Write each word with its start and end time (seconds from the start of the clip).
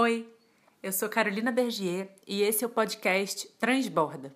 Oi, 0.00 0.32
eu 0.80 0.92
sou 0.92 1.08
Carolina 1.08 1.50
Bergier 1.50 2.08
e 2.24 2.40
esse 2.40 2.62
é 2.62 2.66
o 2.68 2.70
podcast 2.70 3.48
Transborda. 3.58 4.32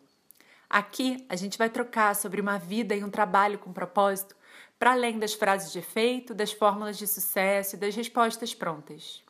Aqui 0.68 1.24
a 1.28 1.36
gente 1.36 1.56
vai 1.56 1.70
trocar 1.70 2.16
sobre 2.16 2.40
uma 2.40 2.58
vida 2.58 2.96
e 2.96 3.04
um 3.04 3.08
trabalho 3.08 3.60
com 3.60 3.72
propósito 3.72 4.34
para 4.76 4.90
além 4.90 5.20
das 5.20 5.34
frases 5.34 5.70
de 5.70 5.78
efeito, 5.78 6.34
das 6.34 6.50
fórmulas 6.50 6.98
de 6.98 7.06
sucesso 7.06 7.76
e 7.76 7.78
das 7.78 7.94
respostas 7.94 8.52
prontas. 8.52 9.22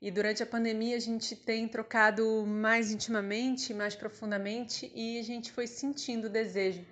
E 0.01 0.11
durante 0.11 0.43
a 0.43 0.47
pandemia 0.47 0.97
a 0.97 1.01
gente 1.01 1.37
tem 1.37 1.69
trocado 1.69 2.45
mais 2.45 2.91
intimamente, 2.91 3.73
mais 3.73 3.95
profundamente 3.95 4.91
e 4.97 5.17
a 5.17 5.23
gente 5.23 5.53
foi 5.53 5.69
sentindo 5.69 6.25
o 6.25 6.29
desejo 6.29 6.85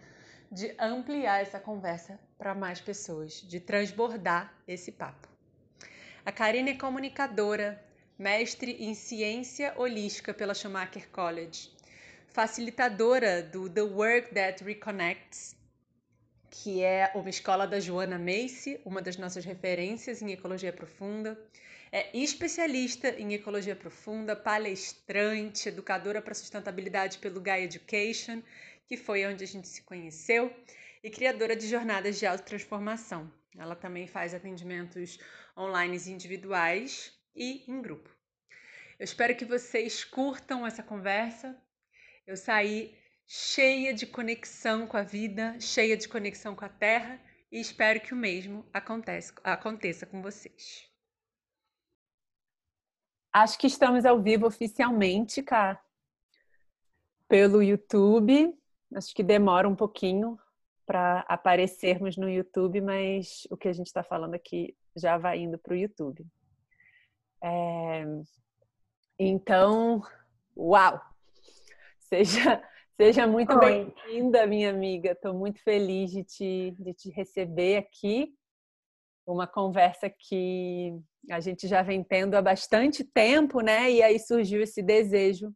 de 0.49 0.73
ampliar 0.79 1.43
essa 1.43 1.59
conversa 1.59 2.21
para 2.41 2.55
mais 2.55 2.81
pessoas, 2.81 3.45
de 3.47 3.61
transbordar 3.61 4.51
esse 4.67 4.91
papo. 4.91 5.29
A 6.25 6.33
Karine 6.33 6.71
é 6.71 6.75
comunicadora, 6.75 7.79
mestre 8.19 8.73
em 8.81 8.95
ciência 8.95 9.75
holística 9.77 10.33
pela 10.33 10.55
Schumacher 10.55 11.07
College, 11.11 11.71
facilitadora 12.29 13.43
do 13.43 13.69
The 13.69 13.83
Work 13.83 14.35
That 14.35 14.65
Reconnects, 14.65 15.55
que 16.51 16.83
é 16.83 17.13
uma 17.15 17.29
escola 17.29 17.67
da 17.67 17.79
Joana 17.79 18.19
Macy, 18.19 18.81
uma 18.87 19.03
das 19.03 19.19
nossas 19.19 19.45
referências 19.45 20.23
em 20.23 20.33
ecologia 20.33 20.73
profunda. 20.73 21.39
É 21.93 22.17
especialista 22.17 23.11
em 23.21 23.35
ecologia 23.35 23.77
profunda, 23.77 24.35
palestrante, 24.35 25.69
educadora 25.69 26.23
para 26.23 26.33
sustentabilidade 26.33 27.19
pelo 27.19 27.41
Gaia 27.41 27.65
Education 27.65 28.41
que 28.91 28.97
foi 28.97 29.25
onde 29.25 29.45
a 29.45 29.47
gente 29.47 29.69
se 29.69 29.83
conheceu, 29.83 30.53
e 31.03 31.11
criadora 31.11 31.57
de 31.57 31.67
jornadas 31.67 32.19
de 32.19 32.27
autotransformação. 32.27 33.33
Ela 33.57 33.75
também 33.75 34.07
faz 34.07 34.35
atendimentos 34.35 35.19
online 35.57 35.97
individuais 36.07 37.13
e 37.35 37.65
em 37.71 37.81
grupo. 37.81 38.11
Eu 38.99 39.05
espero 39.05 39.37
que 39.37 39.45
vocês 39.45 40.05
curtam 40.05 40.67
essa 40.67 40.83
conversa. 40.83 41.57
Eu 42.27 42.37
saí 42.37 42.97
cheia 43.27 43.95
de 43.95 44.07
conexão 44.07 44.87
com 44.87 44.97
a 44.97 45.03
vida, 45.03 45.59
cheia 45.59 45.97
de 45.97 46.09
conexão 46.09 46.55
com 46.55 46.65
a 46.65 46.69
terra 46.69 47.21
e 47.51 47.61
espero 47.61 48.01
que 48.01 48.13
o 48.13 48.17
mesmo 48.17 48.69
aconteça, 48.73 49.33
aconteça 49.43 50.07
com 50.07 50.21
vocês. 50.21 50.89
Acho 53.33 53.59
que 53.59 53.67
estamos 53.67 54.05
ao 54.05 54.21
vivo 54.21 54.47
oficialmente, 54.47 55.43
cá, 55.43 55.81
pelo 57.29 57.63
YouTube. 57.63 58.53
Acho 58.95 59.15
que 59.15 59.23
demora 59.23 59.69
um 59.69 59.77
pouquinho 59.77 60.37
para 60.91 61.21
aparecermos 61.29 62.17
no 62.17 62.29
YouTube, 62.29 62.81
mas 62.81 63.47
o 63.49 63.57
que 63.57 63.69
a 63.69 63.73
gente 63.73 63.87
está 63.87 64.03
falando 64.03 64.35
aqui 64.35 64.77
já 64.97 65.17
vai 65.17 65.39
indo 65.39 65.57
para 65.57 65.73
o 65.73 65.77
YouTube. 65.77 66.27
É... 67.41 68.05
Então, 69.17 70.03
uau! 70.57 71.01
Seja, 72.01 72.61
seja 73.01 73.25
muito 73.25 73.57
bem-vinda, 73.57 74.45
minha 74.49 74.69
amiga. 74.69 75.13
Estou 75.13 75.33
muito 75.33 75.63
feliz 75.63 76.11
de 76.11 76.25
te, 76.25 76.75
de 76.77 76.93
te 76.93 77.09
receber 77.11 77.77
aqui. 77.77 78.35
Uma 79.25 79.47
conversa 79.47 80.11
que 80.11 80.93
a 81.31 81.39
gente 81.39 81.69
já 81.69 81.83
vem 81.83 82.03
tendo 82.03 82.35
há 82.35 82.43
bastante 82.43 83.05
tempo, 83.05 83.61
né? 83.61 83.93
E 83.93 84.03
aí 84.03 84.19
surgiu 84.19 84.61
esse 84.61 84.83
desejo 84.83 85.55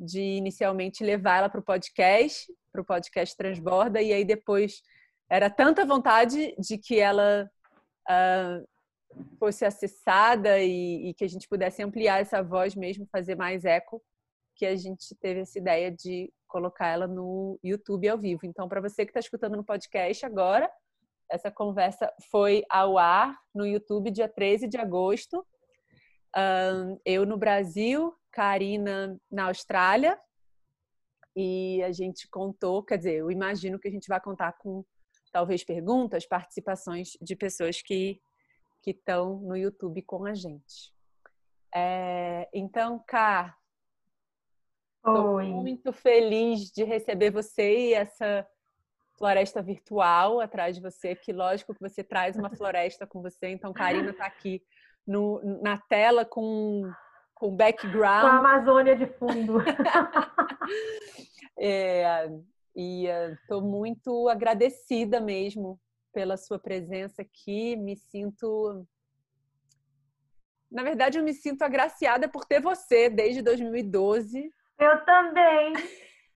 de 0.00 0.20
inicialmente 0.20 1.04
levar 1.04 1.38
ela 1.38 1.48
para 1.50 1.60
o 1.60 1.64
podcast, 1.64 2.50
para 2.72 2.80
o 2.80 2.84
podcast 2.84 3.36
Transborda, 3.36 4.00
e 4.00 4.12
aí 4.12 4.24
depois 4.24 4.80
era 5.28 5.50
tanta 5.50 5.84
vontade 5.84 6.54
de 6.58 6.78
que 6.78 6.98
ela 6.98 7.48
uh, 8.08 8.68
fosse 9.38 9.64
acessada 9.64 10.58
e, 10.58 11.10
e, 11.10 11.14
que 11.14 11.24
a 11.24 11.28
gente 11.28 11.46
pudesse 11.46 11.82
ampliar 11.82 12.20
essa 12.20 12.42
voz 12.42 12.74
mesmo, 12.74 13.06
fazer 13.12 13.36
mais 13.36 13.64
eco, 13.64 14.02
que 14.56 14.64
a 14.64 14.74
gente 14.74 15.14
teve 15.20 15.40
essa 15.40 15.58
ideia 15.58 15.90
de 15.90 16.32
colocar 16.48 16.88
ela 16.88 17.06
no 17.06 17.58
YouTube 17.62 18.08
ao 18.08 18.18
vivo. 18.18 18.40
Então, 18.44 18.68
para 18.68 18.80
você 18.80 19.04
que 19.04 19.10
está 19.10 19.20
escutando 19.20 19.56
no 19.56 19.64
podcast 19.64 20.24
agora, 20.24 20.70
essa 21.30 21.50
conversa 21.50 22.12
foi 22.30 22.64
ao 22.68 22.98
ar 22.98 23.38
no 23.54 23.66
YouTube 23.66 24.10
dia 24.10 24.28
13 24.28 24.66
de 24.66 24.78
agosto. 24.78 25.46
Um, 26.36 27.00
eu 27.04 27.26
no 27.26 27.36
Brasil, 27.36 28.14
Karina 28.30 29.20
na 29.30 29.46
Austrália. 29.46 30.18
E 31.34 31.82
a 31.82 31.92
gente 31.92 32.28
contou, 32.28 32.82
quer 32.82 32.98
dizer, 32.98 33.14
eu 33.14 33.30
imagino 33.30 33.78
que 33.78 33.88
a 33.88 33.90
gente 33.90 34.08
vai 34.08 34.20
contar 34.20 34.52
com 34.54 34.84
talvez 35.32 35.62
perguntas, 35.62 36.26
participações 36.26 37.16
de 37.20 37.36
pessoas 37.36 37.80
que 37.80 38.20
que 38.82 38.90
estão 38.92 39.38
no 39.40 39.56
YouTube 39.56 40.02
com 40.02 40.24
a 40.24 40.34
gente. 40.34 40.92
É, 41.74 42.48
então, 42.52 43.02
Cá, 43.06 43.56
estou 44.96 45.42
muito 45.42 45.92
feliz 45.92 46.70
de 46.70 46.82
receber 46.82 47.30
você 47.30 47.88
e 47.88 47.94
essa 47.94 48.46
floresta 49.16 49.62
virtual 49.62 50.40
atrás 50.40 50.74
de 50.74 50.82
você, 50.82 51.14
que 51.14 51.32
lógico 51.32 51.74
que 51.74 51.80
você 51.80 52.02
traz 52.02 52.36
uma 52.36 52.50
floresta 52.50 53.06
com 53.06 53.20
você. 53.20 53.48
Então, 53.48 53.72
Karina 53.72 54.10
está 54.10 54.24
aqui 54.24 54.62
no, 55.10 55.40
na 55.60 55.76
tela 55.76 56.24
com 56.24 56.88
com 57.34 57.56
background. 57.56 58.20
Com 58.20 58.26
a 58.26 58.38
Amazônia 58.38 58.94
de 58.94 59.06
fundo. 59.06 59.62
é, 61.58 62.28
e 62.76 63.06
estou 63.06 63.62
muito 63.62 64.28
agradecida 64.28 65.18
mesmo 65.18 65.80
pela 66.12 66.36
sua 66.36 66.58
presença 66.58 67.22
aqui. 67.22 67.76
Me 67.76 67.96
sinto. 67.96 68.86
Na 70.70 70.82
verdade, 70.82 71.18
eu 71.18 71.24
me 71.24 71.32
sinto 71.32 71.62
agraciada 71.62 72.28
por 72.28 72.44
ter 72.44 72.60
você 72.60 73.08
desde 73.08 73.40
2012. 73.40 74.52
Eu 74.78 75.04
também. 75.06 75.72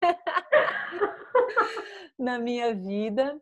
Na 2.17 2.39
minha 2.39 2.73
vida. 2.73 3.39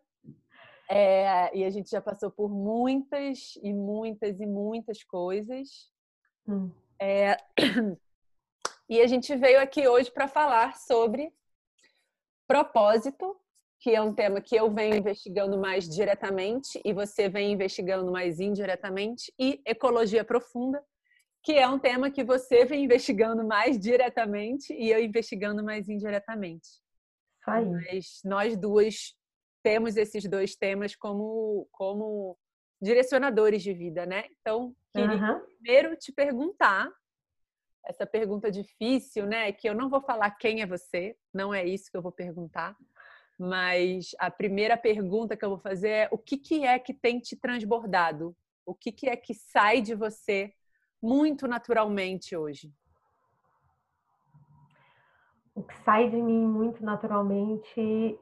É, 0.96 1.50
e 1.58 1.66
a 1.66 1.72
gente 1.72 1.90
já 1.90 2.00
passou 2.00 2.30
por 2.30 2.48
muitas 2.52 3.58
e 3.64 3.74
muitas 3.74 4.40
e 4.40 4.46
muitas 4.46 5.04
coisas. 5.04 5.92
Hum. 6.48 6.70
É... 7.02 7.38
E 8.90 9.02
a 9.02 9.08
gente 9.08 9.34
veio 9.38 9.62
aqui 9.62 9.88
hoje 9.88 10.12
para 10.12 10.28
falar 10.28 10.76
sobre 10.76 11.34
propósito, 12.46 13.36
que 13.80 13.92
é 13.92 14.02
um 14.02 14.14
tema 14.14 14.42
que 14.42 14.56
eu 14.56 14.70
venho 14.72 14.96
investigando 14.98 15.58
mais 15.58 15.88
diretamente 15.88 16.80
e 16.84 16.94
você 16.94 17.30
vem 17.30 17.54
investigando 17.54 18.12
mais 18.12 18.42
indiretamente, 18.42 19.34
e 19.40 19.62
ecologia 19.66 20.24
profunda, 20.24 20.84
que 21.42 21.54
é 21.54 21.68
um 21.68 21.80
tema 21.80 22.12
que 22.12 22.26
você 22.26 22.66
vem 22.66 22.84
investigando 22.84 23.44
mais 23.44 23.80
diretamente 23.80 24.74
e 24.74 24.92
eu 24.92 25.02
investigando 25.02 25.64
mais 25.64 25.88
indiretamente. 25.88 26.68
Mas 27.72 28.22
nós 28.26 28.56
duas 28.58 29.16
temos 29.64 29.96
esses 29.98 30.26
dois 30.26 30.56
temas 30.56 30.96
como, 30.96 31.68
como 31.72 32.38
direcionadores 32.82 33.64
de 33.64 33.74
vida, 33.74 34.06
né? 34.06 34.26
Então, 34.42 34.76
queria 34.92 35.16
uhum. 35.16 35.40
primeiro 35.40 35.96
te 35.96 36.12
perguntar 36.12 36.92
essa 37.86 38.06
pergunta 38.06 38.52
difícil, 38.52 39.26
né? 39.26 39.52
Que 39.52 39.68
eu 39.68 39.74
não 39.74 39.90
vou 39.90 40.02
falar 40.02 40.32
quem 40.32 40.62
é 40.62 40.66
você, 40.66 41.16
não 41.34 41.54
é 41.54 41.66
isso 41.66 41.90
que 41.90 41.98
eu 41.98 42.02
vou 42.02 42.12
perguntar, 42.12 42.76
mas 43.40 44.12
a 44.20 44.30
primeira 44.30 44.78
pergunta 44.78 45.36
que 45.36 45.44
eu 45.44 45.50
vou 45.50 45.60
fazer 45.60 45.90
é 45.90 46.10
o 46.12 46.18
que, 46.18 46.38
que 46.38 46.66
é 46.66 46.78
que 46.78 46.94
tem 46.94 47.20
te 47.20 47.36
transbordado 47.36 48.36
O 48.66 48.74
que, 48.74 48.92
que 48.92 49.10
é 49.10 49.16
que 49.16 49.34
sai 49.34 49.82
de 49.82 49.96
você 49.96 50.54
muito 51.02 51.48
naturalmente 51.48 52.36
hoje? 52.36 52.72
O 55.56 55.62
que 55.62 55.76
sai 55.84 56.10
de 56.10 56.22
mim 56.22 56.48
muito 56.48 56.84
naturalmente 56.84 58.18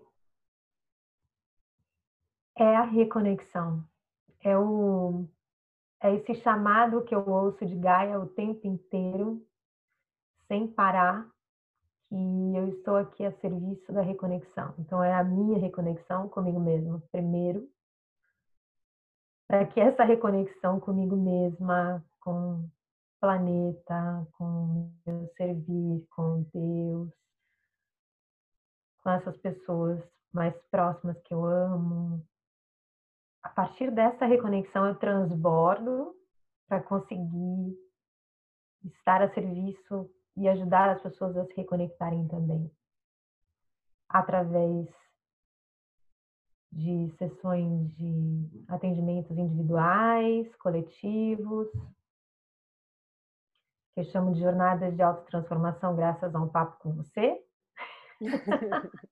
é 2.62 2.76
a 2.76 2.84
reconexão. 2.84 3.84
É 4.44 4.58
o 4.58 5.26
é 6.04 6.16
esse 6.16 6.34
chamado 6.42 7.04
que 7.04 7.14
eu 7.14 7.28
ouço 7.28 7.64
de 7.66 7.76
Gaia 7.76 8.20
o 8.20 8.28
tempo 8.28 8.66
inteiro, 8.66 9.46
sem 10.48 10.68
parar, 10.68 11.30
que 12.10 12.16
eu 12.56 12.70
estou 12.70 12.98
aqui 12.98 13.24
a 13.24 13.32
serviço 13.34 13.92
da 13.94 14.02
reconexão. 14.02 14.74
Então 14.80 15.04
é 15.04 15.14
a 15.14 15.24
minha 15.24 15.60
reconexão 15.60 16.28
comigo 16.28 16.60
mesma, 16.60 17.02
primeiro, 17.12 17.70
para 19.48 19.66
que 19.68 19.80
essa 19.80 20.04
reconexão 20.04 20.80
comigo 20.80 21.16
mesma, 21.16 22.04
com 22.20 22.56
o 22.56 22.72
planeta, 23.20 24.28
com 24.34 24.92
meu 25.06 25.28
servir, 25.38 26.04
com 26.16 26.44
Deus, 26.52 27.12
com 29.04 29.10
essas 29.12 29.38
pessoas 29.38 30.02
mais 30.34 30.56
próximas 30.72 31.20
que 31.22 31.34
eu 31.34 31.46
amo. 31.46 32.26
A 33.44 33.50
partir 33.50 33.92
dessa 33.92 34.26
reconexão 34.26 34.86
eu 34.86 34.96
transbordo 34.96 36.16
para 36.68 36.82
conseguir 36.82 37.76
estar 38.86 39.22
a 39.22 39.34
serviço 39.34 40.10
e 40.38 40.48
ajudar 40.48 40.90
as 40.90 41.02
pessoas 41.02 41.36
a 41.36 41.46
se 41.46 41.54
reconectarem 41.56 42.28
também. 42.28 42.72
Através 44.08 44.88
de 46.72 47.12
sessões 47.18 47.94
de 47.96 48.66
atendimentos 48.68 49.38
individuais, 49.38 50.56
coletivos, 50.58 51.68
que 53.94 54.00
eu 54.00 54.06
chamo 54.06 54.34
de 54.34 54.40
jornadas 54.40 54.96
de 54.96 55.02
autotransformação 55.02 55.96
graças 55.96 56.34
a 56.34 56.40
um 56.40 56.48
papo 56.48 56.78
com 56.80 56.94
você. 56.94 57.44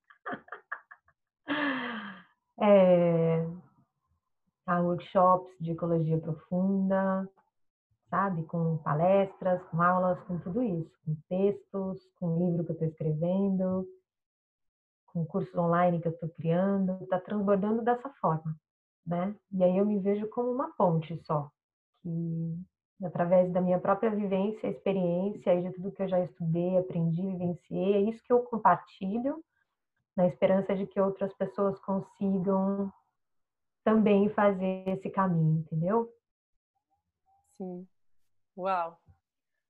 é, 2.61 3.45
há 4.69 4.79
workshops 4.79 5.51
de 5.59 5.71
ecologia 5.71 6.17
profunda, 6.19 7.27
sabe? 8.09 8.43
Com 8.43 8.77
palestras, 8.77 9.61
com 9.63 9.81
aulas, 9.81 10.19
com 10.23 10.37
tudo 10.39 10.61
isso, 10.61 10.91
com 11.05 11.15
textos, 11.27 11.99
com 12.19 12.37
livro 12.37 12.63
que 12.63 12.71
eu 12.71 12.73
estou 12.73 12.87
escrevendo, 12.87 13.87
com 15.07 15.25
cursos 15.25 15.55
online 15.55 15.99
que 15.99 16.07
eu 16.07 16.11
estou 16.11 16.29
criando, 16.29 16.99
está 17.01 17.19
transbordando 17.19 17.81
dessa 17.81 18.09
forma, 18.21 18.55
né? 19.05 19.35
E 19.51 19.63
aí 19.63 19.77
eu 19.77 19.85
me 19.85 19.99
vejo 19.99 20.27
como 20.29 20.51
uma 20.51 20.71
ponte 20.75 21.17
só, 21.25 21.49
que 22.03 22.55
através 23.03 23.51
da 23.51 23.61
minha 23.61 23.79
própria 23.79 24.11
vivência, 24.11 24.67
experiência 24.67 25.55
e 25.55 25.63
de 25.63 25.73
tudo 25.73 25.91
que 25.91 26.03
eu 26.03 26.07
já 26.07 26.19
estudei, 26.19 26.77
aprendi, 26.77 27.21
vivenciei, 27.23 27.93
é 27.95 28.01
isso 28.01 28.23
que 28.23 28.31
eu 28.31 28.43
compartilho, 28.43 29.43
na 30.15 30.27
esperança 30.27 30.75
de 30.75 30.85
que 30.85 30.99
outras 30.99 31.33
pessoas 31.33 31.79
consigam 31.79 32.91
também 33.89 34.29
fazer 34.29 34.87
esse 34.87 35.09
caminho, 35.09 35.59
entendeu? 35.61 36.13
Sim. 37.57 37.87
Uau! 38.55 38.99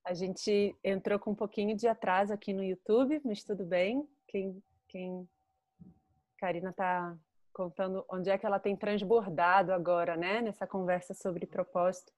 A 0.05 0.13
gente 0.13 0.75
entrou 0.83 1.17
com 1.19 1.31
um 1.31 1.35
pouquinho 1.35 1.75
de 1.75 1.87
atraso 1.87 2.33
aqui 2.33 2.51
no 2.53 2.63
YouTube, 2.63 3.21
mas 3.23 3.43
tudo 3.43 3.65
bem. 3.65 4.07
Quem, 4.27 4.61
quem... 4.87 5.27
Karina 6.37 6.69
está 6.71 7.17
contando 7.53 8.05
onde 8.09 8.29
é 8.29 8.37
que 8.37 8.45
ela 8.45 8.59
tem 8.59 8.75
transbordado 8.75 9.71
agora, 9.71 10.17
né? 10.17 10.41
Nessa 10.41 10.67
conversa 10.67 11.13
sobre 11.13 11.45
propósito 11.45 12.11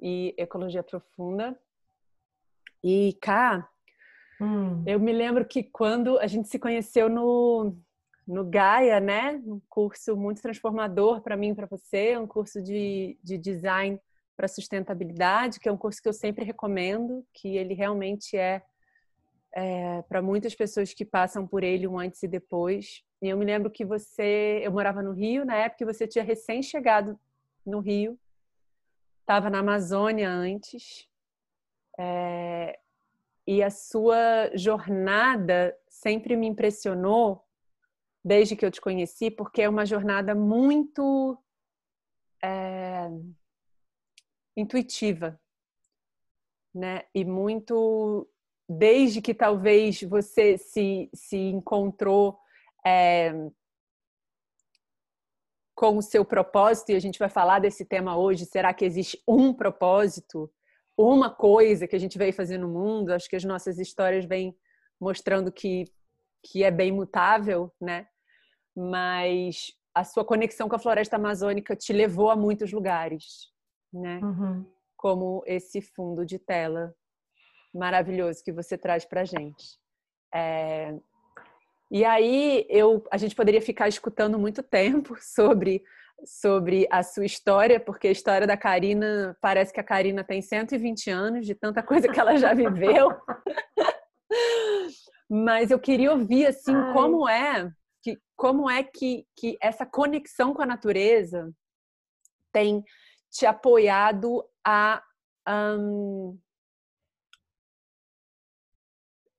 e 0.00 0.34
ecologia 0.38 0.82
profunda. 0.82 1.58
E 2.82 3.18
cá, 3.20 3.68
hum. 4.40 4.82
eu 4.86 4.98
me 5.00 5.12
lembro 5.12 5.44
que 5.46 5.62
quando 5.62 6.18
a 6.18 6.26
gente 6.26 6.48
se 6.48 6.58
conheceu 6.58 7.08
no 7.08 7.76
no 8.26 8.44
Gaia, 8.44 9.00
né? 9.00 9.42
Um 9.46 9.60
curso 9.68 10.16
muito 10.16 10.40
transformador 10.40 11.20
para 11.20 11.36
mim, 11.36 11.54
para 11.54 11.66
você, 11.66 12.16
um 12.16 12.26
curso 12.26 12.62
de, 12.62 13.18
de 13.22 13.36
design 13.36 14.00
para 14.36 14.48
sustentabilidade, 14.48 15.60
que 15.60 15.68
é 15.68 15.72
um 15.72 15.76
curso 15.76 16.02
que 16.02 16.08
eu 16.08 16.12
sempre 16.12 16.44
recomendo, 16.44 17.24
que 17.32 17.56
ele 17.56 17.74
realmente 17.74 18.36
é, 18.36 18.62
é 19.52 20.02
para 20.02 20.20
muitas 20.20 20.54
pessoas 20.54 20.92
que 20.92 21.04
passam 21.04 21.46
por 21.46 21.62
ele 21.62 21.86
um 21.86 21.98
antes 21.98 22.22
e 22.22 22.28
depois. 22.28 23.04
E 23.22 23.28
eu 23.28 23.36
me 23.36 23.44
lembro 23.44 23.70
que 23.70 23.84
você, 23.84 24.60
eu 24.62 24.72
morava 24.72 25.02
no 25.02 25.12
Rio 25.12 25.44
na 25.44 25.56
época, 25.56 25.86
você 25.86 26.06
tinha 26.06 26.24
recém 26.24 26.62
chegado 26.62 27.18
no 27.64 27.80
Rio, 27.80 28.18
estava 29.20 29.48
na 29.48 29.60
Amazônia 29.60 30.28
antes, 30.28 31.08
é, 31.98 32.78
e 33.46 33.62
a 33.62 33.70
sua 33.70 34.50
jornada 34.54 35.76
sempre 35.88 36.36
me 36.36 36.46
impressionou 36.46 37.43
desde 38.24 38.56
que 38.56 38.64
eu 38.64 38.70
te 38.70 38.80
conheci, 38.80 39.30
porque 39.30 39.62
é 39.62 39.68
uma 39.68 39.84
jornada 39.84 40.34
muito 40.34 41.36
é, 42.42 43.10
intuitiva, 44.56 45.38
né? 46.74 47.02
E 47.14 47.24
muito 47.24 48.26
desde 48.66 49.20
que 49.20 49.34
talvez 49.34 50.00
você 50.02 50.56
se, 50.56 51.10
se 51.12 51.36
encontrou 51.36 52.38
é, 52.86 53.32
com 55.74 55.98
o 55.98 56.02
seu 56.02 56.24
propósito, 56.24 56.92
e 56.92 56.94
a 56.94 57.00
gente 57.00 57.18
vai 57.18 57.28
falar 57.28 57.58
desse 57.58 57.84
tema 57.84 58.16
hoje, 58.16 58.46
será 58.46 58.72
que 58.72 58.86
existe 58.86 59.22
um 59.28 59.52
propósito, 59.52 60.50
uma 60.96 61.28
coisa 61.28 61.86
que 61.86 61.96
a 61.96 61.98
gente 61.98 62.16
veio 62.16 62.32
fazer 62.32 62.56
no 62.56 62.68
mundo? 62.68 63.12
Acho 63.12 63.28
que 63.28 63.36
as 63.36 63.44
nossas 63.44 63.78
histórias 63.78 64.24
vêm 64.24 64.56
mostrando 64.98 65.52
que, 65.52 65.84
que 66.42 66.64
é 66.64 66.70
bem 66.70 66.92
mutável, 66.92 67.70
né? 67.78 68.06
Mas 68.76 69.72
a 69.94 70.02
sua 70.02 70.24
conexão 70.24 70.68
com 70.68 70.74
a 70.74 70.78
floresta 70.78 71.16
amazônica 71.16 71.76
te 71.76 71.92
levou 71.92 72.30
a 72.30 72.36
muitos 72.36 72.72
lugares, 72.72 73.50
né? 73.92 74.18
Uhum. 74.22 74.66
Como 74.96 75.42
esse 75.46 75.80
fundo 75.80 76.26
de 76.26 76.38
tela 76.38 76.94
maravilhoso 77.72 78.42
que 78.42 78.52
você 78.52 78.78
traz 78.78 79.04
para 79.04 79.24
gente. 79.24 79.78
É... 80.34 80.94
E 81.90 82.04
aí 82.04 82.66
eu, 82.68 83.04
a 83.10 83.16
gente 83.16 83.36
poderia 83.36 83.62
ficar 83.62 83.88
escutando 83.88 84.38
muito 84.38 84.62
tempo 84.62 85.16
sobre 85.20 85.82
sobre 86.24 86.86
a 86.90 87.02
sua 87.02 87.26
história, 87.26 87.80
porque 87.80 88.08
a 88.08 88.12
história 88.12 88.46
da 88.46 88.56
Karina 88.56 89.36
parece 89.40 89.72
que 89.72 89.80
a 89.80 89.84
Karina 89.84 90.22
tem 90.22 90.40
120 90.40 91.10
anos 91.10 91.44
de 91.44 91.54
tanta 91.54 91.82
coisa 91.82 92.08
que 92.08 92.18
ela 92.18 92.36
já 92.36 92.54
viveu. 92.54 93.10
Mas 95.28 95.70
eu 95.70 95.78
queria 95.78 96.12
ouvir 96.12 96.46
assim 96.46 96.74
Ai. 96.74 96.92
como 96.92 97.28
é 97.28 97.70
que 98.04 98.20
como 98.36 98.68
é 98.68 98.84
que, 98.84 99.26
que 99.34 99.56
essa 99.62 99.86
conexão 99.86 100.52
com 100.52 100.60
a 100.60 100.66
natureza 100.66 101.50
tem 102.52 102.84
te 103.30 103.46
apoiado 103.46 104.44
a, 104.62 105.02
um, 105.48 106.38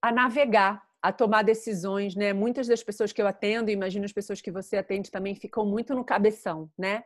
a 0.02 0.10
navegar, 0.10 0.84
a 1.00 1.12
tomar 1.12 1.42
decisões, 1.42 2.16
né? 2.16 2.32
Muitas 2.32 2.66
das 2.66 2.82
pessoas 2.82 3.12
que 3.12 3.22
eu 3.22 3.28
atendo, 3.28 3.70
imagino 3.70 4.04
as 4.04 4.12
pessoas 4.12 4.40
que 4.40 4.50
você 4.50 4.76
atende 4.76 5.12
também, 5.12 5.36
ficam 5.36 5.64
muito 5.64 5.94
no 5.94 6.04
cabeção, 6.04 6.68
né? 6.76 7.04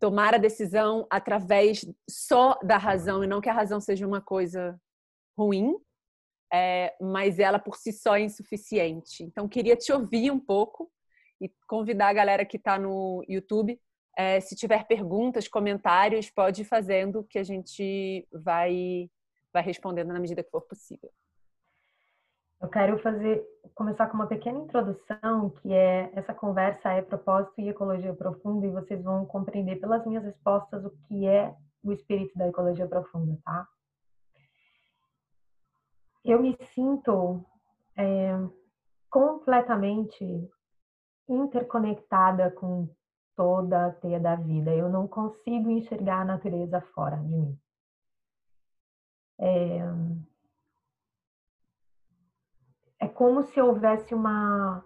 Tomar 0.00 0.34
a 0.34 0.38
decisão 0.38 1.06
através 1.10 1.84
só 2.08 2.58
da 2.62 2.78
razão, 2.78 3.22
e 3.22 3.26
não 3.26 3.42
que 3.42 3.50
a 3.50 3.52
razão 3.52 3.78
seja 3.78 4.06
uma 4.06 4.22
coisa 4.22 4.80
ruim, 5.36 5.76
é, 6.52 6.94
mas 7.00 7.38
ela 7.38 7.58
por 7.58 7.76
si 7.76 7.92
só 7.92 8.16
é 8.16 8.20
insuficiente. 8.20 9.22
Então, 9.22 9.48
queria 9.48 9.76
te 9.76 9.92
ouvir 9.92 10.30
um 10.30 10.40
pouco 10.40 10.90
e 11.40 11.50
convidar 11.66 12.08
a 12.08 12.12
galera 12.12 12.44
que 12.44 12.56
está 12.56 12.78
no 12.78 13.24
YouTube 13.28 13.78
é, 14.18 14.40
se 14.40 14.56
tiver 14.56 14.84
perguntas, 14.84 15.46
comentários, 15.46 16.28
pode 16.28 16.62
ir 16.62 16.64
fazendo 16.64 17.22
que 17.22 17.38
a 17.38 17.44
gente 17.44 18.26
vai, 18.32 19.08
vai 19.52 19.62
respondendo 19.62 20.08
na 20.08 20.18
medida 20.18 20.42
que 20.42 20.50
for 20.50 20.62
possível. 20.62 21.08
Eu 22.60 22.68
quero 22.68 22.98
fazer 22.98 23.40
começar 23.76 24.08
com 24.08 24.14
uma 24.14 24.26
pequena 24.26 24.58
introdução, 24.58 25.50
que 25.50 25.72
é 25.72 26.10
essa 26.14 26.34
conversa 26.34 26.90
é 26.90 27.00
propósito 27.00 27.60
e 27.60 27.68
ecologia 27.68 28.12
profunda, 28.12 28.66
e 28.66 28.72
vocês 28.72 29.00
vão 29.04 29.24
compreender 29.24 29.76
pelas 29.76 30.04
minhas 30.04 30.24
respostas 30.24 30.84
o 30.84 30.90
que 31.06 31.24
é 31.24 31.54
o 31.84 31.92
espírito 31.92 32.36
da 32.36 32.48
ecologia 32.48 32.88
profunda, 32.88 33.38
tá? 33.44 33.68
Eu 36.28 36.42
me 36.42 36.54
sinto 36.74 37.42
é, 37.96 38.36
completamente 39.08 40.22
interconectada 41.26 42.50
com 42.50 42.94
toda 43.34 43.86
a 43.86 43.92
teia 43.92 44.20
da 44.20 44.36
vida. 44.36 44.74
Eu 44.74 44.90
não 44.90 45.08
consigo 45.08 45.70
enxergar 45.70 46.20
a 46.20 46.24
natureza 46.26 46.82
fora 46.92 47.16
de 47.16 47.34
mim. 47.34 47.58
É, 49.40 49.78
é 53.00 53.08
como 53.08 53.42
se 53.44 53.58
houvesse 53.58 54.14
uma, 54.14 54.84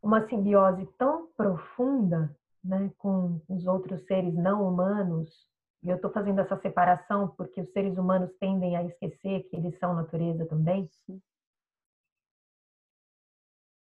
uma 0.00 0.28
simbiose 0.28 0.86
tão 0.96 1.26
profunda 1.36 2.38
né, 2.62 2.88
com 2.98 3.42
os 3.48 3.66
outros 3.66 4.06
seres 4.06 4.36
não 4.36 4.62
humanos 4.62 5.51
E 5.82 5.88
eu 5.88 5.96
estou 5.96 6.12
fazendo 6.12 6.40
essa 6.40 6.56
separação 6.60 7.28
porque 7.36 7.60
os 7.60 7.72
seres 7.72 7.98
humanos 7.98 8.30
tendem 8.38 8.76
a 8.76 8.84
esquecer 8.84 9.42
que 9.48 9.56
eles 9.56 9.76
são 9.78 9.94
natureza 9.94 10.46
também. 10.46 10.88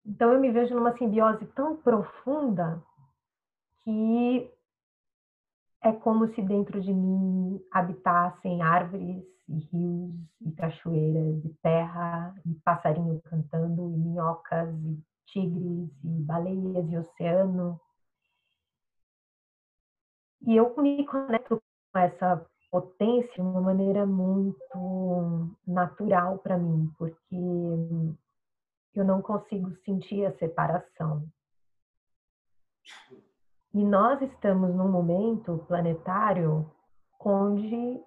Então 0.05 0.33
eu 0.33 0.39
me 0.39 0.51
vejo 0.51 0.73
numa 0.73 0.97
simbiose 0.97 1.45
tão 1.47 1.77
profunda 1.77 2.83
que 3.83 4.51
é 5.81 5.91
como 5.91 6.33
se 6.33 6.41
dentro 6.41 6.81
de 6.81 6.93
mim 6.93 7.63
habitassem 7.71 8.61
árvores 8.61 9.23
e 9.47 9.59
rios 9.59 10.15
e 10.41 10.51
cachoeiras 10.53 11.45
e 11.45 11.49
terra 11.61 12.33
e 12.45 12.53
passarinho 12.55 13.21
cantando 13.23 13.91
e 13.91 13.97
minhocas 13.97 14.73
e 14.83 15.03
tigres 15.27 15.89
e 16.03 16.21
baleias 16.23 16.89
e 16.89 16.97
oceano. 16.97 17.79
E 20.45 20.55
eu 20.55 20.75
me 20.77 21.05
conecto 21.05 21.61
essa 22.01 22.45
potência 22.71 23.33
de 23.35 23.41
uma 23.41 23.61
maneira 23.61 24.05
muito 24.05 25.55
natural 25.65 26.39
para 26.39 26.57
mim, 26.57 26.91
porque 26.97 27.35
eu 28.95 29.05
não 29.05 29.21
consigo 29.21 29.71
sentir 29.85 30.25
a 30.25 30.35
separação. 30.37 31.27
E 33.73 33.83
nós 33.83 34.21
estamos 34.21 34.73
num 34.73 34.91
momento 34.91 35.63
planetário 35.67 36.69
onde 37.19 38.01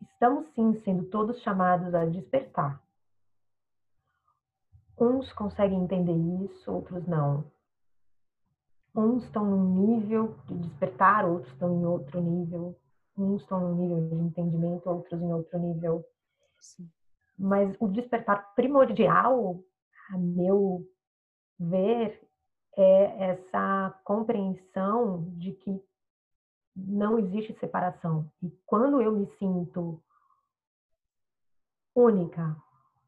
estamos 0.00 0.46
sim 0.54 0.74
sendo 0.84 1.04
todos 1.06 1.40
chamados 1.42 1.94
a 1.94 2.04
despertar. 2.06 2.82
Uns 4.98 5.32
conseguem 5.32 5.82
entender 5.82 6.16
isso, 6.44 6.72
outros 6.72 7.06
não. 7.06 7.44
Uns 8.94 9.24
estão 9.24 9.44
num 9.44 9.86
nível 9.86 10.36
de 10.46 10.58
despertar, 10.58 11.24
outros 11.24 11.52
estão 11.52 11.72
em 11.72 11.84
outro 11.84 12.20
nível. 12.20 12.76
Uns 13.18 13.42
estão 13.42 13.60
num 13.60 13.74
nível 13.74 14.08
de 14.08 14.14
entendimento, 14.14 14.88
outros 14.88 15.20
em 15.20 15.32
outro 15.32 15.58
nível. 15.58 16.04
Sim. 16.60 16.88
Mas 17.36 17.76
o 17.80 17.88
despertar 17.88 18.54
primordial, 18.54 19.60
a 20.12 20.18
meu 20.18 20.86
ver, 21.58 22.20
é 22.76 23.30
essa 23.30 24.00
compreensão 24.04 25.24
de 25.36 25.52
que 25.52 25.82
não 26.76 27.18
existe 27.18 27.52
separação. 27.58 28.30
E 28.40 28.50
quando 28.64 29.02
eu 29.02 29.12
me 29.12 29.26
sinto 29.38 30.00
única, 31.94 32.56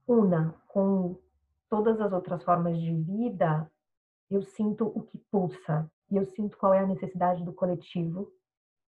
una 0.07 0.55
com 0.67 1.17
todas 1.69 2.01
as 2.01 2.13
outras 2.13 2.43
formas 2.43 2.77
de 2.81 2.93
vida, 2.93 3.71
eu 4.29 4.43
sinto 4.43 4.87
o 4.87 5.03
que 5.03 5.19
pulsa 5.31 5.91
e 6.11 6.17
eu 6.17 6.25
sinto 6.27 6.57
qual 6.57 6.75
é 6.75 6.81
a 6.81 6.87
necessidade 6.87 7.45
do 7.45 7.53
coletivo 7.53 8.33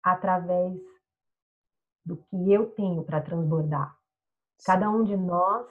através 0.03 0.81
do 2.05 2.17
que 2.17 2.53
eu 2.53 2.71
tenho 2.71 3.03
para 3.05 3.21
transbordar. 3.21 3.97
Cada 4.65 4.91
um 4.91 5.05
de 5.05 5.17
nós 5.17 5.67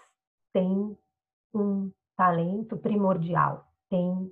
tem 0.53 0.97
um 1.53 1.91
talento 2.15 2.77
primordial, 2.77 3.67
tem 3.89 4.31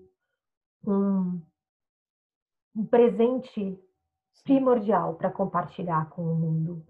um, 0.86 1.42
um 2.76 2.86
presente 2.86 3.82
primordial 4.44 5.16
para 5.16 5.32
compartilhar 5.32 6.10
com 6.10 6.24
o 6.24 6.36
mundo. 6.36 6.86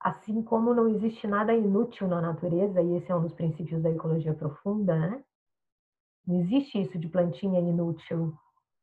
Assim 0.00 0.42
como 0.42 0.74
não 0.74 0.88
existe 0.88 1.26
nada 1.26 1.54
inútil 1.54 2.06
na 2.06 2.20
natureza, 2.20 2.82
e 2.82 2.96
esse 2.96 3.10
é 3.10 3.16
um 3.16 3.22
dos 3.22 3.32
princípios 3.32 3.82
da 3.82 3.90
ecologia 3.90 4.34
profunda, 4.34 4.96
né? 4.96 5.24
Não 6.26 6.40
existe 6.40 6.80
isso 6.80 6.98
de 6.98 7.08
plantinha 7.08 7.60
inútil. 7.60 8.34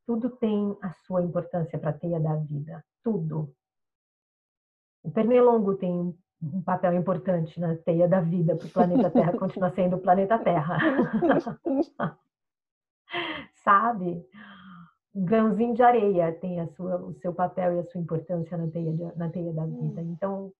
Tudo 0.05 0.29
tem 0.29 0.77
a 0.81 0.91
sua 1.05 1.21
importância 1.21 1.77
para 1.77 1.91
a 1.91 1.97
teia 1.97 2.19
da 2.19 2.35
vida. 2.35 2.83
Tudo. 3.03 3.53
O 5.03 5.11
pernilongo 5.11 5.75
tem 5.75 6.15
um 6.41 6.61
papel 6.63 6.93
importante 6.93 7.59
na 7.59 7.75
teia 7.75 8.07
da 8.07 8.21
vida 8.21 8.55
para 8.55 8.67
o 8.67 8.71
planeta 8.71 9.09
Terra 9.09 9.37
continuar 9.37 9.71
sendo 9.71 9.95
o 9.95 10.01
planeta 10.01 10.39
Terra. 10.39 10.77
Sabe? 13.63 14.25
um 15.13 15.25
grãozinho 15.25 15.73
de 15.73 15.83
areia 15.83 16.33
tem 16.39 16.59
a 16.59 16.67
sua, 16.67 16.97
o 16.97 17.13
seu 17.15 17.33
papel 17.33 17.75
e 17.75 17.79
a 17.79 17.83
sua 17.85 17.99
importância 17.99 18.57
na 18.57 18.67
teia, 18.69 18.93
de, 18.93 19.17
na 19.17 19.29
teia 19.29 19.53
da 19.53 19.65
vida. 19.65 20.01
Hum. 20.01 20.11
Então, 20.11 20.53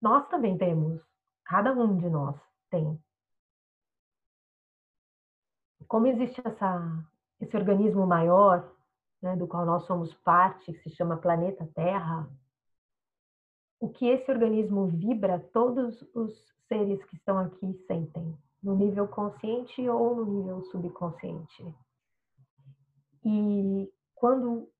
nós 0.00 0.26
também 0.28 0.56
temos, 0.56 1.00
cada 1.44 1.72
um 1.72 1.96
de 1.96 2.08
nós 2.08 2.36
tem. 2.70 2.98
Como 5.86 6.06
existe 6.06 6.40
essa, 6.44 7.04
esse 7.40 7.54
organismo 7.56 8.06
maior, 8.06 8.72
né, 9.20 9.36
do 9.36 9.46
qual 9.46 9.66
nós 9.66 9.84
somos 9.84 10.14
parte, 10.14 10.72
que 10.72 10.88
se 10.88 10.96
chama 10.96 11.18
planeta 11.18 11.68
Terra, 11.74 12.28
o 13.82 13.88
que 13.88 14.06
esse 14.06 14.30
organismo 14.30 14.86
vibra, 14.86 15.40
todos 15.52 16.00
os 16.14 16.32
seres 16.68 17.04
que 17.06 17.16
estão 17.16 17.36
aqui 17.36 17.74
sentem, 17.88 18.38
no 18.62 18.76
nível 18.76 19.08
consciente 19.08 19.88
ou 19.88 20.14
no 20.14 20.24
nível 20.24 20.62
subconsciente. 20.66 21.74
E 23.24 23.92
quando 24.14 24.70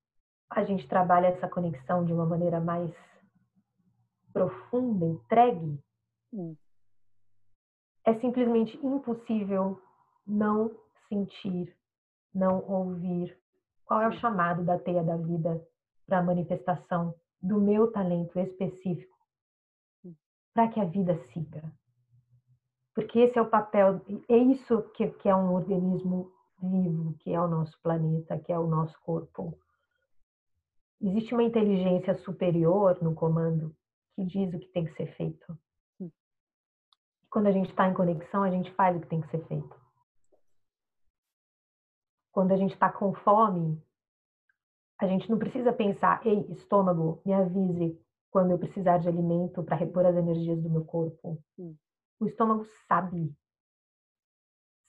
a 0.49 0.63
gente 0.63 0.87
trabalha 0.87 1.27
essa 1.27 1.49
conexão 1.49 2.05
de 2.05 2.13
uma 2.13 2.25
maneira 2.25 2.61
mais 2.61 2.95
profunda, 4.31 5.05
entregue, 5.05 5.83
hum. 6.31 6.55
é 8.05 8.13
simplesmente 8.21 8.77
impossível 8.77 9.81
não 10.25 10.71
sentir, 11.09 11.75
não 12.33 12.65
ouvir 12.69 13.37
qual 13.83 14.01
é 14.01 14.07
o 14.07 14.13
chamado 14.13 14.63
da 14.63 14.79
teia 14.79 15.03
da 15.03 15.17
vida 15.17 15.61
para 16.07 16.19
a 16.19 16.23
manifestação 16.23 17.13
do 17.43 17.59
meu 17.59 17.91
talento 17.91 18.39
específico 18.39 19.13
para 20.53 20.69
que 20.69 20.79
a 20.79 20.85
vida 20.85 21.15
siga. 21.33 21.61
Porque 22.95 23.19
esse 23.19 23.37
é 23.37 23.41
o 23.41 23.49
papel, 23.49 24.01
é 24.29 24.37
isso 24.37 24.81
que, 24.93 25.07
que 25.09 25.27
é 25.27 25.35
um 25.35 25.53
organismo 25.53 26.31
vivo 26.61 27.15
que 27.19 27.33
é 27.33 27.41
o 27.41 27.47
nosso 27.47 27.77
planeta, 27.81 28.39
que 28.39 28.51
é 28.51 28.57
o 28.57 28.67
nosso 28.67 28.97
corpo. 29.01 29.57
Existe 31.01 31.33
uma 31.33 31.43
inteligência 31.43 32.15
superior 32.19 33.01
no 33.01 33.13
comando 33.13 33.75
que 34.15 34.23
diz 34.23 34.53
o 34.53 34.59
que 34.59 34.67
tem 34.67 34.85
que 34.85 34.93
ser 34.93 35.13
feito. 35.17 35.57
E 35.99 36.09
quando 37.29 37.47
a 37.47 37.51
gente 37.51 37.69
está 37.69 37.89
em 37.89 37.93
conexão, 37.93 38.43
a 38.43 38.51
gente 38.51 38.71
faz 38.73 38.95
o 38.95 39.01
que 39.01 39.07
tem 39.07 39.21
que 39.21 39.29
ser 39.29 39.45
feito. 39.47 39.75
Quando 42.31 42.51
a 42.51 42.57
gente 42.57 42.73
está 42.73 42.91
com 42.91 43.13
fome, 43.13 43.83
a 44.99 45.07
gente 45.07 45.29
não 45.29 45.37
precisa 45.37 45.73
pensar, 45.73 46.25
ei, 46.25 46.45
estômago, 46.51 47.21
me 47.25 47.33
avise 47.33 47.99
quando 48.31 48.51
eu 48.51 48.59
precisar 48.59 48.97
de 48.97 49.07
alimento 49.07 49.63
para 49.63 49.75
repor 49.75 50.05
as 50.05 50.15
energias 50.15 50.61
do 50.61 50.69
meu 50.69 50.85
corpo. 50.85 51.41
O 52.19 52.25
estômago 52.25 52.65
sabe. 52.87 53.35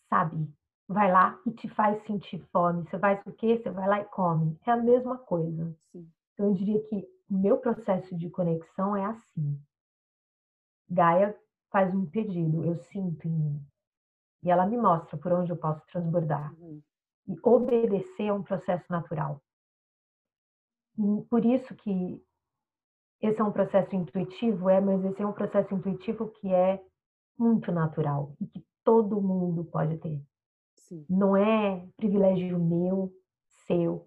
Sabe 0.09 0.49
vai 0.89 1.11
lá 1.11 1.41
e 1.47 1.53
te 1.53 1.69
faz 1.69 2.03
sentir 2.05 2.39
fome. 2.53 2.85
Você 2.85 2.99
faz 2.99 3.21
o 3.27 3.33
quê? 3.33 3.59
Você 3.59 3.71
vai 3.71 3.89
lá 3.89 4.01
e 4.01 4.05
come. 4.05 4.59
É 4.67 4.71
a 4.71 4.77
mesma 4.77 5.19
coisa. 5.19 5.75
Sim. 5.91 6.09
Então, 6.33 6.47
eu 6.47 6.55
diria 6.55 6.83
que 6.89 6.97
o 7.31 7.35
meu 7.35 7.59
processo 7.59 8.17
de 8.17 8.29
conexão 8.29 8.97
é 8.97 9.05
assim. 9.07 9.61
Gaia 10.89 11.37
faz 11.71 11.95
um 11.95 12.07
pedido, 12.07 12.65
eu 12.65 12.77
sinto 12.77 13.27
em 13.27 13.33
mim. 13.33 13.67
E 14.43 14.51
ela 14.51 14.67
me 14.67 14.77
mostra 14.77 15.17
por 15.17 15.33
onde 15.33 15.51
eu 15.51 15.57
posso 15.57 15.85
transbordar. 15.87 16.53
Uhum. 16.61 16.83
E 17.27 17.37
obedecer 17.43 18.27
é 18.27 18.33
um 18.33 18.43
processo 18.43 18.85
natural. 18.91 19.41
E 20.99 21.23
por 21.29 21.45
isso 21.45 21.75
que 21.75 22.23
esse 23.21 23.41
é 23.41 23.45
um 23.45 23.53
processo 23.53 23.95
intuitivo, 23.97 24.69
é, 24.69 24.81
mas 24.81 25.05
esse 25.05 25.23
é 25.23 25.27
um 25.27 25.33
processo 25.33 25.75
intuitivo 25.75 26.29
que 26.29 26.53
é 26.53 26.83
muito 27.39 27.73
natural 27.73 28.35
e 28.41 28.47
que 28.47 28.65
todo 28.85 29.21
mundo 29.21 29.65
pode 29.65 29.97
ter. 29.99 30.21
Sim. 30.75 31.07
Não 31.09 31.37
é 31.37 31.87
privilégio 31.97 32.59
meu, 32.59 33.11
seu, 33.67 34.07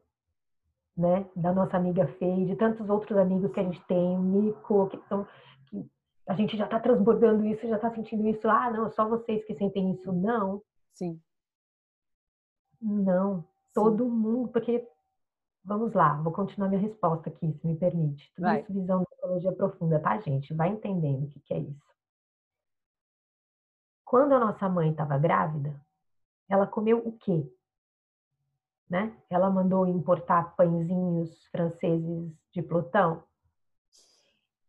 né? 0.95 1.27
Da 1.35 1.51
nossa 1.51 1.77
amiga 1.77 2.07
Fê 2.07 2.45
de 2.45 2.55
tantos 2.55 2.89
outros 2.89 3.17
amigos 3.17 3.51
que 3.51 3.59
a 3.59 3.63
gente 3.63 3.83
tem, 3.87 4.17
o 4.17 4.21
Nico, 4.21 4.87
que, 4.87 4.99
são, 5.07 5.25
que 5.67 5.89
a 6.27 6.35
gente 6.35 6.55
já 6.55 6.65
está 6.65 6.79
transbordando 6.79 7.45
isso, 7.45 7.67
já 7.67 7.75
está 7.75 7.91
sentindo 7.91 8.27
isso. 8.27 8.47
Ah, 8.47 8.71
não, 8.71 8.89
só 8.91 9.07
vocês 9.07 9.43
que 9.45 9.55
sentem 9.55 9.91
isso. 9.91 10.13
Não. 10.13 10.61
Sim. 10.93 11.19
Não. 12.79 13.43
Todo 13.73 14.03
Sim. 14.03 14.11
mundo, 14.11 14.49
porque 14.49 14.87
Vamos 15.67 15.93
lá, 15.93 16.13
vou 16.21 16.31
continuar 16.31 16.69
minha 16.69 16.79
resposta 16.79 17.29
aqui, 17.29 17.51
se 17.51 17.67
me 17.67 17.75
permite. 17.75 18.31
Tudo 18.33 18.45
Vai. 18.45 18.61
isso 18.61 18.71
visão 18.71 19.01
de 19.01 19.05
psicologia 19.09 19.51
profunda, 19.51 19.99
tá, 19.99 20.17
gente? 20.21 20.53
Vai 20.53 20.69
entendendo 20.69 21.25
o 21.25 21.27
que, 21.27 21.41
que 21.41 21.53
é 21.53 21.59
isso. 21.59 21.93
Quando 24.05 24.31
a 24.31 24.39
nossa 24.39 24.69
mãe 24.69 24.91
estava 24.91 25.17
grávida, 25.17 25.77
ela 26.47 26.65
comeu 26.65 26.99
o 26.99 27.11
quê? 27.17 27.45
Né? 28.89 29.13
Ela 29.29 29.49
mandou 29.49 29.85
importar 29.85 30.55
pãezinhos 30.55 31.45
franceses 31.47 32.31
de 32.53 32.61
Plutão? 32.61 33.21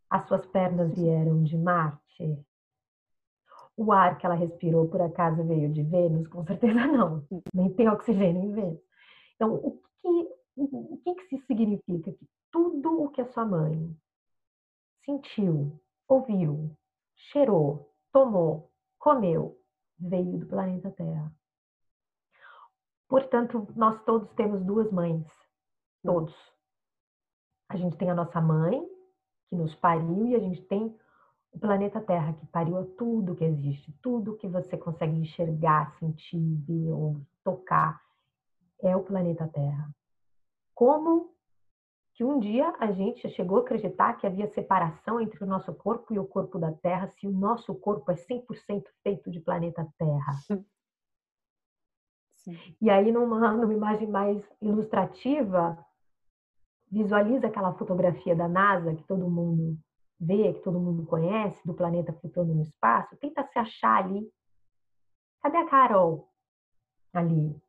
As 0.09 0.27
suas 0.27 0.45
pernas 0.47 0.93
vieram 0.93 1.41
de 1.45 1.57
Marte? 1.57 2.45
O 3.77 3.93
ar 3.93 4.17
que 4.17 4.25
ela 4.25 4.35
respirou, 4.35 4.89
por 4.89 5.01
acaso, 5.01 5.45
veio 5.45 5.71
de 5.71 5.81
Vênus? 5.81 6.27
Com 6.27 6.43
certeza 6.43 6.85
não. 6.87 7.25
Nem 7.53 7.73
tem 7.73 7.87
oxigênio 7.87 8.43
em 8.43 8.53
Vênus. 8.53 8.81
Então, 9.37 9.55
o 9.55 9.81
que, 10.01 10.38
o 10.63 10.97
que, 11.03 11.15
que 11.15 11.35
isso 11.35 11.45
significa? 11.45 12.11
Que 12.11 12.27
tudo 12.51 13.03
o 13.03 13.09
que 13.09 13.21
a 13.21 13.31
sua 13.31 13.45
mãe 13.45 13.95
sentiu, 15.05 15.79
ouviu, 16.07 16.75
cheirou, 17.15 17.91
tomou, 18.11 18.71
comeu, 18.97 19.57
veio 19.99 20.37
do 20.37 20.45
planeta 20.45 20.91
Terra. 20.91 21.31
Portanto, 23.07 23.67
nós 23.75 24.03
todos 24.03 24.31
temos 24.35 24.63
duas 24.63 24.91
mães. 24.91 25.25
Todos. 26.03 26.35
A 27.67 27.75
gente 27.75 27.97
tem 27.97 28.09
a 28.09 28.15
nossa 28.15 28.39
mãe, 28.39 28.79
que 29.49 29.55
nos 29.55 29.73
pariu, 29.75 30.27
e 30.27 30.35
a 30.35 30.39
gente 30.39 30.61
tem 30.63 30.95
o 31.51 31.59
planeta 31.59 31.99
Terra, 32.01 32.33
que 32.33 32.45
pariu 32.47 32.77
a 32.77 32.85
tudo 32.97 33.35
que 33.35 33.43
existe, 33.43 33.91
tudo 34.01 34.37
que 34.37 34.47
você 34.47 34.77
consegue 34.77 35.17
enxergar, 35.17 35.97
sentir, 35.97 36.55
ver 36.67 36.91
ou 36.91 37.21
tocar, 37.43 37.99
é 38.81 38.95
o 38.95 39.03
planeta 39.03 39.47
Terra. 39.47 39.89
Como 40.79 41.35
que 42.13 42.23
um 42.23 42.39
dia 42.39 42.73
a 42.79 42.89
gente 42.93 43.29
chegou 43.31 43.57
a 43.57 43.61
acreditar 43.63 44.13
que 44.13 44.25
havia 44.25 44.47
separação 44.47 45.19
entre 45.19 45.43
o 45.43 45.45
nosso 45.45 45.73
corpo 45.75 46.13
e 46.13 46.17
o 46.17 46.25
corpo 46.25 46.57
da 46.57 46.71
Terra, 46.71 47.09
se 47.09 47.27
o 47.27 47.31
nosso 47.31 47.75
corpo 47.75 48.09
é 48.09 48.15
100% 48.15 48.85
feito 49.03 49.29
de 49.29 49.41
planeta 49.41 49.85
Terra. 49.97 50.33
Sim. 52.33 52.55
E 52.81 52.89
aí, 52.89 53.11
numa, 53.11 53.51
numa 53.51 53.73
imagem 53.73 54.07
mais 54.07 54.41
ilustrativa, 54.61 55.85
visualiza 56.89 57.47
aquela 57.47 57.73
fotografia 57.73 58.33
da 58.33 58.47
NASA 58.47 58.95
que 58.95 59.03
todo 59.03 59.29
mundo 59.29 59.77
vê, 60.17 60.53
que 60.53 60.61
todo 60.61 60.79
mundo 60.79 61.05
conhece, 61.05 61.59
do 61.67 61.73
planeta 61.73 62.13
flutuando 62.13 62.55
no 62.55 62.61
espaço, 62.61 63.17
tenta 63.17 63.43
se 63.43 63.59
achar 63.59 64.05
ali. 64.05 64.31
Cadê 65.41 65.57
a 65.57 65.67
Carol? 65.67 66.29
Ali. 67.11 67.61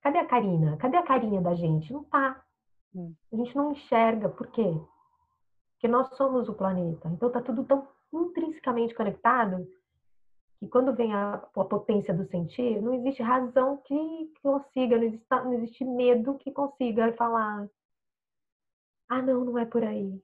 Cadê 0.00 0.20
a 0.20 0.26
Karina? 0.26 0.78
Cadê 0.78 0.96
a 0.96 1.02
carinha 1.02 1.42
da 1.42 1.54
gente? 1.54 1.92
Não 1.92 2.02
tá. 2.04 2.45
A 3.32 3.36
gente 3.36 3.56
não 3.56 3.72
enxerga. 3.72 4.28
Por 4.28 4.46
quê? 4.48 4.72
Porque 5.72 5.88
nós 5.88 6.08
somos 6.16 6.48
o 6.48 6.54
planeta. 6.54 7.08
Então 7.08 7.30
tá 7.30 7.40
tudo 7.40 7.64
tão 7.64 7.86
intrinsecamente 8.12 8.94
conectado 8.94 9.66
que 10.58 10.68
quando 10.68 10.94
vem 10.94 11.12
a, 11.14 11.34
a 11.34 11.64
potência 11.64 12.14
do 12.14 12.24
sentir, 12.24 12.80
não 12.80 12.94
existe 12.94 13.22
razão 13.22 13.76
que, 13.84 13.94
que 14.34 14.42
consiga, 14.42 14.96
não 14.96 15.04
existe, 15.04 15.26
não 15.30 15.52
existe 15.52 15.84
medo 15.84 16.38
que 16.38 16.50
consiga 16.50 17.12
falar 17.12 17.68
ah, 19.08 19.22
não, 19.22 19.44
não 19.44 19.58
é 19.58 19.66
por 19.66 19.84
aí 19.84 20.20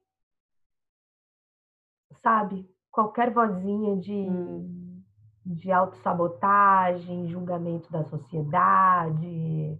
sabe? 2.22 2.68
Qualquer 2.90 3.30
vozinha 3.32 3.96
de, 3.96 4.12
hum. 4.12 5.02
de 5.44 5.72
autossabotagem, 5.72 7.28
julgamento 7.28 7.90
da 7.90 8.04
sociedade, 8.04 9.78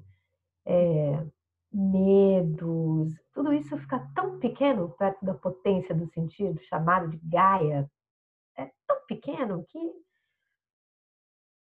é, 0.67 1.27
medos, 1.73 3.15
tudo 3.33 3.53
isso 3.53 3.77
fica 3.79 3.99
tão 4.15 4.39
pequeno 4.39 4.91
perto 4.91 5.25
da 5.25 5.35
potência 5.35 5.95
do 5.95 6.07
sentido, 6.13 6.61
chamado 6.65 7.09
de 7.09 7.19
Gaia. 7.29 7.91
É 8.57 8.71
tão 8.87 9.05
pequeno 9.07 9.65
que. 9.69 9.93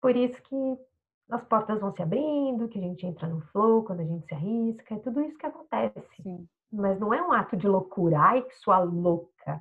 Por 0.00 0.16
isso 0.16 0.40
que 0.42 0.78
as 1.30 1.44
portas 1.44 1.80
vão 1.80 1.92
se 1.92 2.02
abrindo, 2.02 2.68
que 2.68 2.78
a 2.78 2.82
gente 2.82 3.04
entra 3.04 3.26
no 3.26 3.40
flow 3.48 3.84
quando 3.84 4.00
a 4.00 4.04
gente 4.04 4.26
se 4.26 4.34
arrisca, 4.34 4.94
é 4.94 4.98
tudo 4.98 5.20
isso 5.20 5.36
que 5.36 5.46
acontece. 5.46 6.00
Sim. 6.22 6.48
Mas 6.72 6.98
não 7.00 7.12
é 7.12 7.20
um 7.20 7.32
ato 7.32 7.56
de 7.56 7.66
loucura. 7.66 8.18
Ai, 8.20 8.42
que 8.42 8.54
sua 8.56 8.78
louca 8.78 9.60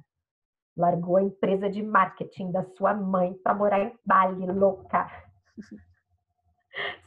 largou 0.77 1.17
a 1.17 1.23
empresa 1.23 1.69
de 1.69 1.81
marketing 1.81 2.51
da 2.51 2.63
sua 2.75 2.93
mãe 2.93 3.33
para 3.43 3.55
morar 3.55 3.79
em 3.79 3.97
Bali, 4.05 4.45
louca. 4.45 5.09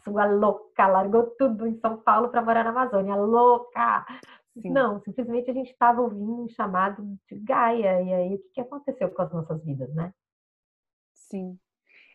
Sua 0.05 0.25
louca, 0.27 0.87
largou 0.87 1.27
tudo 1.39 1.67
em 1.67 1.79
São 1.81 1.99
Paulo 1.99 2.29
para 2.29 2.43
morar 2.43 2.65
na 2.65 2.71
Amazônia, 2.71 3.15
louca. 3.15 4.05
Sim. 4.61 4.71
Não, 4.71 5.01
simplesmente 5.01 5.51
a 5.51 5.55
gente 5.55 5.71
estava 5.71 6.01
ouvindo 6.01 6.45
um 6.45 6.49
chamado 6.49 7.03
de 7.29 7.39
Gaia. 7.39 8.03
E 8.03 8.13
aí, 8.13 8.35
o 8.35 8.43
que 8.53 8.61
aconteceu 8.61 9.11
com 9.11 9.23
as 9.23 9.33
nossas 9.33 9.63
vidas, 9.65 9.93
né? 9.95 10.13
Sim. 11.15 11.59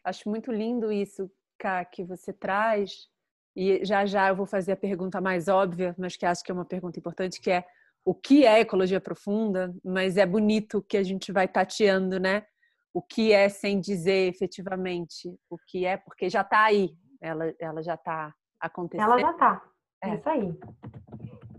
Acho 0.04 0.30
muito 0.30 0.52
lindo 0.52 0.92
isso, 0.92 1.32
Ká, 1.58 1.84
que 1.86 2.04
você 2.04 2.34
traz. 2.34 3.08
E 3.56 3.84
já 3.86 4.06
já 4.06 4.30
eu 4.30 4.36
vou 4.36 4.46
fazer 4.46 4.74
a 4.74 4.78
pergunta 4.78 5.22
mais 5.22 5.48
óbvia, 5.48 5.96
mas 5.98 6.18
que 6.18 6.26
acho 6.26 6.44
que 6.44 6.52
é 6.52 6.54
uma 6.54 6.66
pergunta 6.66 7.00
importante, 7.00 7.40
que 7.40 7.50
é 7.50 7.66
o 8.04 8.14
que 8.14 8.46
é 8.46 8.60
ecologia 8.60 9.00
profunda, 9.00 9.74
mas 9.84 10.18
é 10.18 10.26
bonito 10.26 10.84
que 10.84 10.98
a 10.98 11.04
gente 11.04 11.32
vai 11.32 11.48
tateando, 11.48 12.20
né? 12.20 12.46
O 12.94 13.02
que 13.02 13.32
é 13.32 13.50
sem 13.50 13.80
dizer 13.80 14.28
efetivamente 14.28 15.34
o 15.50 15.58
que 15.58 15.86
é, 15.86 15.98
porque 15.98 16.30
já 16.30 16.42
está 16.42 16.66
aí, 16.66 16.96
ela, 17.26 17.56
ela 17.58 17.82
já 17.82 17.96
está 17.96 18.34
acontecendo. 18.60 19.12
Ela 19.12 19.20
já 19.20 19.32
está, 19.32 19.70
é. 20.04 20.10
é 20.10 20.16
isso 20.16 20.30
aí. 20.30 20.60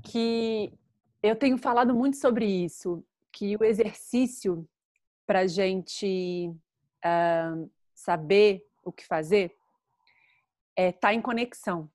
Que 0.02 0.72
eu 1.22 1.34
tenho 1.34 1.58
falado 1.58 1.94
muito 1.94 2.16
sobre 2.16 2.46
isso, 2.46 3.04
que 3.32 3.56
o 3.56 3.64
exercício 3.64 4.68
para 5.26 5.40
a 5.40 5.46
gente 5.46 6.54
uh, 7.04 7.70
saber 7.92 8.64
o 8.84 8.92
que 8.92 9.04
fazer 9.04 9.56
é 10.76 10.90
estar 10.90 11.08
tá 11.08 11.14
em 11.14 11.20
conexão 11.20 11.90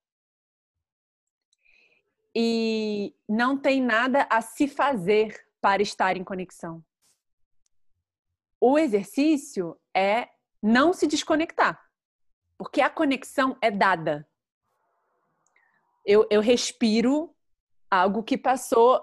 e 2.36 3.16
não 3.28 3.58
tem 3.58 3.82
nada 3.82 4.28
a 4.30 4.42
se 4.42 4.68
fazer 4.68 5.48
para 5.62 5.82
estar 5.82 6.18
em 6.18 6.24
conexão. 6.24 6.84
O 8.60 8.78
exercício 8.78 9.80
é 9.94 10.30
não 10.62 10.94
se 10.94 11.08
desconectar, 11.08 11.81
porque 12.62 12.80
a 12.80 12.92
conexão 12.92 13.58
é 13.60 13.72
dada. 13.72 14.28
Eu, 16.06 16.28
eu 16.30 16.42
respiro 16.42 17.36
algo 17.90 18.22
que 18.22 18.38
passou 18.38 19.02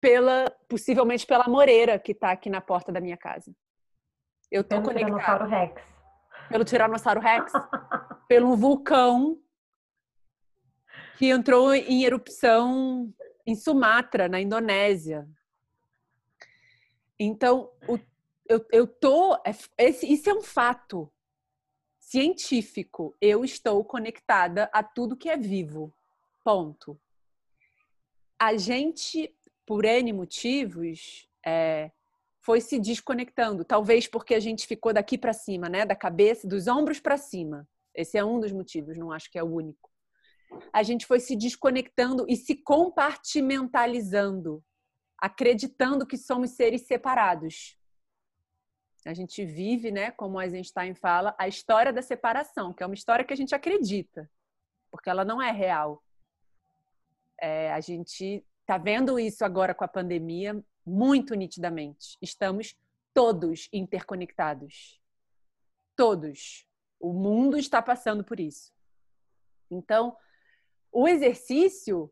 pela, 0.00 0.50
possivelmente 0.66 1.26
pela 1.26 1.46
moreira 1.46 1.98
que 1.98 2.12
está 2.12 2.30
aqui 2.30 2.48
na 2.48 2.62
porta 2.62 2.90
da 2.90 3.02
minha 3.02 3.18
casa. 3.18 3.54
Eu 4.50 4.62
estou 4.62 4.80
conectada. 4.80 5.18
Tiranossauro 5.18 5.46
Rex. 5.46 5.82
Pelo 6.48 6.64
Tiranossauro 6.64 7.20
Rex. 7.20 7.52
pelo 8.26 8.56
vulcão 8.56 9.38
que 11.18 11.28
entrou 11.28 11.74
em 11.74 12.04
erupção 12.04 13.12
em 13.46 13.54
Sumatra, 13.54 14.30
na 14.30 14.40
Indonésia. 14.40 15.28
Então, 17.20 17.70
o, 17.86 17.98
eu, 18.48 18.66
eu 18.72 18.86
tô. 18.86 19.34
É, 19.44 19.54
esse, 19.76 20.10
isso 20.10 20.30
é 20.30 20.32
um 20.32 20.42
fato 20.42 21.12
científico. 22.06 23.14
Eu 23.20 23.44
estou 23.44 23.84
conectada 23.84 24.68
a 24.72 24.82
tudo 24.82 25.16
que 25.16 25.28
é 25.28 25.36
vivo. 25.36 25.92
Ponto. 26.42 26.98
A 28.38 28.56
gente, 28.56 29.34
por 29.66 29.84
N 29.84 30.12
motivos, 30.12 31.28
é, 31.44 31.90
foi 32.40 32.60
se 32.60 32.78
desconectando. 32.78 33.64
Talvez 33.64 34.06
porque 34.06 34.34
a 34.34 34.40
gente 34.40 34.66
ficou 34.66 34.92
daqui 34.92 35.16
para 35.16 35.32
cima, 35.32 35.68
né? 35.68 35.86
Da 35.86 35.96
cabeça, 35.96 36.46
dos 36.46 36.66
ombros 36.66 37.00
para 37.00 37.16
cima. 37.16 37.66
Esse 37.94 38.18
é 38.18 38.24
um 38.24 38.40
dos 38.40 38.52
motivos, 38.52 38.96
não 38.96 39.12
acho 39.12 39.30
que 39.30 39.38
é 39.38 39.42
o 39.42 39.54
único 39.54 39.94
a 40.72 40.82
gente 40.82 41.06
foi 41.06 41.20
se 41.20 41.36
desconectando 41.36 42.24
e 42.28 42.36
se 42.36 42.56
compartimentalizando, 42.56 44.64
acreditando 45.18 46.06
que 46.06 46.16
somos 46.16 46.50
seres 46.50 46.86
separados. 46.86 47.76
A 49.04 49.12
gente 49.12 49.44
vive, 49.44 49.90
né, 49.90 50.10
como 50.12 50.40
Eisenstein 50.40 50.94
fala, 50.94 51.34
a 51.38 51.46
história 51.46 51.92
da 51.92 52.00
separação, 52.00 52.72
que 52.72 52.82
é 52.82 52.86
uma 52.86 52.94
história 52.94 53.24
que 53.24 53.32
a 53.32 53.36
gente 53.36 53.54
acredita, 53.54 54.30
porque 54.90 55.10
ela 55.10 55.24
não 55.24 55.42
é 55.42 55.50
real. 55.50 56.02
É, 57.38 57.72
a 57.72 57.80
gente 57.80 58.44
está 58.60 58.78
vendo 58.78 59.18
isso 59.18 59.44
agora 59.44 59.74
com 59.74 59.84
a 59.84 59.88
pandemia 59.88 60.64
muito 60.86 61.34
nitidamente. 61.34 62.16
Estamos 62.20 62.76
todos 63.12 63.68
interconectados. 63.72 65.00
Todos. 65.94 66.66
O 66.98 67.12
mundo 67.12 67.58
está 67.58 67.82
passando 67.82 68.24
por 68.24 68.40
isso. 68.40 68.72
Então, 69.70 70.16
o 70.90 71.06
exercício 71.06 72.10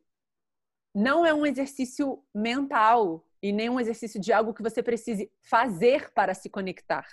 não 0.95 1.25
é 1.25 1.33
um 1.33 1.47
exercício 1.47 2.23
mental 2.35 3.27
e 3.43 3.53
nem 3.53 3.69
um 3.69 3.81
exercício 3.81 4.21
de 4.21 4.33
algo 4.33 4.55
que 4.55 4.63
você 4.63 4.83
precise 4.83 5.31
fazer 5.43 6.13
para 6.13 6.33
se 6.33 6.49
conectar. 6.49 7.07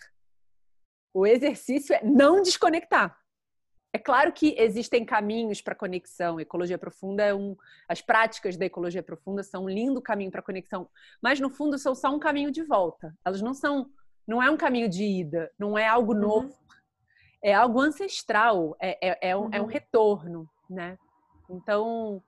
O 1.13 1.25
exercício 1.25 1.95
é 1.95 2.03
não 2.03 2.41
desconectar. 2.41 3.17
É 3.91 3.97
claro 3.97 4.31
que 4.31 4.53
existem 4.57 5.03
caminhos 5.03 5.61
para 5.61 5.73
conexão. 5.73 6.39
Ecologia 6.39 6.77
profunda 6.77 7.23
é 7.23 7.33
um. 7.33 7.57
As 7.87 8.01
práticas 8.01 8.55
da 8.55 8.65
ecologia 8.65 9.01
profunda 9.01 9.41
são 9.41 9.63
um 9.63 9.69
lindo 9.69 9.99
caminho 9.99 10.29
para 10.29 10.43
conexão, 10.43 10.87
mas 11.19 11.39
no 11.39 11.49
fundo 11.49 11.79
são 11.79 11.95
só 11.95 12.13
um 12.13 12.19
caminho 12.19 12.51
de 12.51 12.63
volta. 12.63 13.15
Elas 13.25 13.41
não 13.41 13.53
são. 13.53 13.89
Não 14.27 14.43
é 14.43 14.51
um 14.51 14.57
caminho 14.57 14.87
de 14.87 15.03
ida, 15.03 15.51
não 15.57 15.75
é 15.75 15.87
algo 15.87 16.13
uhum. 16.13 16.19
novo. 16.19 16.47
Uhum. 16.47 16.53
É 17.43 17.53
algo 17.53 17.79
ancestral, 17.79 18.75
é, 18.79 19.09
é, 19.09 19.29
é, 19.29 19.35
um, 19.35 19.45
uhum. 19.45 19.49
é 19.53 19.61
um 19.61 19.65
retorno, 19.65 20.47
né? 20.69 20.99
Então, 21.49 22.21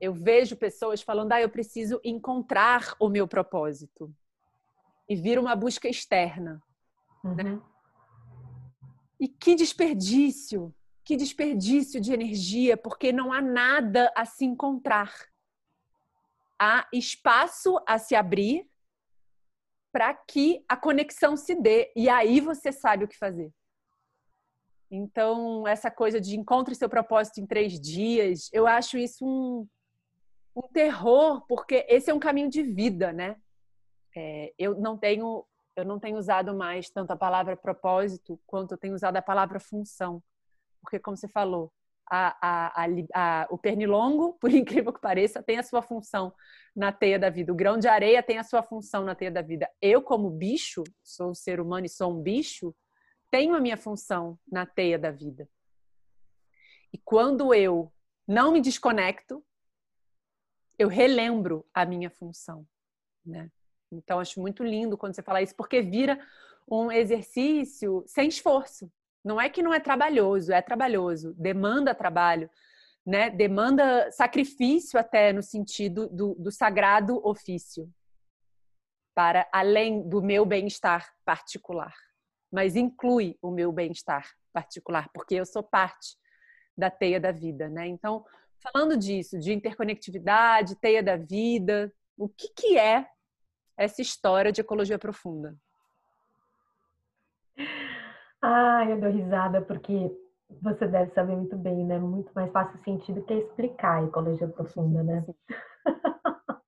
eu 0.00 0.12
vejo 0.12 0.56
pessoas 0.56 1.02
falando: 1.02 1.32
ah, 1.32 1.40
eu 1.40 1.48
preciso 1.48 2.00
encontrar 2.04 2.94
o 2.98 3.08
meu 3.08 3.26
propósito. 3.26 4.14
E 5.08 5.14
vira 5.16 5.40
uma 5.40 5.54
busca 5.54 5.88
externa. 5.88 6.62
Né? 7.22 7.30
Uhum. 7.30 7.34
Né? 7.34 7.62
E 9.20 9.28
que 9.28 9.54
desperdício! 9.54 10.74
Que 11.04 11.16
desperdício 11.16 12.00
de 12.00 12.14
energia, 12.14 12.78
porque 12.78 13.12
não 13.12 13.30
há 13.30 13.40
nada 13.40 14.10
a 14.16 14.24
se 14.24 14.44
encontrar. 14.44 15.12
há 16.58 16.88
espaço 16.92 17.78
a 17.86 17.98
se 17.98 18.14
abrir 18.14 18.66
para 19.92 20.14
que 20.14 20.64
a 20.68 20.76
conexão 20.76 21.36
se 21.36 21.54
dê 21.54 21.92
e 21.94 22.08
aí 22.08 22.40
você 22.40 22.72
sabe 22.72 23.04
o 23.04 23.08
que 23.08 23.16
fazer. 23.18 23.52
Então, 24.90 25.66
essa 25.66 25.90
coisa 25.90 26.20
de 26.20 26.36
encontre 26.36 26.74
seu 26.74 26.88
propósito 26.88 27.40
em 27.40 27.46
três 27.46 27.78
dias, 27.80 28.48
eu 28.52 28.66
acho 28.66 28.96
isso 28.96 29.24
um, 29.26 29.68
um 30.54 30.68
terror, 30.68 31.44
porque 31.46 31.84
esse 31.88 32.10
é 32.10 32.14
um 32.14 32.20
caminho 32.20 32.48
de 32.48 32.62
vida, 32.62 33.12
né? 33.12 33.36
É, 34.16 34.52
eu 34.58 34.74
não 34.78 34.96
tenho 34.96 35.44
eu 35.76 35.84
não 35.84 35.98
tenho 35.98 36.16
usado 36.16 36.54
mais 36.54 36.88
tanto 36.88 37.10
a 37.10 37.16
palavra 37.16 37.56
propósito 37.56 38.40
quanto 38.46 38.72
eu 38.72 38.78
tenho 38.78 38.94
usado 38.94 39.16
a 39.16 39.22
palavra 39.22 39.58
função, 39.58 40.22
porque 40.80 41.00
como 41.00 41.16
você 41.16 41.26
falou, 41.26 41.72
a, 42.08 42.36
a, 42.40 42.86
a, 43.14 43.46
o 43.50 43.58
pernilongo, 43.58 44.34
por 44.40 44.52
incrível 44.52 44.92
que 44.92 45.00
pareça, 45.00 45.42
tem 45.42 45.58
a 45.58 45.62
sua 45.62 45.82
função 45.82 46.32
na 46.76 46.92
teia 46.92 47.18
da 47.18 47.30
vida. 47.30 47.52
O 47.52 47.56
grão 47.56 47.78
de 47.78 47.88
areia 47.88 48.22
tem 48.22 48.38
a 48.38 48.44
sua 48.44 48.62
função 48.62 49.04
na 49.04 49.14
teia 49.14 49.30
da 49.30 49.42
vida. 49.42 49.68
Eu, 49.80 50.02
como 50.02 50.30
bicho, 50.30 50.84
sou 51.02 51.30
um 51.30 51.34
ser 51.34 51.60
humano 51.60 51.86
e 51.86 51.88
sou 51.88 52.12
um 52.12 52.22
bicho, 52.22 52.74
tenho 53.30 53.54
a 53.54 53.60
minha 53.60 53.76
função 53.76 54.38
na 54.50 54.64
teia 54.66 54.98
da 54.98 55.10
vida. 55.10 55.48
E 56.92 56.98
quando 56.98 57.52
eu 57.52 57.92
não 58.28 58.52
me 58.52 58.60
desconecto, 58.60 59.44
eu 60.78 60.88
relembro 60.88 61.66
a 61.72 61.84
minha 61.84 62.10
função, 62.10 62.66
né? 63.24 63.50
Então 63.90 64.18
acho 64.18 64.40
muito 64.40 64.64
lindo 64.64 64.98
quando 64.98 65.14
você 65.14 65.22
fala 65.22 65.42
isso, 65.42 65.54
porque 65.54 65.80
vira 65.80 66.18
um 66.68 66.90
exercício 66.90 68.02
sem 68.06 68.28
esforço. 68.28 68.90
Não 69.24 69.40
é 69.40 69.48
que 69.48 69.62
não 69.62 69.72
é 69.72 69.80
trabalhoso, 69.80 70.52
é 70.52 70.60
trabalhoso, 70.60 71.34
demanda 71.34 71.94
trabalho, 71.94 72.50
né? 73.06 73.30
Demanda 73.30 74.10
sacrifício 74.10 74.98
até 74.98 75.32
no 75.32 75.42
sentido 75.42 76.08
do, 76.08 76.34
do 76.34 76.50
sagrado 76.50 77.20
ofício, 77.26 77.90
para 79.14 79.48
além 79.52 80.06
do 80.08 80.20
meu 80.20 80.44
bem-estar 80.44 81.08
particular, 81.24 81.94
mas 82.52 82.74
inclui 82.74 83.38
o 83.40 83.50
meu 83.50 83.70
bem-estar 83.70 84.28
particular, 84.52 85.08
porque 85.14 85.36
eu 85.36 85.46
sou 85.46 85.62
parte 85.62 86.16
da 86.76 86.90
teia 86.90 87.20
da 87.20 87.30
vida, 87.30 87.68
né? 87.68 87.86
Então, 87.86 88.24
falando 88.72 88.96
disso, 88.96 89.38
de 89.38 89.52
interconectividade, 89.52 90.76
teia 90.76 91.02
da 91.02 91.16
vida, 91.16 91.92
o 92.16 92.28
que, 92.28 92.48
que 92.48 92.78
é 92.78 93.06
essa 93.76 94.00
história 94.00 94.52
de 94.52 94.60
ecologia 94.60 94.98
profunda? 94.98 95.56
Ah, 98.40 98.84
eu 98.88 99.00
dou 99.00 99.10
risada 99.10 99.62
porque 99.62 100.10
você 100.62 100.86
deve 100.86 101.12
saber 101.12 101.36
muito 101.36 101.56
bem, 101.56 101.84
né? 101.84 101.98
Muito 101.98 102.30
mais 102.34 102.50
fácil 102.52 102.78
sentido 102.84 103.22
que 103.22 103.34
explicar 103.34 103.98
a 103.98 104.04
ecologia 104.04 104.48
profunda, 104.48 105.02
né? 105.02 105.24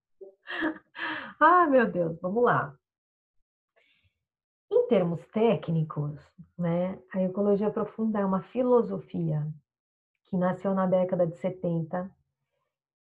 ah, 1.41 1.67
meu 1.67 1.91
Deus, 1.91 2.19
vamos 2.21 2.43
lá. 2.43 2.75
Em 4.71 4.89
termos 4.89 5.21
técnicos, 5.29 6.19
né, 6.59 6.99
a 7.13 7.23
ecologia 7.23 7.71
profunda 7.71 8.19
é 8.19 8.25
uma 8.25 8.43
filosofia 8.45 9.47
que 10.27 10.37
nasceu 10.37 10.75
na 10.75 10.87
década 10.87 11.27
de 11.27 11.37
70 11.37 12.11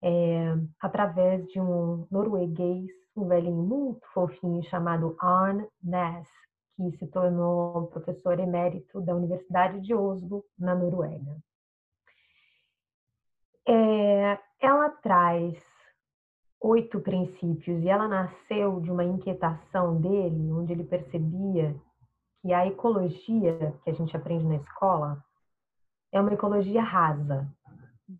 é, 0.02 0.54
através 0.80 1.46
de 1.48 1.60
um 1.60 2.06
norueguês, 2.10 2.90
um 3.16 3.28
velhinho 3.28 3.62
muito 3.62 4.06
fofinho 4.12 4.62
chamado 4.64 5.16
Arne 5.20 5.66
Næss, 5.82 6.28
que 6.76 6.96
se 6.96 7.06
tornou 7.08 7.88
professor 7.88 8.38
emérito 8.38 9.00
da 9.00 9.14
Universidade 9.14 9.80
de 9.80 9.94
Oslo, 9.94 10.44
na 10.58 10.74
Noruega. 10.74 11.36
É, 13.68 14.38
ela 14.60 14.88
traz 14.88 15.62
oito 16.62 17.00
princípios 17.00 17.82
e 17.82 17.88
ela 17.88 18.08
nasceu 18.08 18.80
de 18.80 18.90
uma 18.90 19.04
inquietação 19.04 20.00
dele, 20.00 20.50
onde 20.52 20.72
ele 20.72 20.84
percebia 20.84 21.74
que 22.40 22.52
a 22.52 22.66
ecologia 22.66 23.78
que 23.84 23.90
a 23.90 23.92
gente 23.92 24.16
aprende 24.16 24.46
na 24.46 24.56
escola 24.56 25.22
é 26.12 26.20
uma 26.20 26.32
ecologia 26.32 26.82
rasa, 26.82 27.48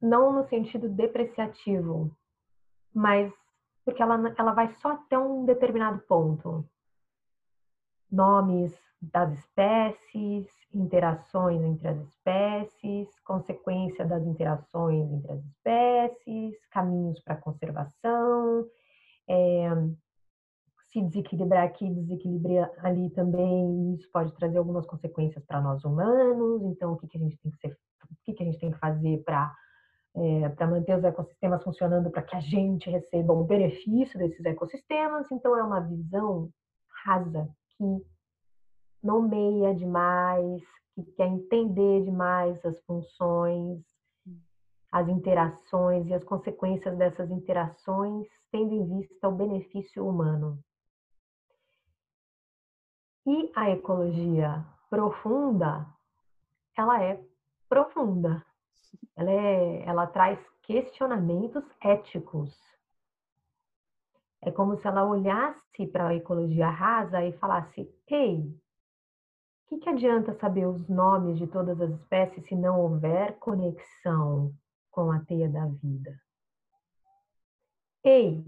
não 0.01 0.33
no 0.33 0.45
sentido 0.45 0.89
depreciativo, 0.89 2.17
mas 2.95 3.33
porque 3.85 4.03
ela, 4.03 4.33
ela 4.39 4.53
vai 4.53 4.69
só 4.81 4.93
até 4.93 5.19
um 5.19 5.45
determinado 5.45 5.99
ponto. 6.01 6.65
Nomes 8.11 8.77
das 9.01 9.33
espécies, 9.33 10.47
interações 10.75 11.63
entre 11.63 11.89
as 11.89 11.99
espécies, 12.01 13.09
consequência 13.21 14.05
das 14.05 14.23
interações 14.25 15.11
entre 15.11 15.33
as 15.33 15.45
espécies, 15.45 16.67
caminhos 16.67 17.19
para 17.21 17.37
conservação, 17.37 18.67
é, 19.29 19.69
se 20.93 21.01
desequilibrar 21.03 21.65
aqui, 21.65 21.89
desequilibrar 21.89 22.71
ali 22.79 23.11
também, 23.11 23.95
isso 23.95 24.11
pode 24.13 24.35
trazer 24.35 24.59
algumas 24.59 24.87
consequências 24.87 25.45
para 25.45 25.61
nós 25.61 25.85
humanos. 25.85 26.63
Então, 26.65 26.93
o 26.93 26.97
que, 26.97 27.07
que 27.07 27.17
a 27.17 27.21
gente 27.21 27.39
tem 27.39 27.51
que 27.51 27.59
ser, 27.59 27.73
o 28.05 28.17
que, 28.25 28.33
que 28.33 28.43
a 28.43 28.47
gente 28.47 28.59
tem 28.59 28.71
que 28.73 28.79
fazer 28.79 29.23
para 29.25 29.55
é, 30.17 30.49
para 30.49 30.67
manter 30.67 30.99
os 30.99 31.05
ecossistemas 31.05 31.63
funcionando, 31.63 32.11
para 32.11 32.23
que 32.23 32.35
a 32.35 32.41
gente 32.41 32.91
receba 32.91 33.33
o 33.33 33.45
benefício 33.45 34.19
desses 34.19 34.45
ecossistemas. 34.45 35.31
Então, 35.31 35.57
é 35.57 35.63
uma 35.63 35.81
visão 35.81 36.51
rasa 37.05 37.49
que 37.77 38.05
nomeia 39.03 39.75
demais, 39.75 40.63
que 40.95 41.05
quer 41.13 41.29
entender 41.29 42.05
demais 42.05 42.63
as 42.65 42.79
funções, 42.81 43.81
as 44.91 45.09
interações 45.09 46.07
e 46.09 46.15
as 46.15 46.25
consequências 46.25 46.97
dessas 46.99 47.31
interações, 47.31 48.27
tendo 48.51 48.75
em 48.75 48.99
vista 48.99 49.29
o 49.29 49.33
benefício 49.33 50.07
humano. 50.07 50.59
E 53.31 53.53
a 53.55 53.71
ecologia 53.71 54.65
profunda, 54.89 55.87
ela 56.77 57.01
é 57.03 57.23
profunda. 57.69 58.45
Ela, 59.17 59.31
é, 59.31 59.85
ela 59.85 60.07
traz 60.07 60.39
questionamentos 60.63 61.65
éticos 61.81 62.53
é 64.43 64.51
como 64.51 64.77
se 64.77 64.87
ela 64.87 65.05
olhasse 65.05 65.87
para 65.89 66.09
a 66.09 66.15
ecologia 66.15 66.71
rasa 66.71 67.23
e 67.23 67.33
falasse: 67.35 67.93
Ei, 68.09 68.41
o 68.41 69.69
que, 69.69 69.79
que 69.79 69.89
adianta 69.89 70.33
saber 70.35 70.67
os 70.67 70.89
nomes 70.89 71.39
de 71.39 71.47
todas 71.47 71.81
as 71.81 71.91
espécies 71.91 72.47
se 72.47 72.57
não 72.57 72.81
houver 72.81 73.39
conexão 73.39 74.53
com 74.91 75.13
a 75.13 75.21
teia 75.21 75.49
da 75.49 75.67
vida? 75.67 76.19
Ei, 78.03 78.43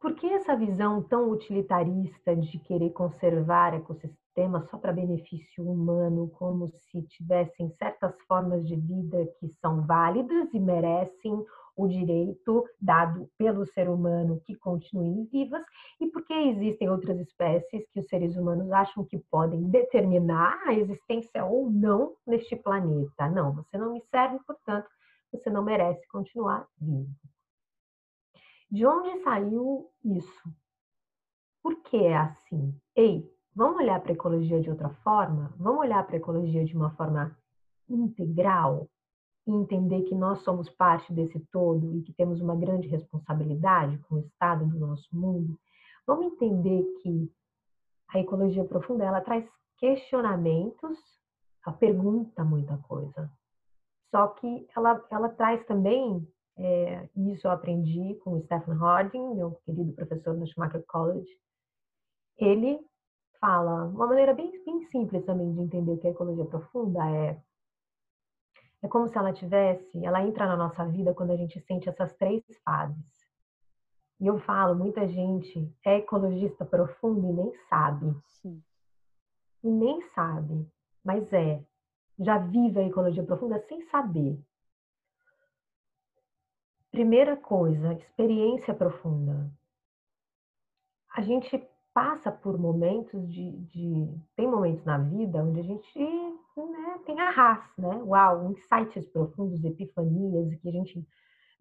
por 0.00 0.14
que 0.14 0.26
essa 0.26 0.54
visão 0.54 1.02
tão 1.02 1.30
utilitarista 1.30 2.36
de 2.36 2.58
querer 2.60 2.90
conservar 2.90 3.74
ecossistemas 3.74 4.68
só 4.70 4.78
para 4.78 4.92
benefício 4.92 5.68
humano, 5.68 6.28
como 6.30 6.68
se 6.68 7.02
tivessem 7.02 7.68
certas 7.70 8.14
formas 8.28 8.66
de 8.66 8.76
vida 8.76 9.26
que 9.40 9.48
são 9.60 9.84
válidas 9.84 10.54
e 10.54 10.60
merecem 10.60 11.44
o 11.76 11.88
direito 11.88 12.64
dado 12.80 13.28
pelo 13.36 13.64
ser 13.66 13.88
humano 13.88 14.40
que 14.44 14.54
continuem 14.54 15.24
vivas 15.24 15.62
e 16.00 16.06
porque 16.08 16.32
existem 16.32 16.88
outras 16.88 17.18
espécies 17.20 17.88
que 17.92 18.00
os 18.00 18.06
seres 18.08 18.36
humanos 18.36 18.70
acham 18.70 19.04
que 19.04 19.18
podem 19.30 19.62
determinar 19.64 20.60
a 20.66 20.74
existência 20.74 21.44
ou 21.44 21.70
não 21.70 22.14
neste 22.26 22.54
planeta. 22.56 23.28
Não, 23.28 23.52
você 23.52 23.76
não 23.78 23.92
me 23.92 24.02
serve, 24.10 24.38
portanto, 24.44 24.88
você 25.32 25.50
não 25.50 25.62
merece 25.62 26.06
continuar 26.08 26.66
vivo. 26.80 27.08
De 28.70 28.86
onde 28.86 29.22
saiu 29.22 29.90
isso? 30.04 30.54
Por 31.62 31.82
que 31.82 31.96
é 31.96 32.16
assim? 32.16 32.78
Ei, 32.94 33.30
vamos 33.54 33.78
olhar 33.78 34.00
para 34.00 34.12
a 34.12 34.14
ecologia 34.14 34.60
de 34.60 34.70
outra 34.70 34.90
forma? 35.02 35.54
Vamos 35.56 35.80
olhar 35.80 36.06
para 36.06 36.16
a 36.16 36.18
ecologia 36.18 36.64
de 36.64 36.76
uma 36.76 36.90
forma 36.90 37.36
integral? 37.88 38.88
e 39.48 39.50
entender 39.50 40.02
que 40.02 40.14
nós 40.14 40.40
somos 40.42 40.68
parte 40.68 41.10
desse 41.10 41.40
todo 41.50 41.96
e 41.96 42.02
que 42.02 42.12
temos 42.12 42.38
uma 42.42 42.54
grande 42.54 42.86
responsabilidade 42.86 43.96
com 44.00 44.16
o 44.16 44.18
estado 44.18 44.66
do 44.66 44.78
nosso 44.78 45.08
mundo, 45.10 45.58
vamos 46.06 46.26
entender 46.26 46.84
que 47.02 47.32
a 48.08 48.18
ecologia 48.20 48.62
profunda 48.64 49.04
ela 49.04 49.22
traz 49.22 49.48
questionamentos, 49.78 50.98
ela 51.66 51.74
pergunta 51.74 52.44
muita 52.44 52.76
coisa. 52.76 53.30
Só 54.10 54.28
que 54.28 54.68
ela, 54.76 55.02
ela 55.10 55.30
traz 55.30 55.64
também, 55.64 56.26
é, 56.58 57.08
isso 57.16 57.46
eu 57.46 57.50
aprendi 57.50 58.16
com 58.16 58.32
o 58.32 58.42
Stephen 58.42 58.74
Harding, 58.74 59.34
meu 59.34 59.52
querido 59.64 59.92
professor 59.92 60.34
no 60.34 60.46
Schumacher 60.46 60.84
College, 60.86 61.30
ele 62.36 62.80
fala, 63.40 63.84
uma 63.84 64.06
maneira 64.06 64.34
bem, 64.34 64.50
bem 64.64 64.82
simples 64.82 65.24
também 65.24 65.52
de 65.54 65.60
entender 65.60 65.92
o 65.92 65.98
que 65.98 66.08
é 66.08 66.10
ecologia 66.10 66.44
profunda 66.44 66.98
é 67.10 67.40
é 68.80 68.86
como 68.86 69.08
se 69.08 69.18
ela 69.18 69.32
tivesse, 69.32 70.04
ela 70.04 70.22
entra 70.22 70.46
na 70.46 70.56
nossa 70.56 70.86
vida 70.86 71.12
quando 71.12 71.32
a 71.32 71.36
gente 71.36 71.58
sente 71.60 71.88
essas 71.88 72.14
três 72.14 72.44
fases. 72.64 73.28
E 74.20 74.26
eu 74.26 74.38
falo, 74.38 74.74
muita 74.74 75.06
gente 75.08 75.72
é 75.84 75.98
ecologista 75.98 76.64
profundo 76.64 77.28
e 77.28 77.32
nem 77.32 77.52
sabe. 77.68 78.16
Sim. 78.24 78.62
E 79.64 79.68
nem 79.68 80.00
sabe, 80.14 80.66
mas 81.04 81.32
é. 81.32 81.64
Já 82.20 82.38
vive 82.38 82.80
a 82.80 82.84
ecologia 82.84 83.22
profunda 83.22 83.60
sem 83.68 83.82
saber. 83.82 84.40
Primeira 86.98 87.36
coisa, 87.36 87.92
experiência 87.92 88.74
profunda. 88.74 89.48
A 91.14 91.22
gente 91.22 91.62
passa 91.94 92.32
por 92.32 92.58
momentos 92.58 93.32
de, 93.32 93.52
de, 93.66 94.20
tem 94.34 94.48
momentos 94.48 94.84
na 94.84 94.98
vida 94.98 95.44
onde 95.44 95.60
a 95.60 95.62
gente 95.62 95.96
né, 95.96 96.98
tem 97.06 97.20
arras, 97.20 97.62
né? 97.78 98.02
Uau, 98.02 98.50
insights 98.50 99.06
profundos, 99.10 99.62
epifanias 99.62 100.52
que 100.56 100.68
a 100.68 100.72
gente 100.72 101.06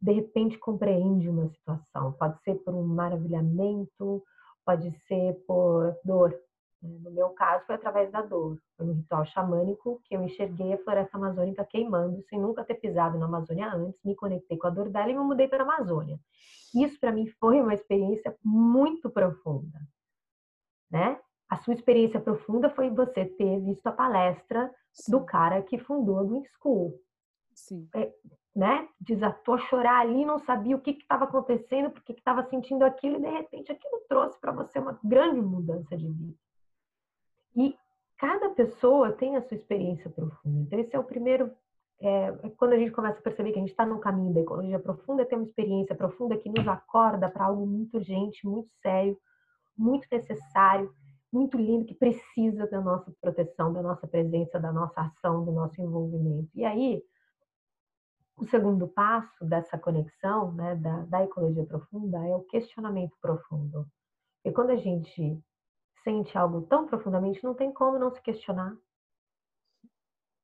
de 0.02 0.12
repente 0.12 0.58
compreende 0.58 1.30
uma 1.30 1.48
situação. 1.50 2.14
Pode 2.14 2.42
ser 2.42 2.56
por 2.56 2.74
um 2.74 2.84
maravilhamento, 2.84 4.24
pode 4.66 4.90
ser 5.08 5.36
por 5.46 5.96
dor. 6.04 6.36
Né. 6.82 7.00
No 7.02 7.12
meu 7.12 7.30
caso, 7.30 7.66
foi 7.66 7.76
através 7.76 8.12
da 8.12 8.22
dor. 8.22 8.58
Foi 8.76 8.86
um 8.86 8.94
ritual 8.94 9.26
xamânico 9.26 10.02
que 10.06 10.16
eu 10.16 10.24
enxerguei 10.24 10.74
a 10.74 10.78
floresta 10.78 11.18
amazônica 11.18 11.66
queimando, 11.66 12.22
sem 12.24 12.40
nunca 12.40 12.64
ter 12.64 12.76
pisado 12.76 13.18
na 13.18 13.26
Amazônia 13.26 13.72
antes, 13.74 14.00
me 14.04 14.16
conectei 14.16 14.58
com 14.58 14.68
a 14.68 14.72
dor 14.72 14.90
dela 14.90 15.10
e 15.10 15.18
me 15.18 15.24
mudei 15.24 15.48
para 15.48 15.64
a 15.64 15.66
Amazônia. 15.66 16.20
Isso, 16.76 17.00
para 17.00 17.12
mim, 17.12 17.28
foi 17.40 17.62
uma 17.62 17.74
experiência 17.74 18.36
muito 18.44 19.10
profunda. 19.10 19.80
Né? 20.90 21.20
A 21.50 21.58
sua 21.58 21.74
experiência 21.74 22.20
profunda 22.20 22.70
foi 22.70 22.90
você 22.90 23.26
ter 23.26 23.60
visto 23.62 23.88
a 23.88 23.92
palestra 23.92 24.74
Sim. 24.92 25.12
do 25.12 25.26
cara 25.26 25.62
que 25.62 25.78
fundou 25.78 26.20
a 26.20 26.24
Green 26.24 26.44
School. 26.60 27.00
Sim. 27.54 27.90
É, 27.96 28.14
né? 28.56 28.88
Desatou 29.00 29.56
a 29.56 29.60
chorar 29.60 30.02
ali, 30.02 30.26
não 30.26 30.40
sabia 30.40 30.76
o 30.76 30.82
que 30.82 30.92
estava 30.92 31.26
acontecendo, 31.26 31.92
porque 31.92 32.12
estava 32.12 32.44
sentindo 32.50 32.84
aquilo, 32.84 33.18
e 33.18 33.22
de 33.22 33.30
repente 33.30 33.72
aquilo 33.72 34.02
trouxe 34.08 34.40
para 34.40 34.52
você 34.52 34.80
uma 34.80 35.00
grande 35.04 35.42
mudança 35.42 35.96
de 35.96 36.08
vida. 36.08 36.47
E 37.58 37.76
cada 38.18 38.52
pessoa 38.52 39.12
tem 39.12 39.36
a 39.36 39.42
sua 39.42 39.58
experiência 39.58 40.10
profunda. 40.12 40.62
Então, 40.62 40.80
esse 40.80 40.96
é 40.96 41.00
o 41.00 41.04
primeiro. 41.04 41.52
É, 42.00 42.28
é 42.44 42.50
quando 42.56 42.74
a 42.74 42.78
gente 42.78 42.92
começa 42.92 43.20
a 43.20 43.24
perceber 43.24 43.52
que 43.52 43.58
a 43.58 43.62
gente 43.62 43.72
está 43.72 43.84
no 43.84 44.00
caminho 44.00 44.32
da 44.32 44.42
ecologia 44.42 44.80
profunda, 44.80 45.26
tem 45.26 45.40
uma 45.40 45.48
experiência 45.48 45.96
profunda 45.96 46.38
que 46.38 46.50
nos 46.50 46.68
acorda 46.68 47.28
para 47.28 47.46
algo 47.46 47.66
muito 47.66 47.98
urgente, 47.98 48.46
muito 48.46 48.70
sério, 48.82 49.18
muito 49.76 50.08
necessário, 50.12 50.94
muito 51.34 51.58
lindo, 51.58 51.86
que 51.86 51.96
precisa 51.96 52.68
da 52.68 52.80
nossa 52.80 53.12
proteção, 53.20 53.74
da 53.74 53.82
nossa 53.82 54.08
presença, 54.08 54.60
da 54.60 54.72
nossa 54.72 55.02
ação, 55.02 55.44
do 55.44 55.52
nosso 55.52 55.82
envolvimento. 55.82 56.50
E 56.54 56.64
aí, 56.64 57.04
o 58.38 58.46
segundo 58.46 58.88
passo 58.88 59.44
dessa 59.44 59.80
conexão, 59.80 60.52
né, 60.54 60.76
da, 60.76 61.06
da 61.06 61.24
ecologia 61.24 61.66
profunda, 61.66 62.20
é 62.20 62.36
o 62.36 62.44
questionamento 62.44 63.18
profundo. 63.20 63.88
E 64.46 64.52
quando 64.52 64.70
a 64.70 64.76
gente 64.76 65.44
sente 66.08 66.38
algo 66.38 66.62
tão 66.62 66.88
profundamente, 66.88 67.44
não 67.44 67.54
tem 67.54 67.74
como 67.74 68.00
não 68.00 68.10
se 68.12 68.22
questionar. 68.22 68.74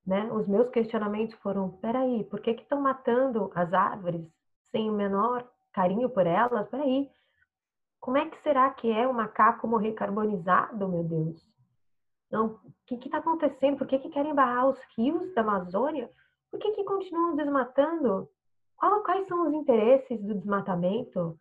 Né? 0.06 0.30
Os 0.34 0.46
meus 0.46 0.70
questionamentos 0.70 1.34
foram: 1.36 1.72
peraí, 1.78 2.26
por 2.26 2.42
que 2.42 2.52
estão 2.52 2.82
matando 2.82 3.50
as 3.56 3.74
árvores 3.74 4.28
sem 4.72 4.90
o 4.90 4.94
menor 4.94 5.50
carinho 5.72 6.10
por 6.10 6.28
elas? 6.28 6.68
Peraí, 6.68 7.10
como 8.02 8.18
é 8.18 8.30
que 8.30 8.42
será 8.44 8.70
que 8.72 8.92
é 8.92 9.08
o 9.08 9.14
macaco 9.14 9.66
morrer 9.66 9.94
carbonizado, 9.94 10.90
meu 10.90 11.06
Deus? 11.06 11.42
Não, 12.30 12.48
o 12.48 12.74
que 12.86 12.96
está 12.96 13.20
acontecendo? 13.20 13.78
Por 13.78 13.88
que, 13.88 14.00
que 14.00 14.10
querem 14.10 14.36
barrar 14.36 14.68
os 14.68 14.80
rios 14.98 15.34
da 15.34 15.42
Amazônia? 15.42 16.10
Por 16.52 16.60
que, 16.60 16.72
que 16.72 16.84
continuam 16.84 17.38
desmatando? 17.38 18.28
Qual, 18.76 19.02
quais 19.04 19.26
são 19.28 19.48
os 19.48 19.54
interesses 19.54 20.22
do 20.22 20.34
desmatamento? 20.34 21.40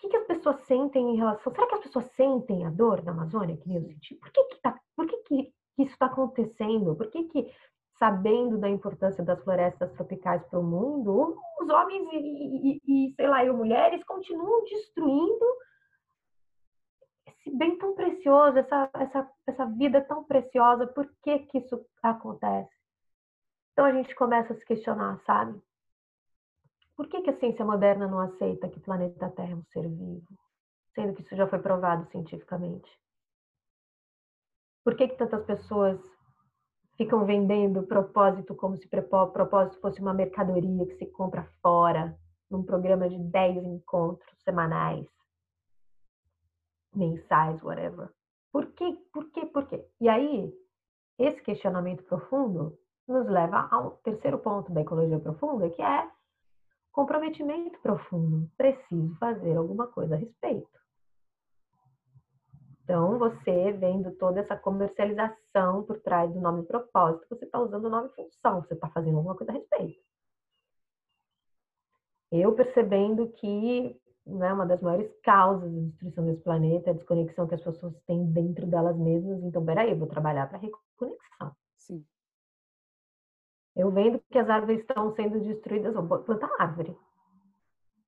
O 0.00 0.02
que, 0.02 0.08
que 0.08 0.16
as 0.16 0.26
pessoas 0.26 0.56
sentem 0.62 1.10
em 1.12 1.16
relação. 1.16 1.52
Será 1.52 1.66
que 1.66 1.74
as 1.74 1.82
pessoas 1.82 2.06
sentem 2.12 2.64
a 2.64 2.70
dor 2.70 3.02
da 3.02 3.10
Amazônia 3.10 3.54
que 3.58 3.68
nem 3.68 3.76
eu 3.76 3.84
senti? 3.84 4.14
Por 4.14 4.32
que, 4.32 4.44
que, 4.44 4.60
tá, 4.62 4.80
por 4.96 5.06
que, 5.06 5.16
que 5.18 5.52
isso 5.76 5.92
está 5.92 6.06
acontecendo? 6.06 6.96
Por 6.96 7.10
que, 7.10 7.24
que, 7.24 7.52
sabendo 7.98 8.56
da 8.56 8.66
importância 8.66 9.22
das 9.22 9.42
florestas 9.44 9.92
tropicais 9.92 10.42
para 10.46 10.58
o 10.58 10.62
mundo, 10.62 11.36
os 11.60 11.68
homens 11.68 12.08
e, 12.14 12.16
e, 12.16 13.08
e, 13.10 13.14
sei 13.14 13.28
lá, 13.28 13.44
e 13.44 13.52
mulheres 13.52 14.02
continuam 14.04 14.64
destruindo 14.64 15.44
esse 17.26 17.54
bem 17.54 17.76
tão 17.76 17.94
precioso, 17.94 18.56
essa, 18.56 18.90
essa, 18.94 19.30
essa 19.46 19.66
vida 19.66 20.00
tão 20.00 20.24
preciosa? 20.24 20.86
Por 20.86 21.06
que, 21.22 21.40
que 21.40 21.58
isso 21.58 21.78
acontece? 22.02 22.74
Então 23.72 23.84
a 23.84 23.92
gente 23.92 24.14
começa 24.14 24.54
a 24.54 24.56
se 24.56 24.64
questionar, 24.64 25.20
sabe? 25.26 25.60
Por 27.00 27.08
que, 27.08 27.22
que 27.22 27.30
a 27.30 27.38
ciência 27.38 27.64
moderna 27.64 28.06
não 28.06 28.20
aceita 28.20 28.68
que 28.68 28.76
o 28.76 28.82
planeta 28.82 29.30
Terra 29.30 29.52
é 29.52 29.56
um 29.56 29.64
ser 29.72 29.88
vivo, 29.88 30.38
sendo 30.94 31.14
que 31.14 31.22
isso 31.22 31.34
já 31.34 31.46
foi 31.46 31.58
provado 31.58 32.04
cientificamente? 32.10 32.90
Por 34.84 34.94
que, 34.94 35.08
que 35.08 35.16
tantas 35.16 35.42
pessoas 35.46 35.98
ficam 36.98 37.24
vendendo 37.24 37.84
propósito 37.84 38.54
como 38.54 38.76
se 38.76 38.86
propósito 38.86 39.80
fosse 39.80 39.98
uma 39.98 40.12
mercadoria 40.12 40.84
que 40.84 40.96
se 40.96 41.06
compra 41.06 41.50
fora, 41.62 42.14
num 42.50 42.62
programa 42.62 43.08
de 43.08 43.18
10 43.18 43.64
encontros 43.64 44.38
semanais, 44.42 45.08
mensais, 46.94 47.62
whatever? 47.62 48.10
Por 48.52 48.72
quê? 48.72 48.94
Por 49.10 49.30
quê? 49.30 49.46
Por 49.46 49.66
quê? 49.68 49.88
E 50.02 50.06
aí, 50.06 50.52
esse 51.18 51.40
questionamento 51.42 52.04
profundo 52.04 52.78
nos 53.08 53.26
leva 53.26 53.68
ao 53.70 53.92
terceiro 54.04 54.38
ponto 54.38 54.70
da 54.70 54.82
ecologia 54.82 55.18
profunda, 55.18 55.70
que 55.70 55.80
é 55.80 56.19
comprometimento 56.92 57.78
profundo. 57.80 58.50
Preciso 58.56 59.14
fazer 59.18 59.56
alguma 59.56 59.86
coisa 59.86 60.14
a 60.14 60.18
respeito. 60.18 60.68
Então, 62.82 63.18
você 63.18 63.72
vendo 63.72 64.10
toda 64.16 64.40
essa 64.40 64.56
comercialização 64.56 65.84
por 65.84 66.00
trás 66.00 66.32
do 66.32 66.40
nome 66.40 66.64
propósito, 66.64 67.24
você 67.28 67.44
está 67.44 67.60
usando 67.60 67.84
o 67.84 67.90
nome 67.90 68.08
função, 68.10 68.62
você 68.62 68.74
está 68.74 68.88
fazendo 68.88 69.16
alguma 69.16 69.36
coisa 69.36 69.52
a 69.52 69.54
respeito. 69.54 70.00
Eu 72.32 72.52
percebendo 72.54 73.28
que 73.28 73.96
né, 74.26 74.52
uma 74.52 74.66
das 74.66 74.80
maiores 74.80 75.10
causas 75.22 75.70
de 75.70 75.80
destruição 75.86 76.24
desse 76.26 76.42
planeta 76.42 76.90
é 76.90 76.92
a 76.92 76.96
desconexão 76.96 77.46
que 77.46 77.54
as 77.54 77.62
pessoas 77.62 77.94
têm 78.06 78.26
dentro 78.32 78.66
delas 78.66 78.96
mesmas. 78.96 79.42
Então, 79.42 79.64
peraí, 79.64 79.90
eu 79.90 79.98
vou 79.98 80.08
trabalhar 80.08 80.48
para 80.48 80.58
reconexão. 80.58 81.54
Eu 83.80 83.90
vendo 83.90 84.20
que 84.30 84.38
as 84.38 84.50
árvores 84.50 84.80
estão 84.80 85.14
sendo 85.14 85.40
destruídas, 85.40 85.94
vou 85.94 86.18
plantar 86.18 86.50
árvore. 86.58 86.94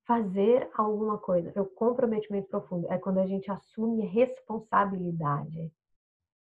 Fazer 0.05 0.69
alguma 0.75 1.17
coisa. 1.17 1.51
É 1.55 1.59
o 1.59 1.65
comprometimento 1.65 2.47
profundo. 2.47 2.85
É 2.91 2.99
quando 2.99 3.19
a 3.19 3.25
gente 3.25 3.49
assume 3.49 4.05
responsabilidade 4.05 5.71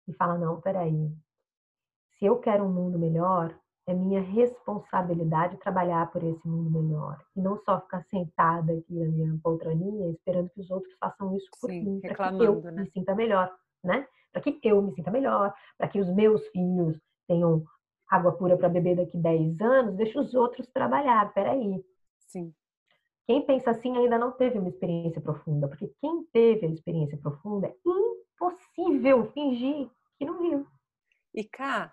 e 0.07 0.13
fala: 0.13 0.39
não, 0.39 0.61
peraí. 0.61 1.13
Se 2.17 2.25
eu 2.25 2.39
quero 2.39 2.63
um 2.63 2.73
mundo 2.73 3.01
melhor, 3.01 3.53
é 3.85 3.93
minha 3.93 4.21
responsabilidade 4.21 5.57
trabalhar 5.57 6.09
por 6.13 6.23
esse 6.23 6.47
mundo 6.47 6.71
melhor. 6.71 7.21
E 7.35 7.41
não 7.41 7.57
só 7.65 7.81
ficar 7.81 8.05
sentada 8.05 8.75
aqui 8.75 8.95
na 8.95 9.07
minha 9.07 9.41
poltroninha 9.43 10.09
esperando 10.11 10.51
que 10.51 10.61
os 10.61 10.71
outros 10.71 10.95
façam 11.01 11.37
isso 11.37 11.49
por 11.61 11.69
Sim, 11.69 11.83
mim, 11.83 12.01
para 12.01 12.31
que 12.31 12.45
eu 12.45 12.61
né? 12.63 12.83
me 12.83 12.91
sinta 12.93 13.13
melhor, 13.13 13.53
né? 13.83 14.07
Para 14.33 14.41
que 14.41 14.61
eu 14.63 14.81
me 14.81 14.95
sinta 14.95 15.11
melhor, 15.11 15.53
para 15.77 15.89
que 15.89 15.99
os 15.99 16.09
meus 16.15 16.47
filhos 16.49 16.97
tenham 17.27 17.65
água 18.09 18.33
pura 18.37 18.57
para 18.57 18.69
beber 18.69 18.97
daqui 18.97 19.17
10 19.17 19.61
anos, 19.61 19.97
deixa 19.97 20.21
os 20.21 20.35
outros 20.35 20.67
trabalhar, 20.69 21.33
peraí. 21.33 21.85
Sim. 22.29 22.55
Quem 23.27 23.45
pensa 23.45 23.73
assim 23.73 23.97
ainda 23.97 24.19
não 24.19 24.33
teve 24.33 24.59
uma 24.59 24.69
experiência 24.69 25.21
profunda, 25.21 25.67
porque 25.69 25.93
quem 26.01 26.25
teve 26.33 26.67
a 26.67 26.71
experiência 26.71 27.19
profunda 27.19 27.67
é 27.67 27.75
impossível 27.85 29.31
fingir 29.33 29.91
que 30.17 30.25
não 30.25 30.39
viu. 30.39 30.67
E 31.35 31.43
cá, 31.43 31.93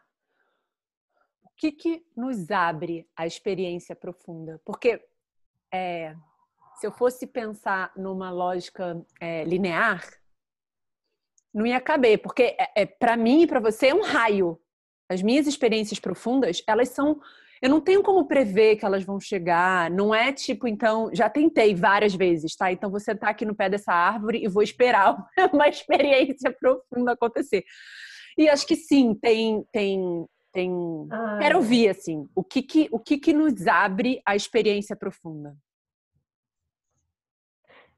o 1.44 1.50
que, 1.58 1.72
que 1.72 2.06
nos 2.16 2.52
abre 2.52 3.10
a 3.16 3.26
experiência 3.26 3.96
profunda? 3.96 4.62
Porque 4.64 5.04
é, 5.74 6.16
se 6.76 6.86
eu 6.86 6.92
fosse 6.92 7.26
pensar 7.26 7.92
numa 7.96 8.30
lógica 8.30 9.04
é, 9.20 9.44
linear, 9.44 10.04
não 11.54 11.66
ia 11.66 11.82
caber, 11.82 12.20
porque 12.20 12.56
é, 12.60 12.84
é 12.84 12.86
para 12.86 13.18
mim 13.18 13.42
e 13.42 13.48
para 13.48 13.60
você 13.60 13.88
é 13.88 13.96
um 13.96 14.04
raio. 14.04 14.60
As 15.14 15.22
minhas 15.22 15.48
experiências 15.48 16.00
profundas, 16.00 16.64
elas 16.68 16.90
são. 16.90 17.20
Eu 17.62 17.70
não 17.70 17.80
tenho 17.80 18.04
como 18.04 18.28
prever 18.28 18.76
que 18.76 18.86
elas 18.86 19.04
vão 19.04 19.20
chegar. 19.20 19.90
Não 19.90 20.14
é 20.14 20.34
tipo, 20.34 20.68
então, 20.68 21.10
já 21.14 21.30
tentei 21.30 21.74
várias 21.74 22.14
vezes, 22.14 22.56
tá? 22.56 22.72
Então 22.72 22.92
você 22.92 23.16
tá 23.16 23.30
aqui 23.30 23.46
no 23.46 23.56
pé 23.56 23.70
dessa 23.70 23.94
árvore 23.94 24.44
e 24.44 24.50
vou 24.50 24.62
esperar 24.62 25.16
uma 25.54 25.70
experiência 25.70 26.52
profunda 26.52 27.14
acontecer. 27.14 27.64
E 28.38 28.50
acho 28.50 28.68
que 28.68 28.76
sim, 28.76 29.16
tem, 29.16 29.64
tem, 29.72 30.26
tem. 30.52 30.72
Ai. 31.10 31.40
Quero 31.40 31.58
ouvir 31.58 31.90
assim, 31.90 32.28
o 32.36 32.44
que 32.44 32.62
que, 32.62 32.90
o 32.92 33.00
que 33.00 33.18
que 33.18 33.32
nos 33.32 33.66
abre 33.68 34.22
a 34.26 34.36
experiência 34.36 34.96
profunda? 34.96 35.56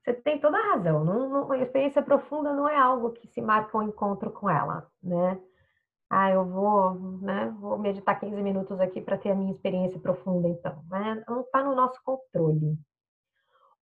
Você 0.06 0.13
tem 0.13 0.39
toda 0.39 0.56
a 0.58 0.75
razão. 0.75 1.04
Não, 1.04 1.28
não, 1.28 1.51
a 1.51 1.58
experiência 1.58 2.01
profunda 2.01 2.54
não 2.54 2.69
é 2.69 2.78
algo 2.78 3.12
que 3.12 3.28
se 3.28 3.41
marca 3.41 3.75
um 3.75 3.82
encontro 3.82 4.32
com 4.32 4.47
ela, 4.47 4.88
né? 5.01 5.39
Ah, 6.10 6.30
eu 6.32 6.46
vou, 6.46 6.96
né, 7.22 7.54
vou 7.60 7.78
meditar 7.78 8.20
15 8.20 8.41
minutos 8.41 8.80
aqui 8.80 9.02
para 9.02 9.18
ter 9.18 9.32
a 9.32 9.36
minha 9.36 9.52
experiência 9.52 10.00
profunda, 10.00 10.48
então. 10.48 10.84
Né? 10.89 11.24
Não 11.28 11.41
está 11.41 11.63
no 11.63 11.76
nosso 11.76 12.02
controle. 12.04 12.78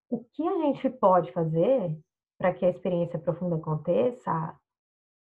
O 0.09 0.23
que 0.23 0.47
a 0.47 0.57
gente 0.59 0.89
pode 0.89 1.31
fazer 1.31 1.97
para 2.37 2.53
que 2.53 2.65
a 2.65 2.69
experiência 2.69 3.19
profunda 3.19 3.55
aconteça 3.55 4.55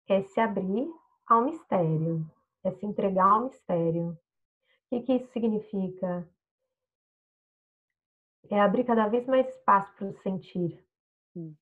é 0.09 0.23
se 0.23 0.41
abrir 0.41 0.89
ao 1.27 1.45
mistério, 1.45 2.25
é 2.63 2.71
se 2.73 2.87
entregar 2.87 3.31
ao 3.31 3.45
mistério. 3.45 4.11
O 4.11 4.17
que, 4.91 5.01
que 5.01 5.13
isso 5.15 5.33
significa? 5.33 6.29
é 8.51 8.61
abrir 8.61 8.85
cada 8.85 9.09
vez 9.09 9.27
mais 9.27 9.49
espaço 9.49 9.93
para 9.97 10.07
o 10.07 10.13
sentir. 10.19 10.85
Hum. 11.37 11.55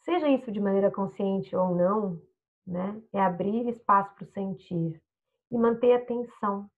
Seja 0.00 0.28
isso 0.28 0.50
de 0.50 0.60
maneira 0.60 0.90
consciente 0.90 1.54
ou 1.54 1.74
não, 1.74 2.20
né? 2.66 3.00
É 3.12 3.20
abrir 3.20 3.68
espaço 3.68 4.14
para 4.14 4.24
o 4.24 4.32
sentir 4.32 5.02
e 5.50 5.58
manter 5.58 5.92
a 5.92 5.96
atenção. 5.96 6.68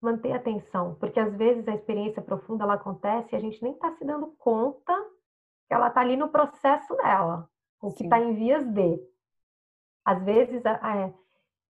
Manter 0.00 0.32
a 0.32 0.36
atenção, 0.36 0.94
porque 0.96 1.18
às 1.18 1.34
vezes 1.36 1.66
a 1.66 1.74
experiência 1.74 2.22
profunda 2.22 2.64
ela 2.64 2.74
acontece 2.74 3.34
e 3.34 3.36
a 3.36 3.40
gente 3.40 3.62
nem 3.62 3.72
está 3.72 3.92
se 3.96 4.04
dando 4.04 4.28
conta 4.38 4.94
que 5.66 5.74
ela 5.74 5.88
está 5.88 6.00
ali 6.00 6.16
no 6.16 6.28
processo 6.28 6.94
dela, 6.96 7.48
o 7.80 7.92
que 7.92 8.04
está 8.04 8.20
em 8.20 8.34
vias 8.34 8.64
de. 8.68 9.00
Às 10.04 10.22
vezes 10.22 10.62
é, 10.64 11.14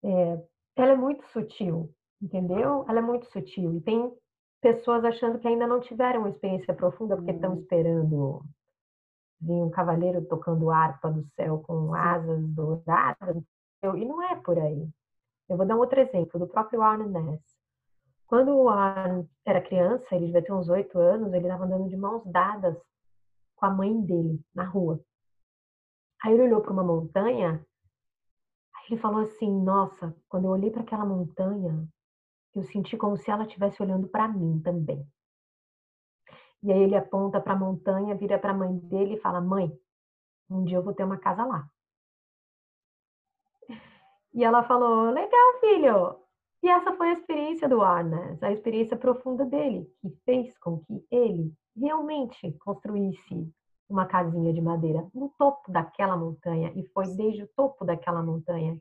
é, 0.04 0.44
ela 0.76 0.92
é 0.92 0.96
muito 0.96 1.24
sutil, 1.26 1.92
entendeu? 2.20 2.86
Ela 2.88 3.00
é 3.00 3.02
muito 3.02 3.26
sutil. 3.26 3.74
E 3.74 3.80
tem 3.80 4.10
pessoas 4.60 5.04
achando 5.04 5.38
que 5.38 5.48
ainda 5.48 5.66
não 5.66 5.80
tiveram 5.80 6.20
uma 6.20 6.30
experiência 6.30 6.72
profunda 6.72 7.16
porque 7.16 7.32
estão 7.32 7.52
uhum. 7.52 7.58
esperando 7.58 8.42
vir 9.42 9.52
um 9.52 9.70
cavaleiro 9.70 10.24
tocando 10.24 10.70
harpa 10.70 11.10
do 11.10 11.24
céu 11.34 11.58
com 11.66 11.94
asas 11.94 12.48
douradas, 12.48 13.42
e 13.82 14.04
não 14.04 14.22
é 14.22 14.36
por 14.36 14.58
aí. 14.58 14.88
Eu 15.48 15.56
vou 15.56 15.66
dar 15.66 15.76
um 15.76 15.80
outro 15.80 16.00
exemplo, 16.00 16.38
do 16.38 16.46
próprio 16.46 16.80
Arne 16.80 17.08
Ness. 17.08 17.42
Quando 18.26 18.56
o 18.56 18.68
Arne 18.68 19.28
era 19.44 19.60
criança, 19.60 20.14
ele 20.14 20.26
devia 20.26 20.42
ter 20.42 20.52
uns 20.52 20.68
oito 20.68 20.98
anos, 20.98 21.32
ele 21.32 21.44
estava 21.44 21.64
andando 21.64 21.88
de 21.88 21.96
mãos 21.96 22.24
dadas 22.24 22.78
com 23.56 23.66
a 23.66 23.70
mãe 23.70 24.00
dele 24.00 24.40
na 24.54 24.64
rua. 24.64 25.00
Aí 26.22 26.32
ele 26.32 26.44
olhou 26.44 26.60
para 26.60 26.72
uma 26.72 26.84
montanha, 26.84 27.66
aí 28.74 28.84
ele 28.90 29.00
falou 29.00 29.22
assim: 29.22 29.50
Nossa, 29.62 30.16
quando 30.28 30.44
eu 30.44 30.52
olhei 30.52 30.70
para 30.70 30.82
aquela 30.82 31.04
montanha, 31.04 31.86
eu 32.54 32.62
senti 32.62 32.96
como 32.96 33.16
se 33.16 33.30
ela 33.30 33.44
estivesse 33.44 33.82
olhando 33.82 34.08
para 34.08 34.28
mim 34.28 34.60
também. 34.60 35.06
E 36.62 36.72
aí 36.72 36.82
ele 36.82 36.96
aponta 36.96 37.40
para 37.40 37.54
a 37.54 37.58
montanha, 37.58 38.14
vira 38.14 38.38
para 38.38 38.52
a 38.52 38.56
mãe 38.56 38.76
dele 38.78 39.14
e 39.14 39.20
fala: 39.20 39.40
Mãe, 39.40 39.72
um 40.48 40.64
dia 40.64 40.78
eu 40.78 40.82
vou 40.82 40.94
ter 40.94 41.04
uma 41.04 41.18
casa 41.18 41.44
lá. 41.44 41.68
E 44.32 44.44
ela 44.44 44.62
falou: 44.62 45.10
Legal, 45.10 45.60
filho. 45.60 46.22
E 46.62 46.68
essa 46.68 46.94
foi 46.96 47.08
a 47.08 47.14
experiência 47.14 47.68
do 47.68 47.82
Arnes, 47.82 48.40
a 48.40 48.52
experiência 48.52 48.96
profunda 48.96 49.44
dele, 49.44 49.84
que 50.00 50.10
fez 50.24 50.56
com 50.58 50.78
que 50.78 51.04
ele 51.10 51.52
realmente 51.76 52.52
construísse 52.60 53.52
uma 53.88 54.06
casinha 54.06 54.52
de 54.52 54.60
madeira 54.60 55.04
no 55.12 55.28
topo 55.36 55.72
daquela 55.72 56.16
montanha. 56.16 56.72
E 56.76 56.86
foi 56.94 57.08
desde 57.16 57.42
o 57.42 57.48
topo 57.56 57.84
daquela 57.84 58.22
montanha 58.22 58.78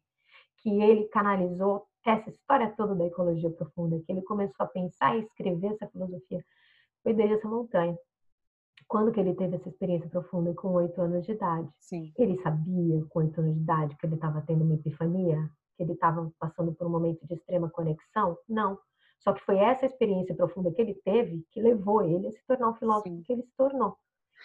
que 0.58 0.70
ele 0.82 1.06
canalizou 1.06 1.88
essa 2.06 2.30
história 2.30 2.72
toda 2.78 2.94
da 2.94 3.06
ecologia 3.06 3.50
profunda, 3.50 4.00
que 4.06 4.12
ele 4.12 4.22
começou 4.22 4.64
a 4.64 4.70
pensar 4.70 5.18
e 5.18 5.22
escrever 5.22 5.74
essa 5.74 5.88
filosofia 5.88 6.46
foi 7.04 7.14
desde 7.14 7.36
essa 7.36 7.48
montanha. 7.48 7.98
Quando 8.88 9.12
que 9.12 9.20
ele 9.20 9.34
teve 9.36 9.56
essa 9.56 9.70
experiência 9.70 10.10
profunda? 10.10 10.54
Com 10.54 10.74
oito 10.74 11.02
anos 11.02 11.26
de 11.26 11.32
idade. 11.32 11.70
Sim. 11.80 12.12
Ele 12.18 12.42
sabia, 12.42 13.06
com 13.10 13.20
oito 13.20 13.40
anos 13.40 13.56
de 13.56 13.62
idade, 13.62 13.96
que 13.96 14.06
ele 14.06 14.16
estava 14.16 14.42
tendo 14.42 14.64
uma 14.64 14.76
epifania? 14.76 15.50
Que 15.78 15.84
ele 15.84 15.94
estava 15.94 16.32
passando 16.40 16.74
por 16.74 16.88
um 16.88 16.90
momento 16.90 17.26
de 17.26 17.34
extrema 17.36 17.70
conexão? 17.70 18.38
Não. 18.50 18.78
Só 19.20 19.34
que 19.34 19.44
foi 19.46 19.58
essa 19.58 19.86
experiência 19.86 20.36
profunda 20.36 20.72
que 20.72 20.82
ele 20.82 20.96
teve 21.06 21.46
que 21.52 21.62
levou 21.62 22.04
ele 22.04 22.28
a 22.28 22.32
se 22.32 22.46
tornar 22.46 22.70
o 22.70 22.76
filósofo 22.76 23.10
Sim. 23.10 23.24
que 23.24 23.34
ele 23.34 23.44
se 23.44 23.56
tornou. 23.56 23.96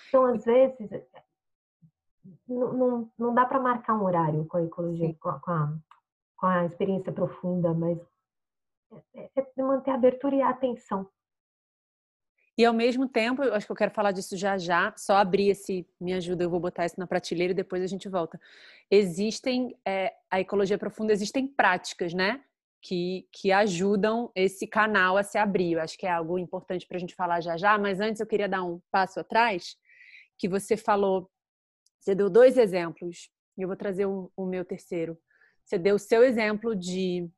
Então, 0.09 0.27
às 0.27 0.45
vezes, 0.45 0.91
não, 2.47 2.73
não, 2.73 3.13
não 3.19 3.35
dá 3.35 3.47
para 3.47 3.61
marcar 3.61 3.95
um 3.95 4.05
horário 4.05 4.45
com 4.47 4.59
a 4.59 4.63
ecologia, 4.63 5.15
com 5.19 5.29
a, 5.31 5.41
com 5.41 5.51
a, 5.51 5.79
com 6.37 6.47
a, 6.47 6.65
experiência 6.67 7.13
profunda, 7.13 7.73
mas 7.73 7.99
é, 9.15 9.31
é, 9.37 9.53
é 9.57 9.63
manter 9.63 9.91
a 9.91 9.95
abertura 9.95 10.37
e 10.37 10.43
a 10.43 10.51
atenção. 10.51 11.09
E 12.59 12.65
ao 12.65 12.73
mesmo 12.73 13.07
tempo, 13.07 13.43
eu 13.43 13.55
acho 13.55 13.67
que 13.67 13.73
eu 13.73 13.77
quero 13.77 13.91
falar 13.91 14.13
disso 14.13 14.37
já 14.37 14.57
já, 14.57 14.95
só 14.97 15.17
abrir 15.17 15.51
esse, 15.51 15.87
me 16.01 16.15
ajuda, 16.15 16.45
eu 16.45 16.51
vou 16.51 16.59
botar 16.59 16.87
isso 16.87 16.99
na 16.99 17.07
prateleira 17.07 17.53
e 17.53 17.55
depois 17.55 17.83
a 17.83 17.87
gente 17.87 18.09
volta. 18.09 18.41
Existem, 18.91 19.77
é, 19.85 20.15
a 20.31 20.41
ecologia 20.41 20.79
profunda, 20.79 21.13
existem 21.13 21.47
práticas, 21.47 22.15
né? 22.15 22.43
Que, 22.81 23.29
que 23.33 23.53
ajudam 23.53 24.31
esse 24.35 24.67
canal 24.67 25.19
a 25.19 25.23
se 25.23 25.37
abrir. 25.37 25.73
Eu 25.73 25.81
acho 25.81 25.99
que 25.99 26.07
é 26.07 26.11
algo 26.11 26.39
importante 26.39 26.87
para 26.87 26.97
a 26.97 27.01
gente 27.01 27.15
falar 27.15 27.41
já 27.41 27.57
já, 27.57 27.77
mas 27.77 28.01
antes 28.01 28.21
eu 28.21 28.27
queria 28.27 28.49
dar 28.49 28.63
um 28.63 28.81
passo 28.91 29.21
atrás, 29.21 29.77
que 30.39 30.49
você 30.49 30.77
falou, 30.77 31.31
você 32.01 32.15
deu 32.15 32.31
dois 32.31 32.57
exemplos, 32.57 33.29
e 33.59 33.63
eu 33.63 33.69
vou 33.69 33.77
trazer 33.77 34.07
o, 34.07 34.31
o 34.37 34.47
meu 34.47 34.65
terceiro. 34.65 35.19
Você 35.65 35.79
deu 35.79 35.97
o 35.97 35.99
seu 35.99 36.23
exemplo 36.23 36.77
de 36.77 37.29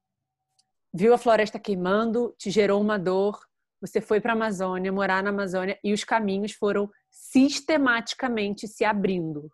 viu 0.93 1.15
a 1.15 1.19
floresta 1.19 1.59
queimando, 1.59 2.35
te 2.39 2.51
gerou 2.51 2.81
uma 2.81 2.99
dor, 2.99 3.48
você 3.81 4.01
foi 4.01 4.21
para 4.21 4.33
a 4.33 4.37
Amazônia, 4.37 4.93
morar 4.93 5.23
na 5.23 5.31
Amazônia 5.31 5.79
e 5.83 5.93
os 5.93 6.05
caminhos 6.05 6.53
foram 6.53 6.91
sistematicamente 7.11 8.67
se 8.67 8.85
abrindo. 8.85 9.51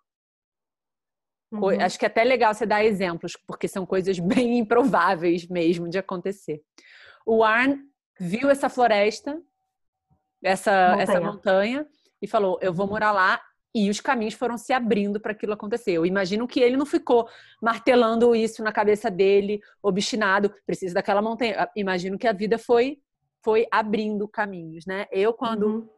Uhum. 1.53 1.81
Acho 1.81 1.99
que 1.99 2.05
é 2.05 2.09
até 2.09 2.25
legal 2.25 2.53
você 2.53 2.67
dar 2.67 2.85
exemplos, 2.85 3.37
porque 3.47 3.69
são 3.69 3.87
coisas 3.87 4.19
bem 4.21 4.59
improváveis 4.59 5.47
mesmo 5.47 5.89
de 5.89 5.99
acontecer. 5.99 6.63
O 7.25 7.45
Arn 7.45 7.79
viu 8.19 8.51
essa 8.51 8.69
floresta, 8.69 9.41
essa 10.43 10.91
montanha. 10.91 11.03
essa 11.03 11.21
montanha, 11.21 11.87
e 12.21 12.27
falou: 12.27 12.59
Eu 12.61 12.73
vou 12.73 12.87
morar 12.87 13.13
lá. 13.13 13.41
E 13.77 13.91
os 13.91 14.01
caminhos 14.01 14.35
foram 14.35 14.57
se 14.57 14.73
abrindo 14.73 15.19
para 15.19 15.33
aquilo 15.33 15.53
acontecer. 15.53 15.91
Eu 15.91 16.07
imagino 16.07 16.47
que 16.47 16.61
ele 16.61 16.77
não 16.77 16.87
ficou 16.87 17.29
martelando 17.61 18.33
isso 18.33 18.63
na 18.63 18.71
cabeça 18.71 19.11
dele, 19.11 19.61
obstinado, 19.83 20.55
preciso 20.65 20.95
daquela 20.95 21.21
montanha. 21.21 21.69
Imagino 21.75 22.17
que 22.17 22.29
a 22.29 22.33
vida 22.33 22.57
foi 22.57 23.01
foi 23.45 23.67
abrindo 23.71 24.27
caminhos, 24.27 24.87
né? 24.87 25.07
Eu, 25.13 25.35
quando 25.35 25.67
uhum. 25.67 25.89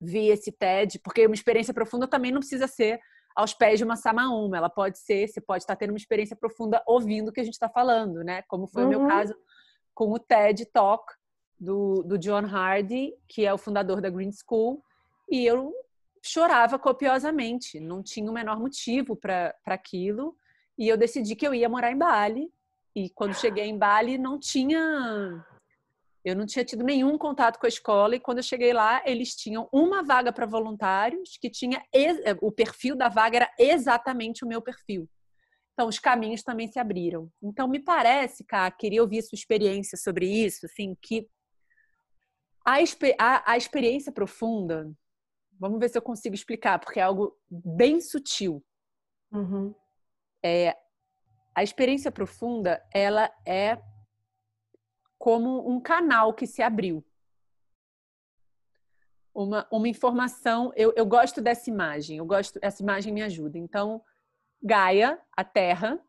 vi 0.00 0.28
esse 0.28 0.52
TED, 0.52 1.00
porque 1.00 1.26
uma 1.26 1.34
experiência 1.34 1.74
profunda 1.74 2.06
também 2.06 2.30
não 2.30 2.38
precisa 2.38 2.68
ser 2.68 3.00
aos 3.34 3.52
pés 3.52 3.78
de 3.78 3.84
uma 3.84 3.96
samaúma, 3.96 4.56
ela 4.56 4.70
pode 4.70 4.98
ser, 4.98 5.28
você 5.28 5.40
pode 5.40 5.64
estar 5.64 5.76
tendo 5.76 5.90
uma 5.90 5.98
experiência 5.98 6.34
profunda 6.34 6.82
ouvindo 6.86 7.28
o 7.28 7.32
que 7.32 7.40
a 7.40 7.44
gente 7.44 7.54
está 7.54 7.68
falando, 7.68 8.24
né? 8.24 8.42
Como 8.48 8.66
foi 8.66 8.82
uhum. 8.82 8.88
o 8.88 8.90
meu 8.90 9.00
uhum. 9.00 9.08
caso 9.08 9.34
com 9.92 10.12
o 10.12 10.18
TED 10.18 10.64
Talk 10.66 11.12
do, 11.58 12.02
do 12.02 12.16
John 12.16 12.46
Hardy, 12.46 13.12
que 13.28 13.44
é 13.44 13.52
o 13.52 13.58
fundador 13.58 14.00
da 14.00 14.08
Green 14.08 14.30
School, 14.32 14.82
e 15.28 15.44
eu 15.44 15.74
chorava 16.22 16.78
copiosamente, 16.78 17.80
não 17.80 18.02
tinha 18.02 18.30
o 18.30 18.34
menor 18.34 18.58
motivo 18.58 19.16
para 19.16 19.54
aquilo, 19.66 20.36
e 20.78 20.88
eu 20.88 20.96
decidi 20.96 21.34
que 21.34 21.46
eu 21.46 21.54
ia 21.54 21.68
morar 21.68 21.90
em 21.90 21.98
Bali, 21.98 22.50
e 22.94 23.10
quando 23.10 23.34
cheguei 23.34 23.64
em 23.64 23.76
Bali 23.76 24.18
não 24.18 24.38
tinha 24.38 25.44
eu 26.26 26.34
não 26.34 26.44
tinha 26.44 26.64
tido 26.64 26.82
nenhum 26.82 27.16
contato 27.16 27.56
com 27.56 27.66
a 27.66 27.68
escola 27.68 28.16
e 28.16 28.20
quando 28.20 28.38
eu 28.38 28.42
cheguei 28.42 28.72
lá, 28.72 29.00
eles 29.06 29.36
tinham 29.36 29.68
uma 29.72 30.02
vaga 30.02 30.32
para 30.32 30.44
voluntários 30.44 31.38
que 31.40 31.48
tinha 31.48 31.80
eh, 31.94 32.36
o 32.40 32.50
perfil 32.50 32.96
da 32.96 33.08
vaga 33.08 33.36
era 33.36 33.54
exatamente 33.56 34.44
o 34.44 34.48
meu 34.48 34.60
perfil. 34.60 35.08
Então 35.72 35.86
os 35.88 36.00
caminhos 36.00 36.42
também 36.42 36.66
se 36.66 36.80
abriram. 36.80 37.30
Então 37.40 37.68
me 37.68 37.78
parece, 37.78 38.42
cara, 38.44 38.72
queria 38.72 39.02
ouvir 39.02 39.22
sua 39.22 39.36
experiência 39.36 39.96
sobre 39.96 40.26
isso, 40.26 40.66
assim, 40.66 40.96
que 41.00 41.28
a, 42.64 42.78
a, 43.20 43.52
a 43.52 43.56
experiência 43.56 44.10
profunda, 44.10 44.90
vamos 45.60 45.78
ver 45.78 45.90
se 45.90 45.96
eu 45.96 46.02
consigo 46.02 46.34
explicar, 46.34 46.80
porque 46.80 46.98
é 46.98 47.04
algo 47.04 47.38
bem 47.48 48.00
sutil. 48.00 48.64
Uhum. 49.30 49.72
É, 50.44 50.76
a 51.54 51.62
experiência 51.62 52.10
profunda, 52.10 52.84
ela 52.92 53.30
é 53.46 53.80
como 55.26 55.68
um 55.68 55.80
canal 55.80 56.32
que 56.32 56.46
se 56.46 56.62
abriu. 56.62 57.04
Uma, 59.34 59.66
uma 59.72 59.88
informação, 59.88 60.72
eu, 60.76 60.92
eu 60.94 61.04
gosto 61.04 61.40
dessa 61.40 61.68
imagem, 61.68 62.18
eu 62.18 62.24
gosto, 62.24 62.60
essa 62.62 62.80
imagem 62.80 63.12
me 63.12 63.20
ajuda. 63.20 63.58
Então, 63.58 64.00
Gaia, 64.62 65.20
a 65.36 65.42
Terra, 65.42 66.00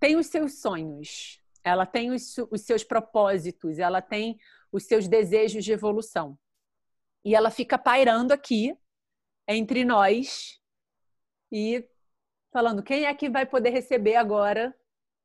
tem 0.00 0.16
os 0.16 0.28
seus 0.28 0.62
sonhos, 0.62 1.42
ela 1.62 1.84
tem 1.84 2.10
os, 2.10 2.38
os 2.50 2.62
seus 2.62 2.82
propósitos, 2.82 3.78
ela 3.78 4.00
tem 4.00 4.38
os 4.72 4.84
seus 4.84 5.06
desejos 5.06 5.62
de 5.62 5.72
evolução. 5.72 6.38
E 7.22 7.34
ela 7.34 7.50
fica 7.50 7.76
pairando 7.76 8.32
aqui 8.32 8.74
entre 9.46 9.84
nós 9.84 10.58
e 11.52 11.86
falando 12.50 12.82
quem 12.82 13.04
é 13.04 13.12
que 13.12 13.28
vai 13.28 13.44
poder 13.44 13.68
receber 13.68 14.16
agora 14.16 14.74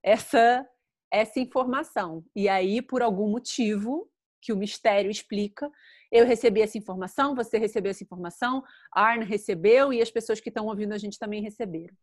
essa 0.03 0.67
essa 1.11 1.39
informação. 1.39 2.23
E 2.35 2.47
aí, 2.47 2.81
por 2.81 3.01
algum 3.01 3.29
motivo 3.29 4.09
que 4.41 4.53
o 4.53 4.57
mistério 4.57 5.11
explica, 5.11 5.69
eu 6.11 6.25
recebi 6.25 6.61
essa 6.61 6.77
informação, 6.77 7.35
você 7.35 7.57
recebeu 7.57 7.91
essa 7.91 8.03
informação, 8.03 8.63
Arne 8.91 9.25
recebeu 9.25 9.93
e 9.93 10.01
as 10.01 10.09
pessoas 10.09 10.39
que 10.39 10.49
estão 10.49 10.65
ouvindo 10.65 10.93
a 10.93 10.97
gente 10.97 11.19
também 11.19 11.41
receberam. 11.41 11.95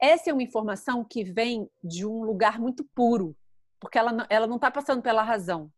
Essa 0.00 0.30
é 0.30 0.32
uma 0.32 0.42
informação 0.42 1.04
que 1.04 1.22
vem 1.22 1.68
de 1.82 2.04
um 2.04 2.24
lugar 2.24 2.58
muito 2.58 2.84
puro, 2.94 3.36
porque 3.78 3.98
ela, 3.98 4.26
ela 4.28 4.46
não 4.46 4.56
está 4.56 4.70
passando 4.70 5.02
pela 5.02 5.22
razão. 5.22 5.70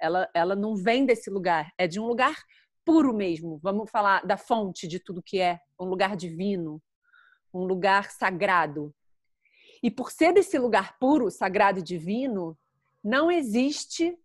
Ela, 0.00 0.28
ela 0.34 0.56
não 0.56 0.74
vem 0.74 1.04
desse 1.04 1.30
lugar, 1.30 1.72
é 1.76 1.86
de 1.86 2.00
um 2.00 2.06
lugar 2.06 2.34
puro 2.84 3.12
mesmo. 3.14 3.58
Vamos 3.62 3.90
falar 3.90 4.24
da 4.26 4.36
fonte 4.36 4.86
de 4.86 4.98
tudo 4.98 5.22
que 5.22 5.40
é, 5.40 5.58
um 5.78 5.86
lugar 5.86 6.16
divino, 6.16 6.82
um 7.52 7.64
lugar 7.64 8.10
sagrado. 8.10 8.94
E 9.84 9.90
por 9.90 10.10
ser 10.10 10.32
desse 10.32 10.58
lugar 10.58 10.98
puro, 10.98 11.30
sagrado 11.30 11.80
e 11.80 11.82
divino, 11.82 12.58
não 13.04 13.30
existe. 13.30 14.18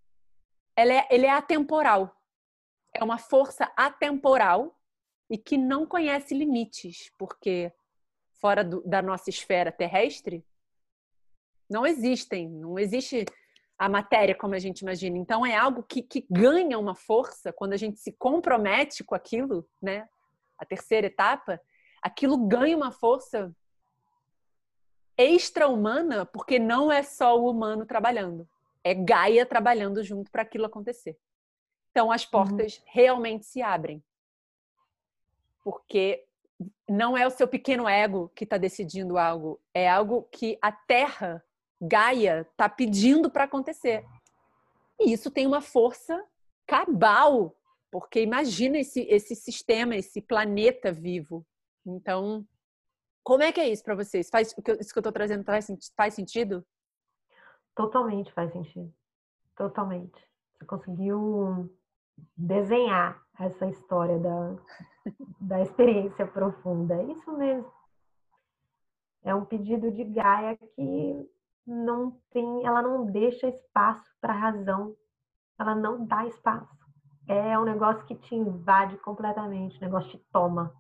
Ele 0.74 0.93
é, 0.93 1.05
ele 1.12 1.26
é 1.26 1.32
atemporal. 1.32 2.16
é 2.93 3.03
uma 3.03 3.18
força 3.18 3.70
atemporal 3.76 4.80
e 5.30 5.38
que 5.38 5.57
não 5.57 5.86
conhece 5.86 6.34
limites, 6.34 7.12
porque 7.18 7.74
fora 8.32 8.64
do, 8.64 8.82
da 8.88 9.01
nossa 9.01 9.30
esfera 9.30 9.70
terrestre 9.70 10.45
não 11.70 11.86
existem, 11.86 12.49
não 12.49 12.80
existe 12.80 13.26
a 13.78 13.89
matéria 13.89 14.34
como 14.34 14.55
a 14.55 14.60
gente 14.60 14.80
imagina. 14.80 15.18
Então 15.18 15.45
é 15.45 15.57
algo 15.57 15.84
que, 15.84 16.01
que 16.01 16.26
ganha 16.32 16.80
uma 16.80 16.95
força 16.95 17.51
quando 17.51 17.74
a 17.74 17.78
gente 17.78 17.99
se 17.99 18.14
compromete 18.14 19.03
com 19.03 19.14
aquilo, 19.14 19.68
né? 19.82 20.07
A 20.57 20.66
terceira 20.66 21.07
etapa, 21.07 21.62
aquilo 22.01 22.47
ganha 22.47 22.78
uma 22.78 22.93
força 22.93 23.53
extra-humana, 25.20 26.26
porque 26.26 26.57
não 26.57 26.89
é 26.89 27.03
só 27.03 27.38
o 27.38 27.51
humano 27.51 27.86
trabalhando, 27.86 28.47
é 28.82 28.93
Gaia 28.93 29.45
trabalhando 29.45 30.01
junto 30.01 30.32
para 30.32 30.43
aquilo 30.43 30.65
acontecer. 30.65 31.20
Então 31.91 32.09
as 32.09 32.24
uhum. 32.24 32.32
portas 32.32 32.78
uhum. 32.78 32.84
realmente 32.88 33.45
se 33.45 33.61
abrem. 33.61 34.01
Porque 35.61 36.26
não 36.88 37.17
é 37.17 37.28
o 37.28 37.32
seu 37.32 37.49
pequeno 37.49 37.88
ego 37.88 38.32
que 38.34 38.45
está 38.45 38.57
decidindo 38.57 39.17
algo, 39.17 39.59
é 39.74 39.89
algo 39.89 40.24
que 40.32 40.57
a 40.61 40.72
Terra, 40.72 41.43
Gaia, 41.82 42.47
está 42.49 42.70
pedindo 42.70 43.30
para 43.30 43.43
acontecer. 43.43 44.05
E 44.97 45.11
isso 45.11 45.30
tem 45.30 45.45
uma 45.45 45.61
força 45.61 46.24
cabal, 46.65 47.55
porque 47.91 48.22
imagina 48.22 48.78
esse, 48.78 49.01
esse 49.09 49.36
sistema, 49.36 49.97
esse 49.97 50.22
planeta 50.22 50.91
vivo. 50.93 51.45
Então, 51.86 52.45
como 53.30 53.43
é 53.43 53.51
que 53.51 53.61
é 53.61 53.69
isso 53.69 53.84
para 53.84 53.93
vocês? 53.93 54.27
Faz, 54.27 54.47
isso 54.47 54.59
que 54.59 54.71
eu 54.71 55.01
estou 55.01 55.11
trazendo 55.11 55.43
faz, 55.43 55.67
faz 55.95 56.15
sentido? 56.15 56.65
Totalmente 57.75 58.34
faz 58.34 58.51
sentido. 58.51 58.91
Totalmente. 59.55 60.19
Você 60.57 60.65
conseguiu 60.65 61.71
desenhar 62.36 63.21
essa 63.39 63.67
história 63.67 64.17
da, 64.17 64.55
da 65.39 65.61
experiência 65.61 66.25
profunda. 66.25 66.95
É 66.95 67.03
isso 67.03 67.32
mesmo. 67.38 67.71
É 69.21 69.36
um 69.36 69.45
pedido 69.45 69.91
de 69.91 70.05
Gaia 70.05 70.57
que 70.57 71.30
não 71.67 72.19
tem, 72.32 72.65
ela 72.65 72.82
não 72.82 73.05
deixa 73.05 73.47
espaço 73.47 74.09
para 74.19 74.34
razão. 74.34 74.95
Ela 75.59 75.75
não 75.75 76.03
dá 76.03 76.25
espaço. 76.25 76.75
É 77.27 77.59
um 77.59 77.63
negócio 77.63 78.03
que 78.07 78.15
te 78.15 78.34
invade 78.34 78.97
completamente, 78.97 79.77
um 79.77 79.82
negócio 79.82 80.09
te 80.09 80.17
toma. 80.32 80.73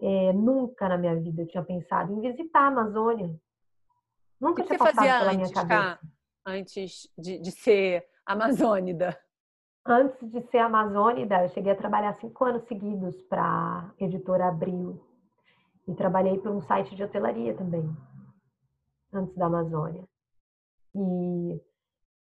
É, 0.00 0.32
nunca 0.32 0.88
na 0.88 0.98
minha 0.98 1.14
vida 1.14 1.42
eu 1.42 1.46
tinha 1.46 1.62
pensado 1.62 2.12
em 2.12 2.20
visitar 2.20 2.60
a 2.60 2.66
Amazônia. 2.66 3.34
Nunca 4.40 4.62
o 4.62 4.64
que 4.64 4.74
tinha 4.74 4.78
você 4.78 4.84
passado 4.84 4.96
fazia 4.96 5.18
pela 5.18 5.30
antes, 5.32 5.52
minha 5.52 5.66
cabeça. 5.66 6.00
antes 6.44 7.12
de, 7.16 7.38
de 7.38 7.50
ser 7.52 8.04
amazônida? 8.26 9.16
Antes 9.86 10.30
de 10.30 10.40
ser 10.42 10.58
amazônida, 10.58 11.44
eu 11.44 11.48
cheguei 11.50 11.72
a 11.72 11.76
trabalhar 11.76 12.14
cinco 12.14 12.44
anos 12.44 12.64
seguidos 12.64 13.20
para 13.22 13.42
a 13.44 14.04
editora 14.04 14.48
Abril. 14.48 15.00
E 15.86 15.94
trabalhei 15.94 16.38
para 16.38 16.52
um 16.52 16.60
site 16.60 16.94
de 16.94 17.02
hotelaria 17.02 17.54
também, 17.56 17.84
antes 19.12 19.34
da 19.36 19.46
Amazônia. 19.46 20.04
E 20.94 21.60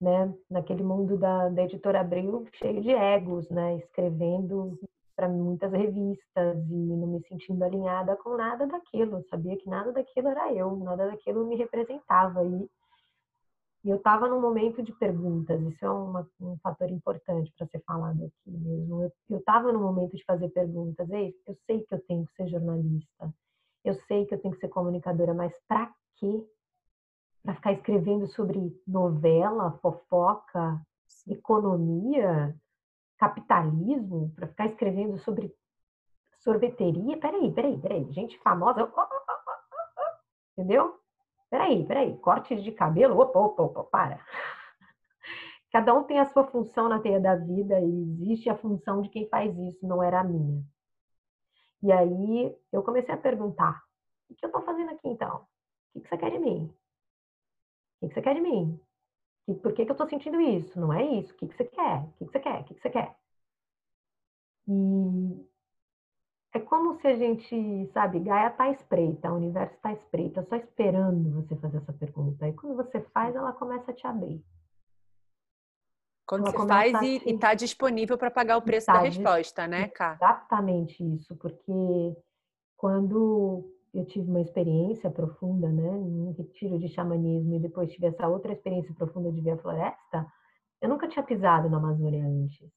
né, 0.01 0.33
naquele 0.51 0.83
mundo 0.83 1.17
da, 1.17 1.49
da 1.49 1.63
editora 1.63 2.01
Abril, 2.01 2.47
cheio 2.53 2.81
de 2.81 2.91
egos, 2.91 3.49
né, 3.51 3.77
escrevendo 3.77 4.79
para 5.15 5.29
muitas 5.29 5.71
revistas 5.73 6.57
e 6.71 6.75
não 6.75 7.07
me 7.07 7.23
sentindo 7.27 7.63
alinhada 7.63 8.17
com 8.17 8.37
nada 8.37 8.67
daquilo. 8.67 9.19
Eu 9.19 9.25
sabia 9.29 9.57
que 9.57 9.69
nada 9.69 9.93
daquilo 9.93 10.29
era 10.29 10.53
eu, 10.53 10.77
nada 10.77 11.07
daquilo 11.07 11.47
me 11.47 11.57
representava. 11.57 12.45
E, 12.45 12.69
e 13.85 13.91
eu 13.91 13.97
estava 13.97 14.29
num 14.29 14.41
momento 14.41 14.83
de 14.83 14.93
perguntas, 14.93 15.61
isso 15.61 15.85
é 15.85 15.91
uma, 15.91 16.29
um 16.41 16.57
fator 16.63 16.89
importante 16.89 17.53
para 17.57 17.67
ser 17.67 17.83
falado 17.85 18.25
aqui 18.25 18.51
mesmo. 18.51 19.13
Eu 19.29 19.39
estava 19.39 19.73
num 19.73 19.83
momento 19.83 20.17
de 20.17 20.25
fazer 20.25 20.49
perguntas. 20.51 21.11
Ei, 21.11 21.35
eu 21.47 21.57
sei 21.67 21.83
que 21.83 21.95
eu 21.95 22.01
tenho 22.07 22.27
que 22.27 22.33
ser 22.35 22.49
jornalista, 22.49 23.35
eu 23.85 23.95
sei 24.07 24.27
que 24.27 24.35
eu 24.35 24.41
tenho 24.41 24.55
que 24.55 24.61
ser 24.61 24.69
comunicadora, 24.69 25.35
mas 25.35 25.53
para 25.67 25.93
quê? 26.17 26.47
Para 27.43 27.55
ficar 27.57 27.73
escrevendo 27.73 28.29
sobre 28.29 28.73
novela, 28.87 29.73
fofoca, 29.83 30.81
economia? 31.29 32.55
Capitalismo, 33.23 34.33
para 34.35 34.49
ficar 34.49 34.67
escrevendo 34.67 35.17
sobre 35.19 35.55
sorveteria. 36.41 37.17
Peraí, 37.19 37.53
peraí, 37.53 37.79
peraí, 37.79 38.13
gente 38.13 38.37
famosa. 38.41 38.83
Oh, 38.83 39.01
oh, 39.01 39.01
oh, 39.01 40.61
Entendeu? 40.61 40.99
Peraí, 41.49 41.87
peraí, 41.87 42.19
cortes 42.19 42.65
de 42.65 42.73
cabelo. 42.73 43.17
Opa, 43.21 43.39
opa, 43.39 43.63
opa, 43.63 43.85
para. 43.85 44.27
Cada 45.71 45.95
um 45.95 46.03
tem 46.03 46.19
a 46.19 46.27
sua 46.27 46.45
função 46.49 46.89
na 46.89 46.99
teia 46.99 47.21
da 47.21 47.37
vida 47.37 47.79
e 47.81 48.03
existe 48.03 48.51
a 48.51 48.57
função 48.57 49.01
de 49.01 49.09
quem 49.09 49.29
faz 49.29 49.57
isso, 49.57 49.87
não 49.87 50.03
era 50.03 50.21
a 50.21 50.25
minha. 50.25 50.61
E 51.81 51.93
aí 51.93 52.57
eu 52.73 52.83
comecei 52.83 53.15
a 53.15 53.19
perguntar: 53.19 53.81
o 54.29 54.35
que 54.35 54.45
eu 54.45 54.49
estou 54.49 54.63
fazendo 54.63 54.91
aqui 54.91 55.09
então? 55.09 55.47
O 55.95 56.01
que 56.01 56.09
você 56.09 56.19
quer 56.19 56.33
de 56.33 56.41
mim? 56.41 56.75
O 58.01 58.09
que 58.09 58.15
você 58.15 58.21
quer 58.21 58.35
de 58.35 58.41
mim? 58.41 58.81
Por 59.47 59.73
que, 59.73 59.85
que 59.85 59.91
eu 59.91 59.95
estou 59.95 60.09
sentindo 60.09 60.41
isso? 60.41 60.79
Não 60.79 60.93
é 60.93 61.05
isso. 61.05 61.33
O 61.33 61.37
que, 61.37 61.49
que 61.49 61.57
você 61.57 61.65
quer? 61.65 62.01
O 62.01 62.13
que, 62.19 62.25
que 62.27 62.33
você 62.33 62.41
quer? 62.41 62.61
O 62.61 62.65
que, 62.65 62.75
que 62.75 62.81
você 62.81 62.91
quer? 62.91 63.17
E 64.69 65.47
é 66.55 66.61
como 66.61 67.01
se 67.01 67.07
a 67.07 67.17
gente, 67.17 67.91
sabe, 67.93 68.21
Gaia 68.21 68.49
está 68.49 68.71
espreita, 68.71 69.33
o 69.33 69.37
universo 69.37 69.75
está 69.75 69.93
espreita, 69.93 70.47
só 70.49 70.57
esperando 70.57 71.43
você 71.43 71.57
fazer 71.57 71.79
essa 71.79 71.93
pergunta. 71.93 72.47
E 72.47 72.53
quando 72.53 72.77
você 72.77 73.01
faz, 73.01 73.35
ela 73.35 73.53
começa 73.53 73.91
a 73.91 73.95
te 73.95 74.07
abrir. 74.07 74.45
Quando 76.27 76.47
ela 76.47 76.53
você 76.53 76.69
faz 76.69 77.03
e 77.03 77.31
está 77.31 77.55
disponível 77.55 78.17
para 78.17 78.31
pagar 78.31 78.59
o 78.59 78.63
preço 78.63 78.87
tá 78.87 78.95
da 78.95 79.01
resposta, 79.01 79.67
né, 79.67 79.89
Cá? 79.89 80.15
Exatamente 80.15 81.03
isso, 81.03 81.35
porque 81.37 82.17
quando 82.77 83.65
eu 83.95 84.07
tive 84.07 84.29
uma 84.29 84.41
experiência 84.41 85.11
profunda, 85.11 85.69
né, 85.69 85.83
um 85.83 86.33
retiro 86.33 86.79
de 86.79 86.89
xamanismo 86.89 87.55
e 87.55 87.61
depois 87.61 87.93
tive 87.93 88.07
essa 88.07 88.27
outra 88.27 88.53
experiência 88.53 88.95
profunda 88.95 89.31
de 89.31 89.41
ver 89.41 89.53
a 89.53 89.59
floresta, 89.59 90.27
eu 90.81 90.89
nunca 90.89 91.09
tinha 91.09 91.25
pisado 91.25 91.69
na 91.69 91.77
Amazônia 91.77 92.25
antes. 92.25 92.71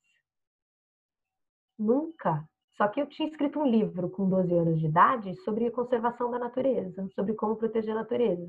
Nunca. 1.80 2.47
Só 2.78 2.88
que 2.89 3.01
eu 3.01 3.07
tinha 3.07 3.28
escrito 3.30 3.59
um 3.59 3.66
livro 3.66 4.09
com 4.09 4.30
12 4.30 4.53
anos 4.53 4.80
de 4.80 4.88
idade 4.88 5.34
sobre 5.43 5.68
a 5.68 5.72
conservação 5.72 6.30
da 6.30 6.38
natureza, 6.38 7.07
sobre 7.16 7.34
como 7.34 7.55
proteger 7.55 7.91
a 7.91 8.01
natureza, 8.01 8.47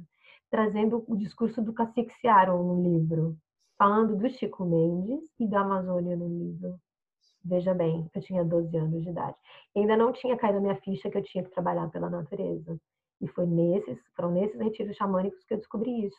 trazendo 0.51 1.05
o 1.07 1.17
discurso 1.17 1.63
do 1.63 1.73
cacique 1.73 2.13
Searon 2.21 2.63
no 2.63 2.83
livro, 2.83 3.37
falando 3.79 4.17
do 4.17 4.29
Chico 4.29 4.65
Mendes 4.65 5.23
e 5.39 5.49
da 5.49 5.61
Amazônia 5.61 6.17
no 6.17 6.29
livro. 6.29 6.81
Veja 7.49 7.73
bem, 7.73 8.11
eu 8.13 8.21
tinha 8.21 8.45
12 8.45 8.77
anos 8.77 9.05
de 9.05 9.11
idade. 9.11 9.37
E 9.75 9.79
ainda 9.79 9.97
não 9.97 10.13
tinha 10.13 10.37
caído 10.37 10.59
a 10.59 10.61
minha 10.61 10.81
ficha 10.81 11.09
que 11.09 11.17
eu 11.17 11.23
tinha 11.23 11.45
que 11.45 11.51
trabalhar 11.51 11.89
pela 11.91 12.11
natureza. 12.11 12.77
E 13.21 13.29
foi 13.29 13.47
nesses, 13.47 13.99
foram 14.17 14.33
nesses 14.33 14.59
retiros 14.61 14.97
xamânicos 14.97 15.45
que 15.45 15.55
eu 15.55 15.59
descobri 15.59 16.07
isso. 16.07 16.19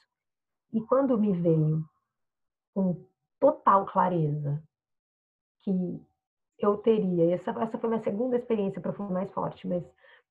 E 0.73 0.81
quando 0.81 1.17
me 1.17 1.33
veio 1.33 1.83
com 2.73 3.05
total 3.39 3.85
clareza 3.85 4.63
que 5.59 6.01
eu 6.59 6.77
teria, 6.77 7.35
essa, 7.35 7.51
essa 7.61 7.77
foi 7.77 7.89
minha 7.89 8.03
segunda 8.03 8.37
experiência 8.37 8.81
profunda 8.81 9.13
mais 9.13 9.31
forte, 9.33 9.67
mas 9.67 9.83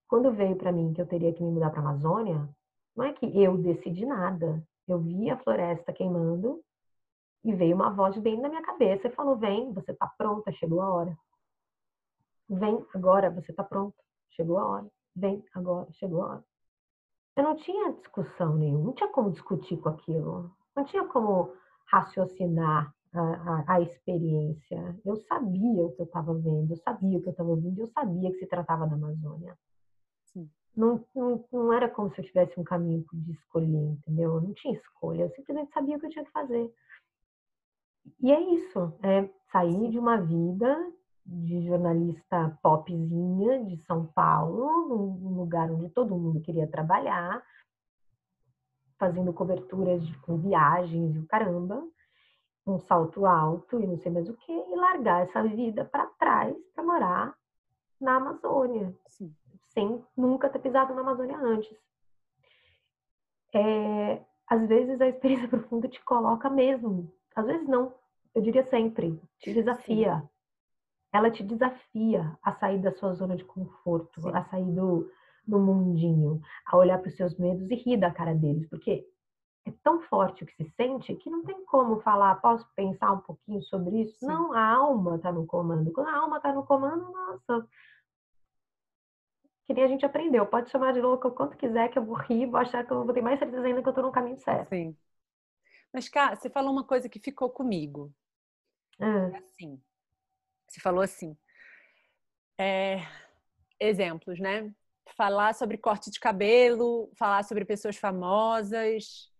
quando 0.08 0.32
veio 0.32 0.56
para 0.56 0.72
mim 0.72 0.94
que 0.94 1.00
eu 1.02 1.06
teria 1.06 1.32
que 1.32 1.42
me 1.42 1.50
mudar 1.50 1.70
para 1.70 1.80
a 1.80 1.82
Amazônia, 1.90 2.48
não 2.96 3.04
é 3.04 3.12
que 3.12 3.26
eu 3.38 3.58
decidi 3.58 4.06
nada. 4.06 4.62
Eu 4.88 4.98
vi 4.98 5.28
a 5.28 5.36
floresta 5.36 5.92
queimando 5.92 6.62
e 7.46 7.54
veio 7.54 7.76
uma 7.76 7.90
voz 7.90 8.18
bem 8.18 8.40
na 8.40 8.48
minha 8.48 8.62
cabeça 8.62 9.06
e 9.06 9.12
falou: 9.12 9.36
Vem, 9.36 9.72
você 9.72 9.92
está 9.92 10.06
pronta, 10.18 10.50
chegou 10.50 10.82
a 10.82 10.92
hora. 10.92 11.16
Vem 12.50 12.84
agora, 12.92 13.30
você 13.30 13.52
está 13.52 13.62
pronta, 13.62 13.96
chegou 14.30 14.58
a 14.58 14.66
hora. 14.66 14.86
Vem 15.14 15.44
agora, 15.54 15.86
chegou 15.92 16.22
a 16.22 16.26
hora. 16.26 16.44
Eu 17.36 17.44
não 17.44 17.54
tinha 17.54 17.92
discussão 17.92 18.56
nenhuma, 18.56 18.86
não 18.86 18.92
tinha 18.94 19.08
como 19.10 19.30
discutir 19.30 19.76
com 19.76 19.90
aquilo, 19.90 20.50
não 20.74 20.84
tinha 20.84 21.06
como 21.06 21.54
raciocinar 21.86 22.92
a, 23.14 23.20
a, 23.20 23.74
a 23.74 23.80
experiência. 23.80 24.98
Eu 25.04 25.16
sabia 25.16 25.84
o 25.84 25.92
que 25.92 26.02
eu 26.02 26.06
estava 26.06 26.34
vendo, 26.34 26.72
eu 26.72 26.76
sabia 26.78 27.18
o 27.18 27.22
que 27.22 27.28
eu 27.28 27.30
estava 27.30 27.50
ouvindo, 27.50 27.80
eu 27.80 27.88
sabia 27.88 28.32
que 28.32 28.38
se 28.38 28.46
tratava 28.46 28.88
da 28.88 28.96
Amazônia. 28.96 29.56
Não, 30.76 31.02
não, 31.14 31.44
não 31.52 31.72
era 31.72 31.88
como 31.88 32.12
se 32.12 32.20
eu 32.20 32.24
tivesse 32.24 32.58
um 32.58 32.64
caminho 32.64 33.04
de 33.12 33.32
escolher, 33.32 33.92
entendeu? 33.92 34.34
Eu 34.34 34.40
não 34.40 34.52
tinha 34.52 34.74
escolha, 34.74 35.22
eu 35.22 35.30
simplesmente 35.30 35.72
sabia 35.72 35.96
o 35.96 36.00
que 36.00 36.06
eu 36.06 36.10
tinha 36.10 36.24
que 36.24 36.32
fazer. 36.32 36.70
E 38.20 38.32
é 38.32 38.40
isso, 38.40 38.92
é 39.02 39.28
sair 39.50 39.90
de 39.90 39.98
uma 39.98 40.16
vida 40.16 40.92
de 41.24 41.66
jornalista 41.66 42.56
popzinha 42.62 43.64
de 43.64 43.76
São 43.78 44.06
Paulo, 44.06 45.18
num 45.18 45.36
lugar 45.36 45.70
onde 45.70 45.88
todo 45.90 46.16
mundo 46.16 46.40
queria 46.40 46.68
trabalhar, 46.68 47.42
fazendo 48.98 49.32
coberturas 49.32 50.06
de, 50.06 50.16
com 50.20 50.38
viagens 50.38 51.14
e 51.14 51.18
o 51.18 51.26
caramba, 51.26 51.82
um 52.66 52.78
salto 52.78 53.26
alto 53.26 53.80
e 53.80 53.86
não 53.86 53.96
sei 53.98 54.10
mais 54.10 54.28
o 54.28 54.34
que, 54.34 54.52
e 54.52 54.76
largar 54.76 55.22
essa 55.22 55.42
vida 55.42 55.84
para 55.84 56.06
trás 56.18 56.56
para 56.74 56.84
morar 56.84 57.34
na 58.00 58.16
Amazônia, 58.16 58.94
Sim. 59.06 59.34
sem 59.68 60.04
nunca 60.16 60.48
ter 60.48 60.58
pisado 60.58 60.94
na 60.94 61.00
Amazônia 61.00 61.38
antes. 61.38 61.76
É, 63.54 64.22
às 64.48 64.66
vezes 64.66 65.00
a 65.00 65.08
experiência 65.08 65.48
profunda 65.48 65.88
te 65.88 66.02
coloca 66.04 66.50
mesmo, 66.50 67.12
às 67.36 67.46
vezes 67.46 67.68
não, 67.68 67.94
eu 68.34 68.42
diria 68.42 68.64
sempre, 68.68 69.20
te 69.38 69.52
desafia. 69.52 70.22
ela 71.12 71.30
te 71.30 71.42
desafia 71.42 72.36
a 72.42 72.52
sair 72.54 72.80
da 72.80 72.92
sua 72.92 73.12
zona 73.14 73.36
de 73.36 73.44
conforto, 73.44 74.20
Sim. 74.20 74.30
a 74.34 74.42
sair 74.46 74.64
do, 74.64 75.10
do 75.46 75.58
mundinho, 75.58 76.40
a 76.66 76.76
olhar 76.76 76.98
para 76.98 77.08
os 77.08 77.16
seus 77.16 77.36
medos 77.38 77.70
e 77.70 77.74
rir 77.74 77.98
da 77.98 78.10
cara 78.10 78.34
deles, 78.34 78.68
porque 78.68 79.06
é 79.66 79.72
tão 79.82 80.00
forte 80.02 80.44
o 80.44 80.46
que 80.46 80.54
se 80.54 80.70
sente 80.76 81.14
que 81.16 81.28
não 81.28 81.44
tem 81.44 81.64
como 81.66 82.00
falar, 82.00 82.40
posso 82.40 82.66
pensar 82.74 83.12
um 83.12 83.20
pouquinho 83.20 83.60
sobre 83.62 84.02
isso? 84.02 84.18
Sim. 84.20 84.26
Não, 84.26 84.52
a 84.52 84.64
alma 84.64 85.16
está 85.16 85.32
no 85.32 85.44
comando. 85.46 85.92
Quando 85.92 86.08
a 86.08 86.16
alma 86.16 86.36
está 86.36 86.52
no 86.52 86.64
comando, 86.64 87.10
nossa. 87.10 87.68
Que 89.66 89.74
nem 89.74 89.82
a 89.82 89.88
gente 89.88 90.06
aprendeu. 90.06 90.46
Pode 90.46 90.70
chamar 90.70 90.92
de 90.92 91.00
louca 91.00 91.26
o 91.26 91.32
quanto 91.32 91.56
quiser, 91.56 91.88
que 91.88 91.98
eu 91.98 92.04
vou 92.04 92.16
rir, 92.16 92.46
vou 92.46 92.60
achar 92.60 92.86
que 92.86 92.92
eu 92.92 93.04
vou 93.04 93.12
ter 93.12 93.22
mais 93.22 93.38
certeza 93.40 93.66
ainda 93.66 93.82
que 93.82 93.88
eu 93.88 93.90
estou 93.90 94.04
no 94.04 94.12
caminho 94.12 94.38
certo. 94.38 94.68
Sim. 94.68 94.96
Mas, 95.96 96.10
cara, 96.10 96.36
você 96.36 96.50
falou 96.50 96.70
uma 96.70 96.84
coisa 96.84 97.08
que 97.08 97.18
ficou 97.18 97.48
comigo. 97.48 98.14
É 99.00 99.38
assim. 99.38 99.82
Você 100.68 100.78
falou 100.78 101.00
assim. 101.00 101.34
É, 102.60 102.98
exemplos, 103.80 104.38
né? 104.38 104.70
Falar 105.16 105.54
sobre 105.54 105.78
corte 105.78 106.10
de 106.10 106.20
cabelo, 106.20 107.10
falar 107.16 107.44
sobre 107.44 107.64
pessoas 107.64 107.96
famosas, 107.96 109.32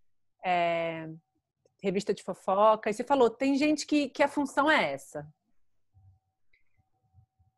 é, 0.43 1.11
revista 1.83 2.15
de 2.15 2.23
fofoca. 2.23 2.89
E 2.89 2.95
você 2.95 3.05
falou, 3.05 3.29
tem 3.29 3.57
gente 3.57 3.87
que, 3.87 4.09
que 4.09 4.23
a 4.23 4.29
função 4.29 4.71
é 4.71 4.95
essa. 4.95 5.31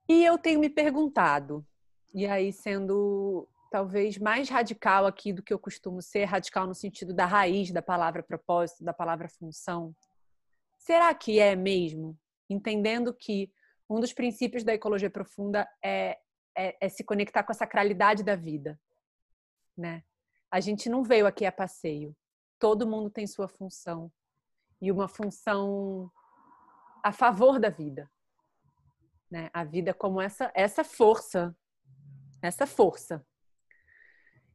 E 0.09 0.25
eu 0.25 0.37
tenho 0.39 0.59
me 0.59 0.69
perguntado, 0.69 1.65
e 2.13 2.27
aí 2.27 2.53
sendo 2.53 3.49
talvez 3.71 4.19
mais 4.19 4.49
radical 4.49 5.07
aqui 5.07 5.33
do 5.33 5.43
que 5.43 5.53
eu 5.53 5.59
costumo 5.59 6.01
ser, 6.01 6.25
radical 6.25 6.67
no 6.67 6.75
sentido 6.75 7.13
da 7.13 7.27
raiz 7.27 7.71
da 7.71 7.83
palavra 7.83 8.23
propósito, 8.23 8.85
da 8.85 8.93
palavra 8.93 9.29
função. 9.29 9.95
Será 10.79 11.13
que 11.15 11.39
é 11.39 11.55
mesmo? 11.55 12.19
Entendendo 12.49 13.13
que 13.13 13.53
um 13.89 14.01
dos 14.01 14.13
princípios 14.13 14.65
da 14.65 14.75
ecologia 14.75 15.11
profunda 15.11 15.69
é, 15.83 16.19
é, 16.57 16.77
é 16.81 16.89
se 16.89 17.05
conectar 17.05 17.43
com 17.43 17.53
a 17.53 17.55
sacralidade 17.55 18.23
da 18.23 18.37
vida, 18.37 18.79
né? 19.77 20.03
A 20.51 20.61
gente 20.61 20.89
não 20.89 21.03
veio 21.03 21.27
aqui 21.27 21.45
a 21.45 21.53
passeio. 21.53 22.17
Todo 22.59 22.87
mundo 22.87 23.11
tem 23.11 23.27
sua 23.27 23.49
função 23.49 24.11
e 24.81 24.91
uma 24.91 25.09
função 25.09 26.11
a 27.03 27.13
favor 27.13 27.59
da 27.59 27.69
vida, 27.69 28.11
né? 29.31 29.51
A 29.53 29.63
vida 29.63 29.93
como 29.93 30.21
essa 30.21 30.51
essa 30.55 30.83
força, 30.83 31.55
essa 32.43 32.67
força. 32.67 33.25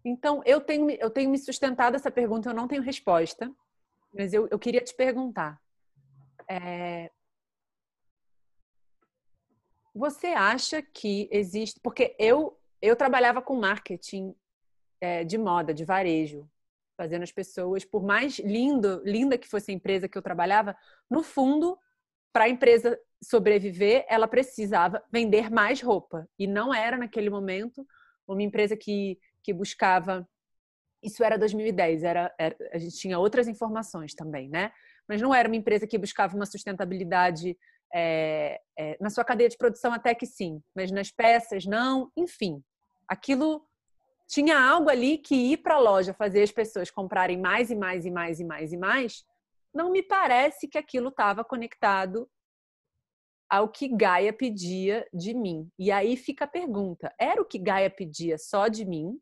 Então 0.04 0.42
eu 0.46 0.60
tenho 0.60 0.90
eu 0.92 1.10
tenho 1.10 1.30
me 1.30 1.38
sustentado 1.38 1.96
essa 1.96 2.12
pergunta, 2.12 2.50
eu 2.50 2.54
não 2.54 2.68
tenho 2.68 2.82
resposta, 2.82 3.52
mas 4.14 4.34
eu, 4.34 4.48
eu 4.52 4.60
queria 4.60 4.82
te 4.82 4.94
perguntar. 4.94 5.60
É, 6.50 7.10
você 9.94 10.28
acha 10.28 10.82
que 10.82 11.30
existe? 11.32 11.80
Porque 11.80 12.16
eu 12.20 12.60
eu 12.82 12.96
trabalhava 12.98 13.42
com 13.42 13.56
marketing 13.56 14.36
é, 15.00 15.24
de 15.24 15.38
moda, 15.38 15.74
de 15.74 15.86
varejo, 15.86 16.50
fazendo 16.98 17.24
as 17.24 17.32
pessoas, 17.32 17.86
por 17.86 18.04
mais 18.04 18.40
lindo, 18.40 19.02
linda 19.06 19.38
que 19.38 19.48
fosse 19.48 19.72
a 19.72 19.74
empresa 19.74 20.08
que 20.08 20.18
eu 20.18 20.22
trabalhava, 20.22 20.76
no 21.10 21.24
fundo, 21.24 21.80
para 22.32 22.46
a 22.46 22.50
empresa 22.50 23.00
sobreviver, 23.22 24.06
ela 24.10 24.28
precisava 24.28 25.02
vender 25.12 25.50
mais 25.50 25.82
roupa 25.82 26.28
e 26.38 26.46
não 26.46 26.74
era 26.74 26.98
naquele 26.98 27.30
momento 27.30 27.88
uma 28.28 28.44
empresa 28.44 28.76
que 28.76 29.18
que 29.44 29.54
buscava 29.54 30.28
isso 31.04 31.24
era 31.24 31.38
2010, 31.38 32.04
era, 32.04 32.34
era 32.40 32.56
a 32.72 32.78
gente 32.78 32.98
tinha 32.98 33.20
outras 33.20 33.48
informações 33.48 34.16
também, 34.16 34.48
né? 34.50 34.72
Mas 35.08 35.22
não 35.22 35.36
era 35.36 35.50
uma 35.50 35.56
empresa 35.58 35.86
que 35.86 35.98
buscava 35.98 36.34
uma 36.34 36.46
sustentabilidade 36.46 37.58
é, 37.94 38.62
é, 38.78 38.98
na 39.02 39.10
sua 39.10 39.26
cadeia 39.26 39.50
de 39.50 39.58
produção 39.58 39.92
até 39.92 40.16
que 40.16 40.26
sim, 40.26 40.62
mas 40.74 40.92
nas 40.92 41.12
peças 41.12 41.66
não, 41.66 42.10
enfim. 42.16 42.64
Aquilo 43.08 43.68
tinha 44.28 44.58
algo 44.58 44.90
ali 44.90 45.18
que 45.18 45.36
ir 45.36 45.58
para 45.58 45.76
a 45.76 45.80
loja 45.80 46.14
fazer 46.14 46.42
as 46.42 46.52
pessoas 46.52 46.90
comprarem 46.90 47.38
mais 47.38 47.70
e 47.70 47.76
mais 47.76 48.06
e 48.06 48.12
mais 48.12 48.40
e 48.40 48.46
mais 48.46 48.72
e 48.72 48.78
mais, 48.78 49.26
não 49.74 49.92
me 49.92 50.02
parece 50.02 50.68
que 50.68 50.78
aquilo 50.78 51.10
estava 51.10 51.44
conectado 51.44 52.30
ao 53.50 53.70
que 53.70 53.88
Gaia 53.90 54.32
pedia 54.32 55.08
de 55.14 55.34
mim. 55.34 55.70
E 55.78 55.92
aí 55.92 56.16
fica 56.16 56.46
a 56.46 56.48
pergunta: 56.48 57.14
era 57.20 57.42
o 57.42 57.46
que 57.46 57.60
Gaia 57.60 57.90
pedia 57.90 58.38
só 58.38 58.68
de 58.68 58.86
mim? 58.86 59.20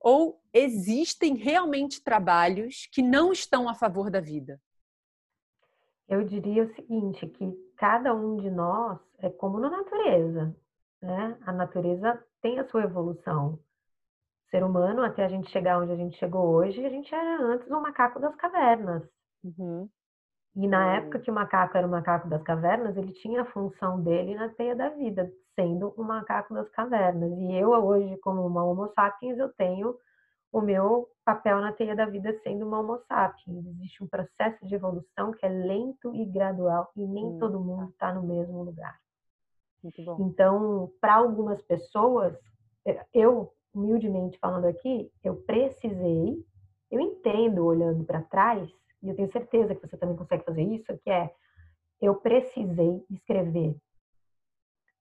Ou 0.00 0.40
existem 0.52 1.34
realmente 1.34 2.02
trabalhos 2.02 2.86
que 2.92 3.02
não 3.02 3.32
estão 3.32 3.68
a 3.68 3.74
favor 3.74 4.10
da 4.10 4.20
vida? 4.20 4.60
Eu 6.08 6.22
diria 6.24 6.64
o 6.64 6.74
seguinte, 6.74 7.26
que 7.26 7.52
cada 7.76 8.14
um 8.14 8.36
de 8.36 8.50
nós 8.50 8.98
é 9.18 9.28
como 9.28 9.58
na 9.58 9.68
natureza, 9.68 10.56
né? 11.02 11.36
A 11.44 11.52
natureza 11.52 12.22
tem 12.40 12.58
a 12.58 12.68
sua 12.68 12.84
evolução. 12.84 13.54
O 13.54 14.50
ser 14.50 14.62
humano, 14.62 15.02
até 15.02 15.24
a 15.24 15.28
gente 15.28 15.50
chegar 15.50 15.80
onde 15.80 15.92
a 15.92 15.96
gente 15.96 16.16
chegou 16.16 16.46
hoje, 16.46 16.84
a 16.84 16.90
gente 16.90 17.12
era 17.12 17.42
antes 17.42 17.68
um 17.70 17.80
macaco 17.80 18.20
das 18.20 18.36
cavernas. 18.36 19.02
Uhum. 19.42 19.88
E 20.56 20.66
na 20.66 20.96
época 20.96 21.18
que 21.18 21.30
o 21.30 21.34
macaco 21.34 21.76
era 21.76 21.86
o 21.86 21.90
macaco 21.90 22.28
das 22.28 22.42
cavernas, 22.42 22.96
ele 22.96 23.12
tinha 23.12 23.42
a 23.42 23.44
função 23.44 24.00
dele 24.02 24.34
na 24.34 24.48
teia 24.48 24.74
da 24.74 24.88
vida, 24.88 25.30
sendo 25.54 25.94
um 25.98 26.02
macaco 26.02 26.54
das 26.54 26.68
cavernas. 26.70 27.30
E 27.38 27.54
eu 27.54 27.70
hoje, 27.70 28.16
como 28.18 28.46
uma 28.46 28.64
Homo 28.64 28.88
sapiens, 28.94 29.38
eu 29.38 29.50
tenho 29.50 29.94
o 30.56 30.60
meu 30.62 31.08
papel 31.22 31.60
na 31.60 31.72
teia 31.72 31.94
da 31.94 32.06
vida 32.06 32.32
sendo 32.42 32.66
uma 32.66 32.80
homo 32.80 32.98
sapiens. 33.06 33.66
Existe 33.66 34.02
um 34.02 34.06
processo 34.06 34.66
de 34.66 34.74
evolução 34.74 35.32
que 35.32 35.44
é 35.44 35.48
lento 35.48 36.14
e 36.14 36.24
gradual 36.24 36.90
e 36.96 37.06
nem 37.06 37.26
hum. 37.26 37.38
todo 37.38 37.60
mundo 37.60 37.90
está 37.90 38.14
no 38.14 38.22
mesmo 38.22 38.62
lugar. 38.62 38.98
Então, 40.18 40.90
para 41.00 41.16
algumas 41.16 41.60
pessoas, 41.62 42.34
é, 42.86 43.04
eu, 43.12 43.52
humildemente 43.74 44.38
falando 44.38 44.64
aqui, 44.64 45.12
eu 45.22 45.36
precisei, 45.36 46.42
eu 46.90 47.00
entendo 47.00 47.64
olhando 47.64 48.02
para 48.04 48.22
trás, 48.22 48.68
e 49.06 49.10
eu 49.10 49.14
tenho 49.14 49.30
certeza 49.30 49.74
que 49.74 49.86
você 49.86 49.96
também 49.96 50.16
consegue 50.16 50.44
fazer 50.44 50.62
isso, 50.62 50.98
que 50.98 51.10
é, 51.10 51.32
eu 52.00 52.16
precisei 52.16 53.04
escrever 53.08 53.76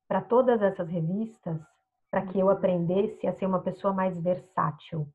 para 0.07 0.21
todas 0.21 0.61
essas 0.61 0.87
revistas 0.87 1.59
para 2.11 2.25
que 2.27 2.39
eu 2.39 2.45
uhum. 2.45 2.51
aprendesse 2.51 3.25
a 3.27 3.33
ser 3.33 3.47
uma 3.47 3.61
pessoa 3.61 3.93
mais 3.93 4.17
versátil. 4.21 5.07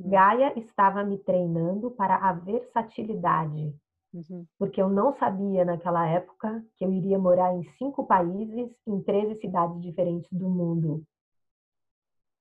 Hum. 0.00 0.08
Gaia 0.08 0.58
estava 0.58 1.04
me 1.04 1.18
treinando 1.18 1.90
para 1.90 2.16
a 2.16 2.32
versatilidade, 2.32 3.74
uhum. 4.14 4.46
porque 4.58 4.80
eu 4.80 4.88
não 4.88 5.12
sabia 5.12 5.64
naquela 5.64 6.08
época 6.08 6.64
que 6.76 6.84
eu 6.84 6.92
iria 6.92 7.18
morar 7.18 7.54
em 7.54 7.62
cinco 7.62 8.06
países, 8.06 8.74
em 8.86 9.02
13 9.02 9.34
cidades 9.36 9.80
diferentes 9.82 10.32
do 10.32 10.48
mundo. 10.48 11.04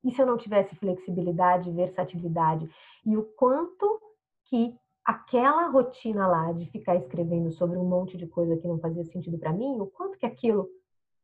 E 0.04 0.12
se 0.12 0.22
eu 0.22 0.26
não 0.26 0.38
tivesse 0.38 0.74
flexibilidade, 0.78 1.70
versatilidade? 1.70 2.70
E 3.06 3.18
o 3.18 3.24
quanto 3.36 4.00
que 4.46 4.74
aquela 5.08 5.70
rotina 5.70 6.28
lá 6.28 6.52
de 6.52 6.66
ficar 6.66 6.98
escrevendo 6.98 7.50
sobre 7.54 7.78
um 7.78 7.86
monte 7.86 8.18
de 8.18 8.28
coisa 8.28 8.58
que 8.58 8.68
não 8.68 8.78
fazia 8.78 9.06
sentido 9.06 9.38
para 9.38 9.54
mim, 9.54 9.80
o 9.80 9.88
quanto 9.88 10.18
que 10.18 10.26
aquilo, 10.26 10.70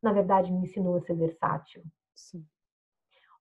na 0.02 0.14
verdade, 0.14 0.50
me 0.50 0.62
ensinou 0.62 0.96
a 0.96 1.02
ser 1.02 1.16
versátil. 1.16 1.84
Sim. 2.16 2.48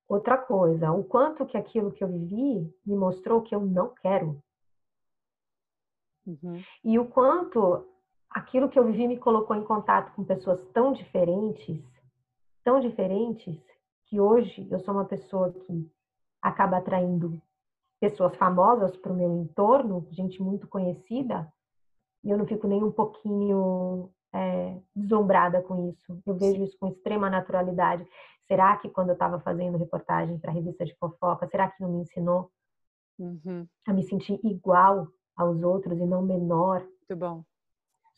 Outra 0.08 0.36
coisa, 0.36 0.90
o 0.90 1.04
quanto 1.04 1.46
que 1.46 1.56
aquilo 1.56 1.92
que 1.92 2.02
eu 2.02 2.08
vivi 2.08 2.74
me 2.84 2.96
mostrou 2.96 3.40
que 3.40 3.54
eu 3.54 3.60
não 3.60 3.94
quero. 3.94 4.42
Uhum. 6.26 6.60
E 6.84 6.98
o 6.98 7.06
quanto 7.06 7.86
aquilo 8.28 8.68
que 8.68 8.78
eu 8.78 8.84
vivi 8.84 9.06
me 9.06 9.18
colocou 9.18 9.54
em 9.54 9.64
contato 9.64 10.12
com 10.16 10.24
pessoas 10.24 10.60
tão 10.72 10.92
diferentes, 10.92 11.80
tão 12.64 12.80
diferentes, 12.80 13.62
que 14.06 14.20
hoje 14.20 14.66
eu 14.72 14.80
sou 14.80 14.92
uma 14.92 15.04
pessoa 15.04 15.52
que 15.52 15.88
acaba 16.42 16.78
atraindo 16.78 17.40
pessoas 18.02 18.34
famosas 18.34 18.96
para 18.96 19.12
o 19.12 19.16
meu 19.16 19.32
entorno, 19.36 20.08
gente 20.10 20.42
muito 20.42 20.66
conhecida, 20.66 21.46
e 22.24 22.30
eu 22.30 22.36
não 22.36 22.44
fico 22.44 22.66
nem 22.66 22.82
um 22.82 22.90
pouquinho 22.90 24.10
é, 24.34 24.76
deslumbrada 24.94 25.62
com 25.62 25.88
isso. 25.88 26.20
Eu 26.26 26.34
vejo 26.34 26.64
isso 26.64 26.76
com 26.80 26.88
extrema 26.88 27.30
naturalidade. 27.30 28.04
Será 28.48 28.76
que 28.76 28.88
quando 28.88 29.10
eu 29.10 29.12
estava 29.12 29.38
fazendo 29.38 29.78
reportagem 29.78 30.36
para 30.36 30.50
a 30.50 30.54
revista 30.54 30.84
de 30.84 30.96
fofoca, 30.96 31.46
será 31.46 31.70
que 31.70 31.80
não 31.80 31.92
me 31.92 32.00
ensinou 32.00 32.50
uhum. 33.20 33.68
a 33.86 33.92
me 33.92 34.02
sentir 34.02 34.40
igual 34.42 35.06
aos 35.36 35.62
outros 35.62 35.96
e 36.00 36.04
não 36.04 36.22
menor? 36.22 36.80
Muito 36.80 37.16
bom. 37.16 37.44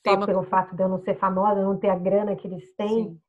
Só 0.02 0.14
uma... 0.14 0.24
pelo 0.24 0.44
fato 0.44 0.74
de 0.74 0.82
eu 0.82 0.88
não 0.88 0.98
ser 0.98 1.18
famosa, 1.18 1.62
não 1.62 1.76
ter 1.76 1.90
a 1.90 1.98
grana 1.98 2.34
que 2.34 2.48
eles 2.48 2.74
têm. 2.74 2.88
Sim. 2.88 3.20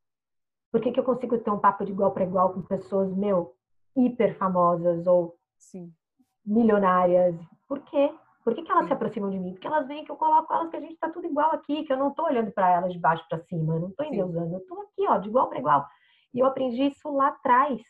Por 0.72 0.80
que, 0.80 0.94
que 0.94 1.00
eu 1.02 1.04
consigo 1.04 1.38
ter 1.38 1.52
um 1.52 1.60
papo 1.60 1.84
de 1.84 1.92
igual 1.92 2.14
para 2.14 2.24
igual 2.24 2.54
com 2.54 2.62
pessoas, 2.62 3.14
meu, 3.14 3.58
hiper 3.94 4.38
famosas 4.38 5.06
ou 5.06 5.38
Sim. 5.58 5.94
Milionárias? 6.46 7.36
Por 7.68 7.80
quê? 7.82 8.14
Por 8.44 8.54
que, 8.54 8.62
que 8.62 8.72
elas 8.72 8.86
se 8.86 8.94
aproximam 8.94 9.32
de 9.32 9.40
mim? 9.40 9.54
Porque 9.54 9.66
elas 9.66 9.88
veem 9.88 10.06
que 10.06 10.12
eu 10.12 10.16
coloco 10.16 10.54
elas 10.54 10.70
que 10.70 10.78
a 10.78 10.80
gente 10.80 10.94
está 10.94 11.10
tudo 11.10 11.26
igual 11.26 11.52
aqui, 11.52 11.84
que 11.84 11.92
eu 11.92 11.98
não 11.98 12.10
estou 12.10 12.26
olhando 12.26 12.52
para 12.52 12.70
elas 12.70 12.94
de 12.94 13.00
baixo 13.00 13.26
para 13.28 13.40
cima, 13.46 13.74
eu 13.74 13.80
não 13.80 13.90
estou 13.90 14.06
endeusando, 14.06 14.54
eu 14.54 14.60
estou 14.60 14.82
aqui, 14.82 15.08
ó, 15.08 15.18
de 15.18 15.30
igual 15.30 15.50
para 15.50 15.58
igual. 15.58 15.88
E 16.32 16.40
eu 16.40 16.46
aprendi 16.46 16.84
isso 16.84 17.10
lá 17.10 17.30
atrás. 17.30 17.82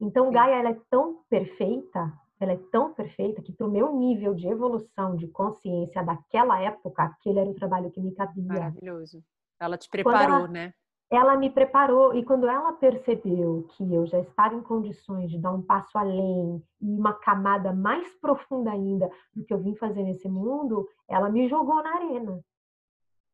Então, 0.00 0.30
Gaia, 0.30 0.60
ela 0.60 0.70
é 0.70 0.80
tão 0.88 1.24
perfeita, 1.28 2.12
ela 2.38 2.52
é 2.52 2.60
tão 2.70 2.94
perfeita 2.94 3.42
que 3.42 3.52
para 3.52 3.66
o 3.66 3.70
meu 3.70 3.92
nível 3.96 4.32
de 4.32 4.46
evolução 4.46 5.16
de 5.16 5.26
consciência 5.26 6.04
daquela 6.04 6.60
época, 6.60 7.02
aquele 7.02 7.40
era 7.40 7.50
o 7.50 7.54
trabalho 7.54 7.90
que 7.90 8.00
me 8.00 8.14
cabia. 8.14 8.44
Maravilhoso. 8.44 9.24
Ela 9.58 9.76
te 9.76 9.88
preparou, 9.88 10.36
ela, 10.36 10.48
né? 10.48 10.74
Ela 11.10 11.36
me 11.36 11.50
preparou 11.50 12.14
e 12.14 12.24
quando 12.24 12.48
ela 12.48 12.72
percebeu 12.72 13.66
que 13.70 13.94
eu 13.94 14.06
já 14.06 14.18
estava 14.20 14.54
em 14.54 14.62
condições 14.62 15.30
de 15.30 15.38
dar 15.38 15.52
um 15.52 15.62
passo 15.62 15.96
além 15.96 16.62
e 16.80 16.90
uma 16.98 17.12
camada 17.12 17.72
mais 17.72 18.12
profunda 18.16 18.70
ainda 18.70 19.10
do 19.34 19.44
que 19.44 19.52
eu 19.52 19.58
vim 19.58 19.76
fazer 19.76 20.02
nesse 20.02 20.28
mundo, 20.28 20.88
ela 21.08 21.28
me 21.28 21.48
jogou 21.48 21.82
na 21.82 21.94
arena. 21.94 22.42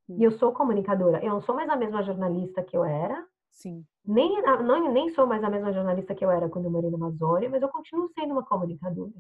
E 0.09 0.25
eu 0.25 0.33
sou 0.33 0.53
comunicadora. 0.53 1.25
Eu 1.25 1.31
não 1.31 1.41
sou 1.41 1.55
mais 1.55 1.69
a 1.71 1.77
mesma 1.77 2.03
jornalista 2.03 2.63
que 2.63 2.77
eu 2.77 2.85
era. 2.85 3.25
Sim. 3.51 3.85
Nem, 4.05 4.43
não, 4.43 4.93
nem 4.93 5.09
sou 5.11 5.27
mais 5.27 5.43
a 5.45 5.51
mesma 5.51 5.73
jornalista 5.73 6.15
que 6.15 6.25
eu 6.25 6.31
era 6.31 6.49
quando 6.49 6.65
eu 6.65 6.71
morei 6.71 6.91
na 6.91 6.97
Amazônia, 6.97 7.49
mas 7.49 7.63
eu 7.63 7.69
continuo 7.69 8.09
sendo 8.09 8.33
uma 8.33 8.45
comunicadora. 8.45 9.13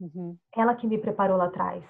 Uhum. 0.00 0.36
Ela 0.56 0.74
que 0.74 0.86
me 0.86 0.98
preparou 0.98 1.36
lá 1.36 1.46
atrás. 1.46 1.84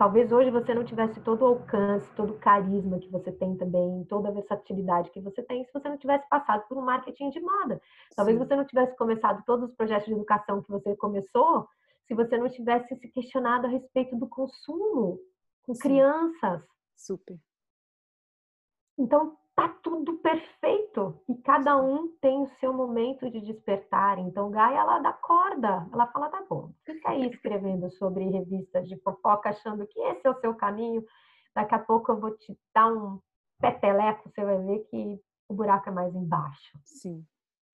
Talvez 0.00 0.32
hoje 0.32 0.50
você 0.50 0.72
não 0.72 0.82
tivesse 0.82 1.20
todo 1.20 1.42
o 1.42 1.48
alcance, 1.48 2.10
todo 2.14 2.32
o 2.32 2.38
carisma 2.38 2.98
que 2.98 3.10
você 3.10 3.30
tem 3.30 3.54
também, 3.58 4.02
toda 4.08 4.30
a 4.30 4.32
versatilidade 4.32 5.10
que 5.10 5.20
você 5.20 5.42
tem, 5.42 5.62
se 5.62 5.70
você 5.74 5.90
não 5.90 5.98
tivesse 5.98 6.26
passado 6.26 6.66
por 6.66 6.78
um 6.78 6.80
marketing 6.80 7.28
de 7.28 7.38
moda. 7.38 7.78
Talvez 8.16 8.38
Sim. 8.38 8.42
você 8.42 8.56
não 8.56 8.64
tivesse 8.64 8.96
começado 8.96 9.44
todos 9.44 9.68
os 9.68 9.76
projetos 9.76 10.06
de 10.06 10.14
educação 10.14 10.62
que 10.62 10.70
você 10.70 10.96
começou, 10.96 11.68
se 12.08 12.14
você 12.14 12.38
não 12.38 12.48
tivesse 12.48 12.96
se 12.96 13.08
questionado 13.08 13.66
a 13.66 13.68
respeito 13.68 14.16
do 14.16 14.26
consumo 14.26 15.20
com 15.64 15.74
Sim. 15.74 15.82
crianças. 15.82 16.62
Super. 16.96 17.38
Então, 18.96 19.36
tá 19.60 19.68
tudo 19.82 20.16
perfeito 20.18 21.20
e 21.28 21.34
cada 21.34 21.76
um 21.76 22.08
tem 22.20 22.42
o 22.42 22.48
seu 22.58 22.72
momento 22.72 23.30
de 23.30 23.40
despertar. 23.42 24.18
Então, 24.18 24.50
Gaia, 24.50 24.78
ela 24.78 24.98
dá 25.00 25.12
corda. 25.12 25.86
Ela 25.92 26.06
fala, 26.06 26.30
tá 26.30 26.42
bom, 26.48 26.72
fica 26.84 27.10
aí 27.10 27.28
escrevendo 27.28 27.90
sobre 27.90 28.24
revistas 28.24 28.88
de 28.88 28.96
fofoca, 29.02 29.50
achando 29.50 29.86
que 29.86 30.00
esse 30.00 30.26
é 30.26 30.30
o 30.30 30.40
seu 30.40 30.54
caminho. 30.54 31.04
Daqui 31.54 31.74
a 31.74 31.78
pouco 31.78 32.10
eu 32.10 32.18
vou 32.18 32.30
te 32.38 32.58
dar 32.74 32.90
um 32.90 33.20
peteleco, 33.60 34.30
você 34.30 34.42
vai 34.42 34.58
ver 34.64 34.78
que 34.90 35.20
o 35.46 35.54
buraco 35.54 35.90
é 35.90 35.92
mais 35.92 36.14
embaixo. 36.14 36.78
Sim. 36.82 37.22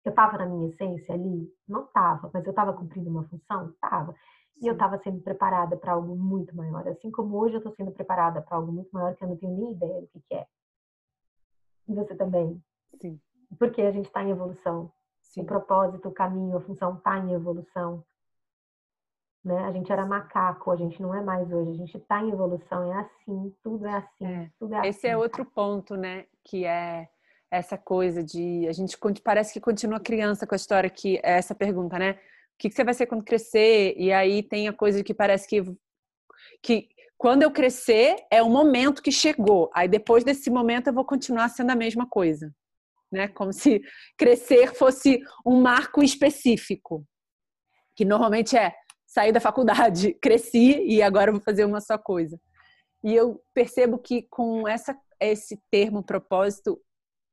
Eu 0.03 0.09
estava 0.09 0.37
na 0.39 0.47
minha 0.47 0.69
essência 0.69 1.13
ali? 1.13 1.47
Não 1.67 1.83
estava, 1.83 2.31
mas 2.33 2.43
eu 2.45 2.51
estava 2.51 2.73
cumprindo 2.73 3.09
uma 3.11 3.27
função? 3.27 3.69
Estava. 3.69 4.15
E 4.59 4.67
eu 4.67 4.73
estava 4.73 4.97
sendo 5.03 5.21
preparada 5.21 5.77
para 5.77 5.93
algo 5.93 6.15
muito 6.15 6.55
maior. 6.55 6.87
Assim 6.87 7.11
como 7.11 7.37
hoje 7.37 7.55
eu 7.55 7.59
estou 7.59 7.75
sendo 7.75 7.91
preparada 7.91 8.41
para 8.41 8.57
algo 8.57 8.71
muito 8.71 8.89
maior 8.91 9.15
que 9.15 9.23
eu 9.23 9.27
não 9.27 9.37
tenho 9.37 9.55
nem 9.55 9.73
ideia 9.73 10.01
do 10.01 10.07
que, 10.07 10.19
que 10.21 10.33
é. 10.33 10.47
E 11.87 11.93
você 11.93 12.15
também. 12.15 12.61
Sim. 13.01 13.19
Porque 13.57 13.81
a 13.81 13.91
gente 13.91 14.07
está 14.07 14.23
em 14.23 14.31
evolução. 14.31 14.91
Sim. 15.21 15.41
O 15.41 15.45
propósito, 15.45 16.09
o 16.09 16.13
caminho, 16.13 16.57
a 16.57 16.61
função 16.61 16.95
está 16.95 17.17
em 17.19 17.33
evolução. 17.33 18.03
Né? 19.43 19.57
A 19.59 19.71
gente 19.71 19.91
era 19.91 20.05
macaco, 20.05 20.71
a 20.71 20.75
gente 20.75 21.01
não 21.01 21.13
é 21.13 21.21
mais 21.21 21.51
hoje. 21.51 21.71
A 21.71 21.73
gente 21.73 21.97
está 21.97 22.21
em 22.21 22.31
evolução. 22.31 22.91
É 22.91 22.99
assim, 22.99 23.53
tudo 23.61 23.85
é 23.85 23.95
assim, 23.95 24.25
é. 24.25 24.51
tudo 24.57 24.73
é 24.75 24.87
Esse 24.87 25.07
é 25.07 25.11
assim. 25.11 25.15
é 25.15 25.17
outro 25.17 25.45
ponto, 25.45 25.95
né? 25.95 26.25
Que 26.43 26.65
é 26.65 27.07
essa 27.51 27.77
coisa 27.77 28.23
de 28.23 28.67
a 28.67 28.71
gente 28.71 28.97
parece 29.23 29.53
que 29.53 29.61
continua 29.61 29.99
criança 29.99 30.47
com 30.47 30.55
a 30.55 30.57
história 30.57 30.89
que 30.89 31.17
é 31.17 31.37
essa 31.37 31.53
pergunta, 31.53 31.99
né? 31.99 32.13
O 32.13 32.57
que, 32.57 32.69
que 32.69 32.75
você 32.75 32.83
vai 32.83 32.93
ser 32.93 33.05
quando 33.05 33.23
crescer? 33.23 33.93
E 33.97 34.11
aí 34.11 34.41
tem 34.41 34.67
a 34.67 34.73
coisa 34.73 35.03
que 35.03 35.13
parece 35.13 35.47
que 35.47 35.63
que 36.61 36.89
quando 37.25 37.41
eu 37.41 37.49
crescer, 37.49 38.23
é 38.29 38.43
o 38.43 38.49
momento 38.51 39.01
que 39.01 39.11
chegou. 39.11 39.71
Aí 39.73 39.87
depois 39.87 40.23
desse 40.23 40.47
momento 40.51 40.85
eu 40.89 40.93
vou 40.93 41.03
continuar 41.03 41.49
sendo 41.49 41.71
a 41.71 41.75
mesma 41.75 42.07
coisa. 42.07 42.53
Né? 43.11 43.27
Como 43.29 43.51
se 43.51 43.81
crescer 44.15 44.75
fosse 44.75 45.19
um 45.43 45.59
marco 45.59 46.03
específico. 46.03 47.03
Que 47.95 48.05
normalmente 48.05 48.55
é 48.55 48.75
sair 49.07 49.31
da 49.31 49.39
faculdade, 49.39 50.13
cresci 50.21 50.85
e 50.85 51.01
agora 51.01 51.31
vou 51.31 51.41
fazer 51.41 51.65
uma 51.65 51.81
só 51.81 51.97
coisa. 51.97 52.39
E 53.03 53.15
eu 53.15 53.41
percebo 53.55 53.97
que 53.97 54.27
com 54.29 54.67
essa, 54.67 54.95
esse 55.19 55.59
termo 55.71 56.03
propósito 56.03 56.79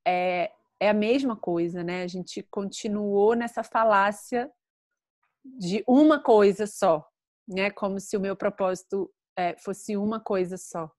é, 0.09 0.51
é 0.81 0.89
a 0.89 0.95
mesma 0.95 1.37
coisa, 1.37 1.85
né? 1.85 2.03
A 2.03 2.09
gente 2.09 2.43
continuou 2.51 3.35
nessa 3.35 3.63
falácia 3.63 4.51
de 5.45 5.85
uma 5.87 6.19
coisa 6.19 6.67
só, 6.67 7.07
né? 7.47 7.71
Como 7.71 8.01
se 8.01 8.17
o 8.17 8.21
meu 8.21 8.35
propósito 8.35 9.13
é, 9.37 9.57
fosse 9.59 9.97
uma 9.97 10.21
coisa 10.21 10.57
só. 10.57 10.91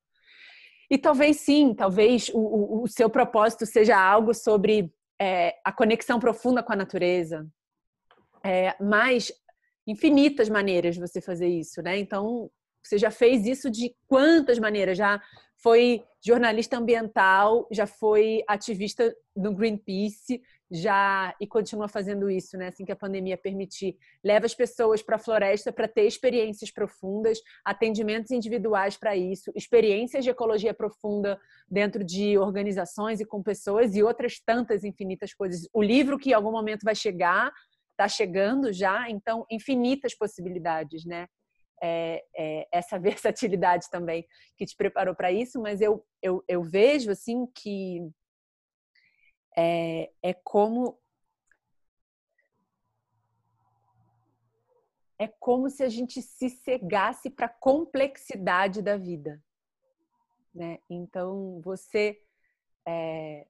E 0.89 0.97
talvez 0.97 1.37
sim, 1.37 1.73
talvez 1.73 2.29
o, 2.29 2.39
o, 2.39 2.83
o 2.83 2.87
seu 2.87 3.09
propósito 3.09 3.65
seja 3.65 3.97
algo 3.97 4.33
sobre 4.33 4.93
é, 5.19 5.55
a 5.63 5.71
conexão 5.71 6.19
profunda 6.19 6.61
com 6.61 6.73
a 6.73 6.75
natureza, 6.75 7.47
é, 8.43 8.75
mas 8.79 9.31
infinitas 9.87 10.49
maneiras 10.49 10.95
de 10.95 11.01
você 11.01 11.21
fazer 11.21 11.47
isso, 11.47 11.81
né? 11.81 11.97
Então, 11.97 12.49
você 12.83 12.97
já 12.97 13.09
fez 13.09 13.45
isso 13.45 13.69
de 13.69 13.95
quantas 14.07 14.59
maneiras? 14.59 14.97
Já 14.97 15.21
foi 15.55 16.03
jornalista 16.21 16.77
ambiental, 16.77 17.67
já 17.71 17.87
foi 17.87 18.43
ativista 18.47 19.15
do 19.35 19.53
Greenpeace, 19.53 20.41
já 20.73 21.35
e 21.39 21.45
continua 21.45 21.87
fazendo 21.87 22.31
isso, 22.31 22.57
né? 22.57 22.69
Assim 22.69 22.83
que 22.83 22.91
a 22.91 22.95
pandemia 22.95 23.37
permitir, 23.37 23.95
leva 24.23 24.47
as 24.47 24.55
pessoas 24.55 25.03
para 25.03 25.17
a 25.17 25.19
floresta 25.19 25.71
para 25.71 25.87
ter 25.87 26.07
experiências 26.07 26.71
profundas, 26.71 27.39
atendimentos 27.63 28.31
individuais 28.31 28.97
para 28.97 29.15
isso, 29.15 29.51
experiências 29.55 30.23
de 30.23 30.31
ecologia 30.31 30.73
profunda 30.73 31.39
dentro 31.69 32.03
de 32.03 32.39
organizações 32.39 33.19
e 33.19 33.25
com 33.25 33.43
pessoas 33.43 33.95
e 33.95 34.01
outras 34.01 34.39
tantas 34.43 34.83
infinitas 34.83 35.31
coisas. 35.31 35.69
O 35.71 35.83
livro 35.83 36.17
que 36.17 36.31
em 36.31 36.33
algum 36.33 36.51
momento 36.51 36.83
vai 36.83 36.95
chegar, 36.95 37.51
está 37.91 38.07
chegando 38.07 38.73
já, 38.73 39.07
então 39.11 39.45
infinitas 39.51 40.15
possibilidades, 40.15 41.05
né? 41.05 41.27
É, 41.83 42.23
é, 42.35 42.67
essa 42.71 42.97
versatilidade 42.97 43.91
também 43.91 44.25
que 44.57 44.65
te 44.65 44.75
preparou 44.75 45.13
para 45.13 45.31
isso, 45.31 45.61
mas 45.61 45.81
eu, 45.81 46.03
eu, 46.19 46.43
eu 46.47 46.63
vejo 46.63 47.11
assim 47.11 47.45
que 47.53 47.99
é, 49.55 50.11
é 50.21 50.33
como 50.33 50.97
é 55.17 55.27
como 55.27 55.69
se 55.69 55.83
a 55.83 55.89
gente 55.89 56.21
se 56.21 56.49
cegasse 56.49 57.29
para 57.29 57.45
a 57.45 57.49
complexidade 57.49 58.81
da 58.81 58.97
vida, 58.97 59.41
né? 60.53 60.79
Então 60.89 61.61
você 61.61 62.19
é, 62.85 63.45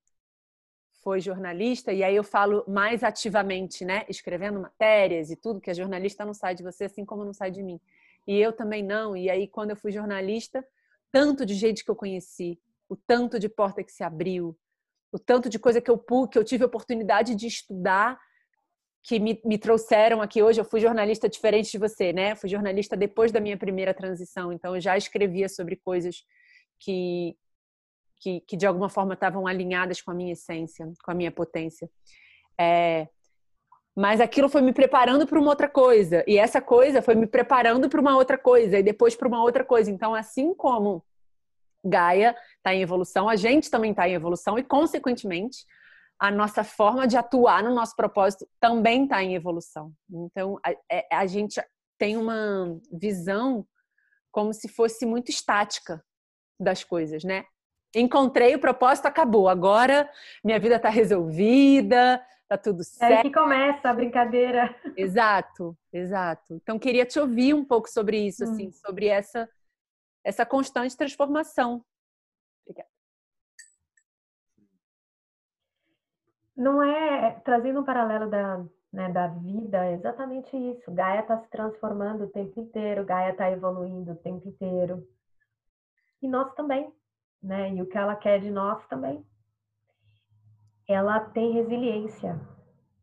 foi 1.02 1.20
jornalista 1.20 1.92
e 1.92 2.04
aí 2.04 2.16
eu 2.16 2.24
falo 2.24 2.64
mais 2.68 3.04
ativamente, 3.04 3.84
né? 3.84 4.06
Escrevendo 4.08 4.60
matérias 4.60 5.32
e 5.32 5.36
tudo 5.36 5.60
que 5.60 5.72
a 5.72 5.74
jornalista 5.74 6.26
não 6.26 6.34
sai 6.34 6.54
de 6.54 6.64
você, 6.64 6.86
assim 6.86 7.04
como 7.04 7.26
não 7.26 7.34
sai 7.34 7.50
de 7.50 7.64
mim. 7.64 7.80
E 8.28 8.40
eu 8.40 8.54
também 8.54 8.84
não. 8.84 9.16
E 9.18 9.30
aí 9.30 9.48
quando 9.48 9.72
eu 9.72 9.76
fui 9.76 9.92
jornalista, 9.92 10.66
tanto 11.12 11.46
de 11.46 11.56
gente 11.56 11.84
que 11.84 11.92
eu 11.92 11.96
conheci, 11.96 12.60
o 12.88 12.96
tanto 12.96 13.40
de 13.40 13.50
porta 13.50 13.84
que 13.84 13.92
se 13.92 14.04
abriu, 14.04 14.56
o 15.14 15.20
tanto 15.20 15.48
de 15.48 15.60
coisa 15.60 15.80
que 15.80 15.92
eu 15.92 15.98
que 16.28 16.38
eu 16.38 16.44
tive 16.44 16.66
oportunidade 16.66 17.36
de 17.36 17.46
estudar 17.46 18.20
que 19.04 19.20
me, 19.20 19.40
me, 19.46 19.58
trouxeram 19.58 20.22
aqui 20.22 20.42
hoje. 20.42 20.60
Eu 20.60 20.66
fui 20.66 20.80
jornalista 20.80 21.30
diferente 21.30 21.72
de 21.72 21.78
você, 21.78 22.12
né? 22.12 22.36
Fui 22.36 22.50
jornalista 22.50 22.98
depois 22.98 23.32
da 23.32 23.40
minha 23.40 23.58
primeira 23.58 23.94
transição, 23.94 24.52
então 24.52 24.76
eu 24.76 24.82
já 24.82 24.98
escrevia 24.98 25.48
sobre 25.48 25.76
coisas 25.76 26.24
que, 26.80 27.38
que, 28.20 28.42
que 28.42 28.58
de 28.58 28.66
alguma 28.66 28.90
forma 28.90 29.14
estavam 29.14 29.46
alinhadas 29.46 30.02
com 30.02 30.10
a 30.10 30.16
minha 30.16 30.34
essência, 30.34 30.90
com 31.04 31.12
a 31.12 31.14
minha 31.14 31.32
potência. 31.32 31.90
É, 32.60 33.08
mas 33.96 34.20
aquilo 34.20 34.50
foi 34.50 34.62
me 34.62 34.74
preparando 34.74 35.28
para 35.28 35.40
uma 35.40 35.50
outra 35.50 35.70
coisa, 35.70 36.24
e 36.26 36.38
essa 36.38 36.62
coisa 36.62 37.02
foi 37.02 37.14
me 37.14 37.28
preparando 37.28 37.90
para 37.90 38.02
uma 38.02 38.16
outra 38.16 38.38
coisa, 38.38 38.80
e 38.80 38.84
depois 38.84 39.16
para 39.16 39.28
uma 39.28 39.44
outra 39.44 39.64
coisa. 39.64 39.92
Então, 39.92 40.16
assim 40.16 40.56
como 40.56 41.04
Gaia 41.84 42.36
está 42.58 42.74
em 42.74 42.82
evolução, 42.82 43.28
a 43.28 43.36
gente 43.36 43.70
também 43.70 43.92
está 43.92 44.08
em 44.08 44.14
evolução 44.14 44.58
e, 44.58 44.64
consequentemente, 44.64 45.66
a 46.20 46.32
nossa 46.32 46.64
forma 46.64 47.06
de 47.06 47.18
atuar 47.18 47.64
no 47.64 47.74
nosso 47.74 47.96
propósito 47.96 48.48
também 48.60 49.04
está 49.04 49.22
em 49.22 49.36
evolução. 49.36 49.92
Então, 50.10 50.58
a, 50.66 50.72
é, 50.90 51.08
a, 51.12 51.26
gente 51.26 51.62
tem 51.98 52.16
uma 52.16 52.80
visão 52.92 53.66
como 54.32 54.54
se 54.54 54.68
fosse 54.68 55.06
muito 55.06 55.30
estática 55.30 56.04
das 56.60 56.84
coisas, 56.84 57.24
né? 57.24 57.44
Encontrei 57.96 58.56
o 58.56 58.60
propósito, 58.60 59.06
acabou. 59.06 59.50
Agora 59.50 60.10
minha 60.44 60.60
vida 60.60 60.78
está 60.78 60.90
resolvida, 60.90 62.26
tá 62.48 62.58
tudo 62.58 62.84
certo. 62.84 63.12
É 63.12 63.18
aí 63.18 63.24
que 63.24 63.32
começa 63.32 63.90
a 63.90 63.94
brincadeira. 63.94 64.74
Exato, 64.96 65.78
exato. 65.92 66.56
Então 66.56 66.80
queria 66.80 67.06
te 67.06 67.20
ouvir 67.20 67.54
um 67.54 67.66
pouco 67.66 67.90
sobre 67.90 68.18
isso, 68.28 68.44
assim, 68.44 68.68
hum. 68.68 68.70
assim, 68.70 68.72
sobre 68.72 69.08
essa 69.08 69.50
essa 70.24 70.46
constante 70.46 70.96
transformação. 70.96 71.84
Obrigada. 72.66 72.90
Não 76.56 76.82
é 76.84 77.32
trazendo 77.42 77.82
um 77.82 77.84
paralelo 77.84 78.30
da, 78.30 78.64
né, 78.92 79.12
da 79.12 79.28
vida, 79.28 79.86
é 79.86 79.94
exatamente 79.94 80.56
isso. 80.56 80.92
Gaia 80.92 81.22
está 81.22 81.40
se 81.40 81.50
transformando 81.50 82.26
o 82.26 82.30
tempo 82.30 82.60
inteiro, 82.60 83.04
Gaia 83.04 83.32
está 83.32 83.50
evoluindo 83.52 84.12
o 84.12 84.16
tempo 84.16 84.48
inteiro. 84.48 85.08
E 86.22 86.28
nós 86.28 86.54
também, 86.54 86.94
né? 87.42 87.74
E 87.74 87.82
o 87.82 87.88
que 87.88 87.98
ela 87.98 88.16
quer 88.16 88.40
de 88.40 88.50
nós 88.50 88.86
também. 88.88 89.26
Ela 90.88 91.20
tem 91.20 91.54
resiliência. 91.54 92.40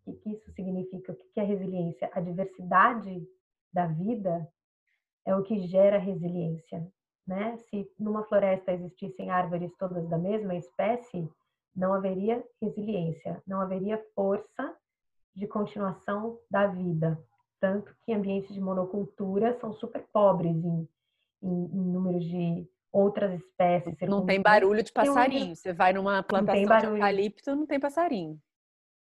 O 0.06 0.14
que 0.14 0.30
isso 0.30 0.50
significa? 0.52 1.12
O 1.12 1.16
que 1.16 1.40
é 1.40 1.42
resiliência? 1.42 2.08
A 2.14 2.20
diversidade 2.20 3.26
da 3.72 3.86
vida 3.86 4.48
é 5.26 5.34
o 5.34 5.42
que 5.42 5.66
gera 5.66 5.98
resiliência. 5.98 6.90
Né? 7.26 7.56
Se 7.58 7.90
numa 7.98 8.24
floresta 8.24 8.72
existissem 8.72 9.30
árvores 9.30 9.72
todas 9.78 10.08
da 10.08 10.18
mesma 10.18 10.54
espécie, 10.54 11.28
não 11.74 11.92
haveria 11.94 12.44
resiliência, 12.60 13.42
não 13.46 13.60
haveria 13.60 14.02
força 14.14 14.74
de 15.34 15.46
continuação 15.46 16.38
da 16.50 16.66
vida. 16.66 17.18
Tanto 17.60 17.94
que 18.04 18.12
ambientes 18.12 18.52
de 18.54 18.60
monocultura 18.60 19.58
são 19.60 19.72
super 19.74 20.04
pobres 20.12 20.56
em, 20.56 20.88
em, 21.42 21.64
em 21.64 21.92
números 21.92 22.24
de 22.24 22.66
outras 22.92 23.40
espécies. 23.40 23.96
Não 24.08 24.24
tem 24.26 24.40
barulho 24.40 24.82
de 24.82 24.92
passarinho. 24.92 25.54
Você 25.54 25.72
vai 25.72 25.92
numa 25.92 26.22
plantação 26.22 26.78
de 26.78 26.86
eucalipto, 26.86 27.54
não 27.54 27.66
tem 27.66 27.78
passarinho. 27.78 28.40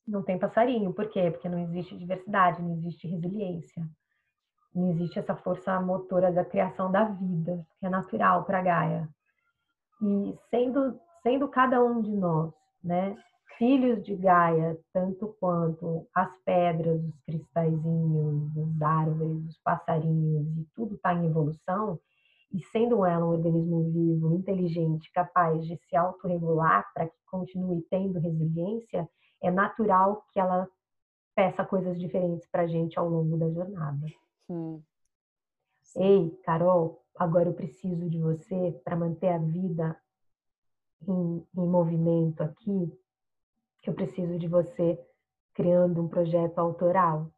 Não 0.08 0.24
tem 0.24 0.38
passarinho. 0.38 0.94
Por 0.94 1.10
quê? 1.10 1.32
Porque 1.32 1.50
não 1.50 1.60
existe 1.60 1.98
diversidade, 1.98 2.62
não 2.62 2.74
existe 2.74 3.08
resiliência. 3.08 3.86
Não 4.76 4.90
existe 4.90 5.18
essa 5.18 5.36
força 5.38 5.80
motora 5.80 6.34
da 6.34 6.44
criação 6.44 6.92
da 6.92 7.06
vida, 7.06 7.66
que 7.80 7.86
é 7.86 7.90
natural 7.90 8.44
para 8.44 8.62
Gaia. 8.62 9.10
E 10.02 10.38
sendo, 10.50 11.00
sendo 11.24 11.48
cada 11.48 11.82
um 11.82 12.02
de 12.02 12.12
nós, 12.12 12.54
né, 12.84 13.16
filhos 13.58 14.04
de 14.04 14.16
Gaia, 14.18 14.78
tanto 14.92 15.34
quanto 15.40 16.06
as 16.14 16.30
pedras, 16.44 17.02
os 17.02 17.22
cristalzinhos, 17.22 18.52
as 18.58 18.82
árvores, 18.82 19.46
os 19.46 19.58
passarinhos, 19.60 20.46
e 20.58 20.68
tudo 20.76 20.96
está 20.96 21.14
em 21.14 21.28
evolução, 21.28 21.98
e 22.52 22.62
sendo 22.66 23.06
ela 23.06 23.26
um 23.26 23.30
organismo 23.30 23.92
vivo, 23.92 24.34
inteligente, 24.34 25.12
capaz 25.14 25.66
de 25.66 25.78
se 25.78 25.96
autorregular 25.96 26.86
para 26.94 27.08
que 27.08 27.16
continue 27.32 27.82
tendo 27.90 28.20
resiliência, 28.20 29.08
é 29.42 29.50
natural 29.50 30.26
que 30.34 30.40
ela 30.40 30.68
peça 31.34 31.66
coisas 31.66 31.98
diferentes 32.00 32.46
para 32.50 32.64
a 32.64 32.68
gente 32.68 33.00
ao 33.00 33.10
longo 33.10 33.38
da 33.38 33.50
jornada. 33.50 34.06
Ei, 35.96 36.30
Carol, 36.44 37.04
agora 37.16 37.50
eu 37.50 37.54
preciso 37.54 38.10
de 38.10 38.20
você 38.20 38.80
para 38.84 38.96
manter 38.96 39.30
a 39.30 39.38
vida 39.38 40.00
em, 41.08 41.48
em 41.56 41.68
movimento 41.68 42.44
aqui. 42.44 42.92
Eu 43.86 43.94
preciso 43.94 44.38
de 44.38 44.48
você 44.48 45.00
criando 45.54 46.02
um 46.02 46.08
projeto 46.08 46.60
autoral. 46.60 47.32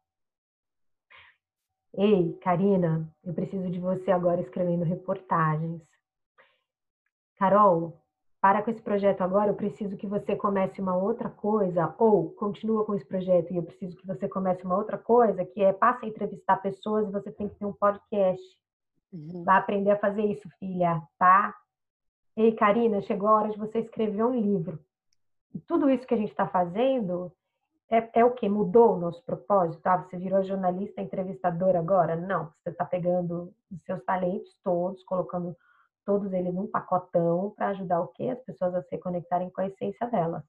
Ei, 1.94 2.36
Karina, 2.38 3.10
eu 3.24 3.32
preciso 3.32 3.70
de 3.70 3.78
você 3.78 4.10
agora 4.10 4.40
escrevendo 4.40 4.84
reportagens. 4.84 5.82
Carol, 7.36 8.02
para 8.40 8.62
com 8.62 8.70
esse 8.70 8.80
projeto 8.80 9.22
agora, 9.22 9.50
eu 9.50 9.54
preciso 9.54 9.96
que 9.96 10.06
você 10.06 10.36
comece 10.36 10.80
uma 10.80 10.96
outra 10.96 11.28
coisa, 11.28 11.92
ou 11.98 12.30
continua 12.30 12.84
com 12.84 12.94
esse 12.94 13.04
projeto 13.04 13.52
e 13.52 13.56
eu 13.56 13.62
preciso 13.62 13.96
que 13.96 14.06
você 14.06 14.28
comece 14.28 14.64
uma 14.64 14.76
outra 14.76 14.96
coisa, 14.96 15.44
que 15.44 15.62
é 15.62 15.72
passa 15.72 16.06
a 16.06 16.08
entrevistar 16.08 16.56
pessoas 16.58 17.08
e 17.08 17.12
você 17.12 17.32
tem 17.32 17.48
que 17.48 17.56
ter 17.56 17.64
um 17.64 17.72
podcast. 17.72 18.42
Uhum. 19.12 19.42
Vai 19.44 19.58
aprender 19.58 19.90
a 19.90 19.98
fazer 19.98 20.22
isso, 20.22 20.48
filha, 20.60 21.02
tá? 21.18 21.54
Ei, 22.36 22.52
Karina, 22.52 23.00
chegou 23.02 23.28
a 23.28 23.36
hora 23.36 23.48
de 23.48 23.58
você 23.58 23.80
escrever 23.80 24.22
um 24.22 24.38
livro. 24.38 24.78
E 25.52 25.58
tudo 25.58 25.90
isso 25.90 26.06
que 26.06 26.14
a 26.14 26.18
gente 26.18 26.30
está 26.30 26.46
fazendo 26.46 27.32
é, 27.90 28.20
é, 28.20 28.24
o 28.24 28.32
que? 28.32 28.48
Mudou 28.48 28.94
o 28.94 29.00
nosso 29.00 29.24
propósito? 29.24 29.84
Ah, 29.86 29.96
você 29.96 30.16
virou 30.16 30.44
jornalista, 30.44 31.00
entrevistadora 31.00 31.78
agora? 31.78 32.14
Não, 32.14 32.52
você 32.62 32.70
está 32.70 32.84
pegando 32.84 33.52
os 33.72 33.82
seus 33.84 34.04
talentos 34.04 34.56
todos, 34.62 35.02
colocando 35.04 35.56
todos 36.08 36.32
eles 36.32 36.54
num 36.54 36.66
pacotão 36.66 37.52
para 37.54 37.68
ajudar 37.68 38.00
o 38.00 38.08
quê? 38.08 38.30
As 38.30 38.40
pessoas 38.40 38.74
a 38.74 38.82
se 38.82 38.96
conectarem 38.96 39.50
com 39.50 39.60
a 39.60 39.66
essência 39.66 40.06
delas. 40.06 40.42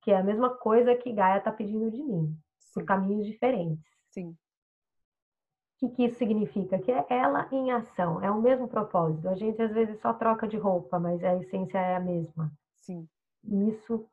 Que 0.00 0.12
é 0.12 0.16
a 0.16 0.22
mesma 0.22 0.50
coisa 0.50 0.94
que 0.94 1.12
Gaia 1.12 1.38
está 1.38 1.50
pedindo 1.50 1.90
de 1.90 2.00
mim, 2.04 2.38
Sim. 2.56 2.72
por 2.72 2.84
caminhos 2.84 3.26
diferentes. 3.26 3.84
Sim. 4.12 4.28
O 4.30 5.78
que, 5.78 5.88
que 5.88 6.04
isso 6.04 6.18
significa? 6.18 6.78
Que 6.78 6.92
é 6.92 7.04
ela 7.10 7.48
em 7.50 7.72
ação, 7.72 8.22
é 8.22 8.30
o 8.30 8.40
mesmo 8.40 8.68
propósito. 8.68 9.28
A 9.28 9.34
gente 9.34 9.60
às 9.60 9.72
vezes 9.72 10.00
só 10.00 10.12
troca 10.12 10.46
de 10.46 10.56
roupa, 10.56 11.00
mas 11.00 11.22
a 11.24 11.34
essência 11.34 11.78
é 11.78 11.96
a 11.96 12.00
mesma. 12.00 12.52
Sim. 12.76 13.08
Isso 13.42 14.08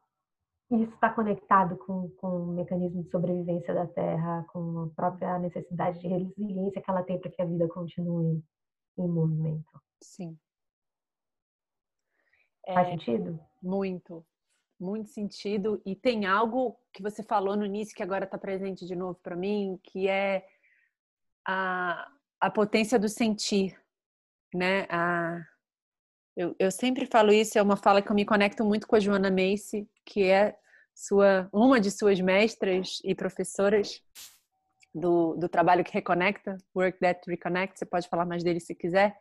isso 0.71 0.95
está 0.95 1.11
conectado 1.11 1.77
com, 1.77 2.09
com 2.17 2.45
o 2.45 2.47
mecanismo 2.47 3.03
de 3.03 3.09
sobrevivência 3.11 3.75
da 3.75 3.85
Terra, 3.85 4.43
com 4.51 4.85
a 4.85 4.87
própria 4.95 5.37
necessidade 5.37 5.99
de 5.99 6.07
resiliência 6.07 6.81
que 6.81 6.89
ela 6.89 7.03
tem 7.03 7.19
para 7.19 7.29
que 7.29 7.41
a 7.43 7.45
vida 7.45 7.67
continue 7.67 8.43
em 8.97 9.07
movimento. 9.07 9.79
Sim. 10.01 10.35
Faz 12.65 12.87
é, 12.87 12.91
sentido? 12.91 13.39
Muito, 13.61 14.25
muito 14.79 15.09
sentido. 15.09 15.81
E 15.85 15.95
tem 15.95 16.25
algo 16.25 16.77
que 16.91 17.01
você 17.01 17.23
falou 17.23 17.55
no 17.55 17.65
início 17.65 17.95
que 17.95 18.03
agora 18.03 18.25
está 18.25 18.37
presente 18.37 18.85
de 18.85 18.95
novo 18.95 19.19
para 19.21 19.35
mim, 19.35 19.79
que 19.83 20.07
é 20.07 20.45
a, 21.45 22.09
a 22.39 22.49
potência 22.49 22.97
do 22.97 23.09
sentir, 23.09 23.77
né? 24.53 24.87
A, 24.89 25.45
eu, 26.35 26.55
eu 26.57 26.71
sempre 26.71 27.05
falo 27.05 27.31
isso, 27.31 27.57
é 27.57 27.61
uma 27.61 27.77
fala 27.77 28.01
que 28.01 28.09
eu 28.09 28.15
me 28.15 28.25
conecto 28.25 28.65
muito 28.65 28.87
com 28.87 28.95
a 28.95 28.99
Joana 28.99 29.29
Macy, 29.29 29.87
que 30.05 30.23
é 30.23 30.57
sua, 30.93 31.49
uma 31.51 31.79
de 31.79 31.91
suas 31.91 32.19
mestras 32.19 32.99
e 33.03 33.13
professoras 33.13 34.01
do, 34.93 35.35
do 35.35 35.49
trabalho 35.49 35.83
que 35.83 35.93
reconecta, 35.93 36.57
Work 36.75 36.99
That 36.99 37.21
Reconnect, 37.27 37.77
você 37.77 37.85
pode 37.85 38.07
falar 38.07 38.25
mais 38.25 38.43
dele 38.43 38.59
se 38.59 38.75
quiser. 38.75 39.17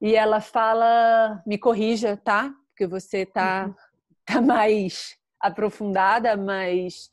E 0.00 0.14
ela 0.14 0.40
fala, 0.40 1.42
me 1.46 1.58
corrija, 1.58 2.16
tá? 2.16 2.54
Porque 2.68 2.86
você 2.86 3.24
tá, 3.24 3.66
uhum. 3.66 3.74
tá 4.24 4.40
mais 4.40 5.18
aprofundada, 5.40 6.36
mas 6.36 7.10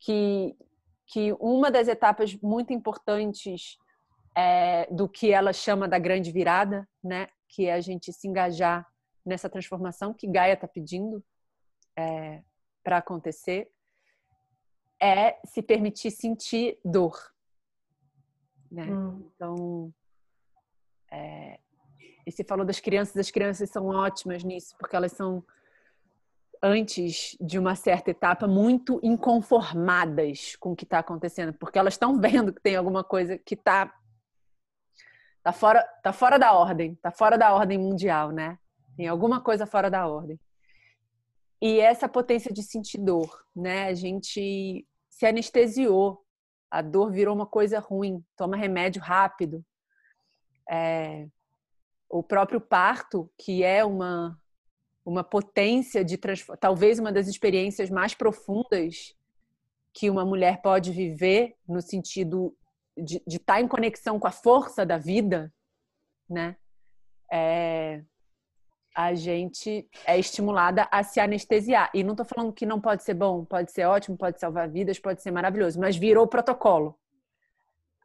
que, 0.00 0.56
que 1.06 1.32
uma 1.40 1.70
das 1.70 1.88
etapas 1.88 2.34
muito 2.36 2.72
importantes 2.72 3.78
é, 4.34 4.86
do 4.90 5.08
que 5.08 5.32
ela 5.32 5.52
chama 5.52 5.88
da 5.88 5.98
grande 5.98 6.30
virada, 6.30 6.88
né? 7.02 7.28
Que 7.48 7.66
é 7.66 7.74
a 7.74 7.80
gente 7.80 8.12
se 8.12 8.28
engajar 8.28 8.86
nessa 9.24 9.50
transformação 9.50 10.14
que 10.14 10.26
Gaia 10.26 10.54
está 10.54 10.68
pedindo 10.68 11.24
é, 11.96 12.42
para 12.84 12.98
acontecer, 12.98 13.70
é 15.02 15.38
se 15.44 15.62
permitir 15.62 16.10
sentir 16.10 16.78
dor. 16.84 17.18
Né? 18.70 18.84
Hum. 18.84 19.30
Então, 19.34 19.94
é, 21.10 21.58
e 22.26 22.32
você 22.32 22.42
falou 22.42 22.66
das 22.66 22.80
crianças, 22.80 23.16
as 23.16 23.30
crianças 23.30 23.70
são 23.70 23.86
ótimas 23.86 24.42
nisso, 24.42 24.74
porque 24.78 24.96
elas 24.96 25.12
são, 25.12 25.44
antes 26.60 27.36
de 27.40 27.56
uma 27.56 27.76
certa 27.76 28.10
etapa, 28.10 28.48
muito 28.48 28.98
inconformadas 29.00 30.56
com 30.56 30.72
o 30.72 30.76
que 30.76 30.82
está 30.82 30.98
acontecendo, 30.98 31.52
porque 31.54 31.78
elas 31.78 31.94
estão 31.94 32.18
vendo 32.20 32.52
que 32.52 32.60
tem 32.60 32.74
alguma 32.74 33.04
coisa 33.04 33.38
que 33.38 33.54
está 33.54 33.94
tá 35.40 35.52
fora, 35.52 35.82
tá 36.02 36.12
fora 36.12 36.36
da 36.36 36.52
ordem, 36.52 36.96
tá 36.96 37.12
fora 37.12 37.38
da 37.38 37.54
ordem 37.54 37.78
mundial, 37.78 38.32
né? 38.32 38.58
Tem 38.96 39.06
alguma 39.06 39.40
coisa 39.40 39.64
fora 39.64 39.88
da 39.88 40.08
ordem. 40.08 40.40
E 41.62 41.78
essa 41.78 42.08
potência 42.08 42.52
de 42.52 42.62
sentir 42.62 42.98
dor, 42.98 43.44
né? 43.54 43.86
A 43.86 43.94
gente 43.94 44.84
se 45.08 45.26
anestesiou, 45.26 46.24
a 46.68 46.82
dor 46.82 47.12
virou 47.12 47.34
uma 47.34 47.46
coisa 47.46 47.78
ruim, 47.78 48.24
toma 48.36 48.56
remédio 48.56 49.00
rápido. 49.00 49.64
É, 50.68 51.28
o 52.08 52.22
próprio 52.22 52.60
parto, 52.60 53.30
que 53.38 53.62
é 53.62 53.84
uma, 53.84 54.38
uma 55.04 55.24
potência 55.24 56.04
de 56.04 56.18
talvez 56.60 56.98
uma 56.98 57.12
das 57.12 57.28
experiências 57.28 57.90
mais 57.90 58.14
profundas 58.14 59.14
que 59.92 60.10
uma 60.10 60.24
mulher 60.24 60.60
pode 60.62 60.92
viver 60.92 61.54
no 61.66 61.80
sentido 61.80 62.56
de, 62.96 63.22
estar 63.26 63.54
tá 63.54 63.60
em 63.60 63.68
conexão 63.68 64.18
com 64.18 64.26
a 64.26 64.32
força 64.32 64.84
da 64.84 64.98
vida, 64.98 65.52
né? 66.28 66.56
É, 67.32 68.02
a 68.94 69.14
gente 69.14 69.88
é 70.06 70.18
estimulada 70.18 70.88
a 70.90 71.02
se 71.02 71.20
anestesiar. 71.20 71.90
E 71.92 72.02
não 72.02 72.12
estou 72.12 72.24
falando 72.24 72.52
que 72.52 72.64
não 72.64 72.80
pode 72.80 73.02
ser 73.02 73.14
bom, 73.14 73.44
pode 73.44 73.72
ser 73.72 73.84
ótimo, 73.84 74.16
pode 74.16 74.40
salvar 74.40 74.68
vidas, 74.70 74.98
pode 74.98 75.22
ser 75.22 75.30
maravilhoso, 75.30 75.78
mas 75.78 75.96
virou 75.96 76.26
protocolo. 76.26 76.98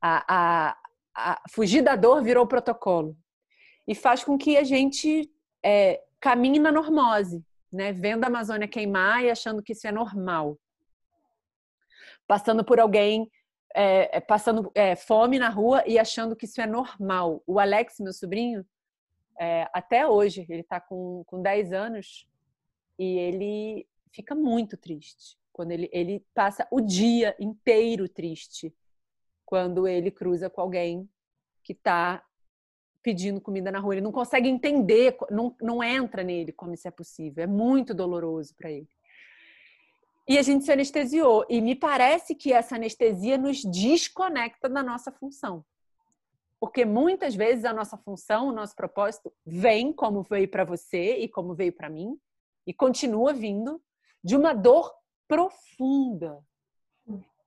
A, 0.01 0.25
a, 0.27 0.77
a 1.15 1.41
fugir 1.49 1.81
da 1.81 1.95
dor 1.95 2.21
virou 2.23 2.47
protocolo 2.47 3.15
e 3.87 3.95
faz 3.95 4.23
com 4.23 4.37
que 4.37 4.57
a 4.57 4.63
gente 4.63 5.29
é, 5.63 6.01
caminhe 6.19 6.59
na 6.59 6.71
normose, 6.71 7.43
né? 7.71 7.91
Vendo 7.91 8.23
a 8.23 8.27
Amazônia 8.27 8.67
queimar 8.67 9.23
e 9.23 9.29
achando 9.29 9.61
que 9.61 9.73
isso 9.73 9.87
é 9.87 9.91
normal. 9.91 10.57
Passando 12.27 12.63
por 12.63 12.79
alguém, 12.79 13.29
é, 13.73 14.17
é, 14.17 14.19
passando 14.19 14.71
é, 14.75 14.95
fome 14.95 15.39
na 15.39 15.49
rua 15.49 15.83
e 15.87 15.97
achando 15.97 16.35
que 16.35 16.45
isso 16.45 16.61
é 16.61 16.67
normal. 16.67 17.41
O 17.45 17.59
Alex, 17.59 17.99
meu 17.99 18.13
sobrinho, 18.13 18.65
é, 19.39 19.67
até 19.73 20.07
hoje, 20.07 20.45
ele 20.49 20.61
está 20.61 20.79
com, 20.79 21.23
com 21.25 21.41
10 21.41 21.73
anos 21.73 22.27
e 22.99 23.17
ele 23.17 23.87
fica 24.11 24.35
muito 24.35 24.77
triste. 24.77 25.37
Quando 25.51 25.71
ele, 25.71 25.89
ele 25.91 26.25
passa 26.33 26.67
o 26.71 26.79
dia 26.79 27.35
inteiro 27.39 28.07
triste 28.07 28.73
quando 29.45 29.87
ele 29.87 30.09
cruza 30.11 30.49
com 30.49 30.61
alguém 30.61 31.09
que 31.63 31.73
está 31.73 32.23
pedindo 33.01 33.41
comida 33.41 33.71
na 33.71 33.79
rua. 33.79 33.95
Ele 33.95 34.01
não 34.01 34.11
consegue 34.11 34.47
entender, 34.47 35.17
não, 35.29 35.55
não 35.61 35.83
entra 35.83 36.23
nele 36.23 36.51
como 36.51 36.73
isso 36.73 36.87
é 36.87 36.91
possível. 36.91 37.43
É 37.43 37.47
muito 37.47 37.93
doloroso 37.93 38.55
para 38.55 38.71
ele. 38.71 38.89
E 40.27 40.37
a 40.37 40.41
gente 40.41 40.63
se 40.63 40.71
anestesiou. 40.71 41.45
E 41.49 41.59
me 41.61 41.75
parece 41.75 42.35
que 42.35 42.53
essa 42.53 42.75
anestesia 42.75 43.37
nos 43.37 43.63
desconecta 43.63 44.69
da 44.69 44.83
nossa 44.83 45.11
função. 45.11 45.65
Porque 46.59 46.85
muitas 46.85 47.33
vezes 47.33 47.65
a 47.65 47.73
nossa 47.73 47.97
função, 47.97 48.47
o 48.47 48.51
nosso 48.51 48.75
propósito 48.75 49.33
vem 49.45 49.91
como 49.91 50.21
veio 50.21 50.47
para 50.47 50.63
você 50.63 51.17
e 51.17 51.27
como 51.27 51.55
veio 51.55 51.73
para 51.73 51.89
mim 51.89 52.19
e 52.65 52.73
continua 52.73 53.33
vindo 53.33 53.81
de 54.23 54.35
uma 54.35 54.53
dor 54.53 54.93
profunda. 55.27 56.43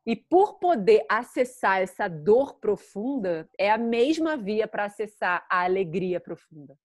E 0.06 0.14
por 0.14 0.58
poder 0.58 1.04
acessar 1.08 1.80
essa 1.80 2.08
dor 2.08 2.54
profunda, 2.58 3.48
é 3.58 3.70
a 3.70 3.78
mesma 3.78 4.36
via 4.36 4.68
para 4.68 4.84
acessar 4.84 5.46
a 5.48 5.64
alegria 5.64 6.20
profunda. 6.20 6.78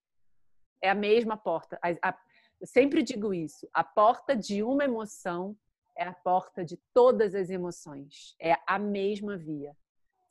É 0.82 0.90
a 0.90 0.96
mesma 0.96 1.36
porta. 1.36 1.78
A, 1.82 2.10
a, 2.10 2.18
eu 2.62 2.68
sempre 2.68 3.04
digo 3.04 3.34
isso: 3.34 3.68
a 3.74 3.84
porta 3.84 4.36
de 4.36 4.64
uma 4.64 4.86
emoção 4.86 5.56
é 5.98 6.04
a 6.04 6.14
porta 6.14 6.64
de 6.64 6.78
todas 6.94 7.36
as 7.36 7.50
emoções. 7.50 8.36
É 8.40 8.56
a 8.66 8.80
mesma 8.80 9.36
via. 9.36 9.76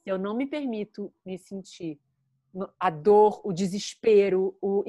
Se 0.02 0.08
eu 0.08 0.18
não 0.18 0.34
me 0.34 0.46
permito 0.46 1.12
me 1.26 1.36
sentir 1.36 2.00
a 2.80 2.88
dor, 2.88 3.42
o 3.44 3.52
desespero, 3.52 4.56
o 4.62 4.82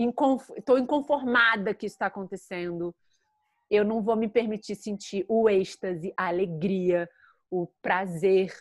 estou 0.56 0.78
inconformada 0.78 1.74
que 1.74 1.86
está 1.86 2.06
acontecendo, 2.06 2.96
eu 3.70 3.84
não 3.84 4.02
vou 4.02 4.16
me 4.16 4.30
permitir 4.30 4.76
sentir 4.76 5.26
o 5.28 5.50
êxtase, 5.50 6.14
a 6.16 6.28
alegria, 6.28 7.10
o 7.50 7.68
prazer. 7.82 8.54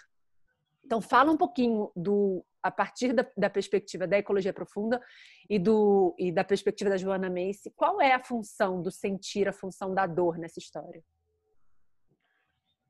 Então, 0.85 1.01
fala 1.01 1.31
um 1.31 1.37
pouquinho 1.37 1.91
do 1.95 2.45
a 2.63 2.71
partir 2.71 3.13
da, 3.13 3.27
da, 3.37 3.49
perspectiva 3.49 4.07
da 4.07 4.19
ecologia 4.19 4.53
profunda 4.53 5.01
e, 5.49 5.59
do, 5.59 6.15
e 6.19 6.33
da 6.33 6.43
perspectiva 6.45 6.91
da 6.91 6.97
Joana 6.97 7.31
Macy, 7.31 7.73
qual 7.77 8.01
é 8.01 8.13
a 8.13 8.23
função 8.23 8.83
do 8.83 8.91
sentir, 8.91 9.49
a 9.49 9.53
função 9.53 9.95
da 9.95 10.07
dor 10.07 10.37
nessa 10.39 10.59
história? 10.59 11.03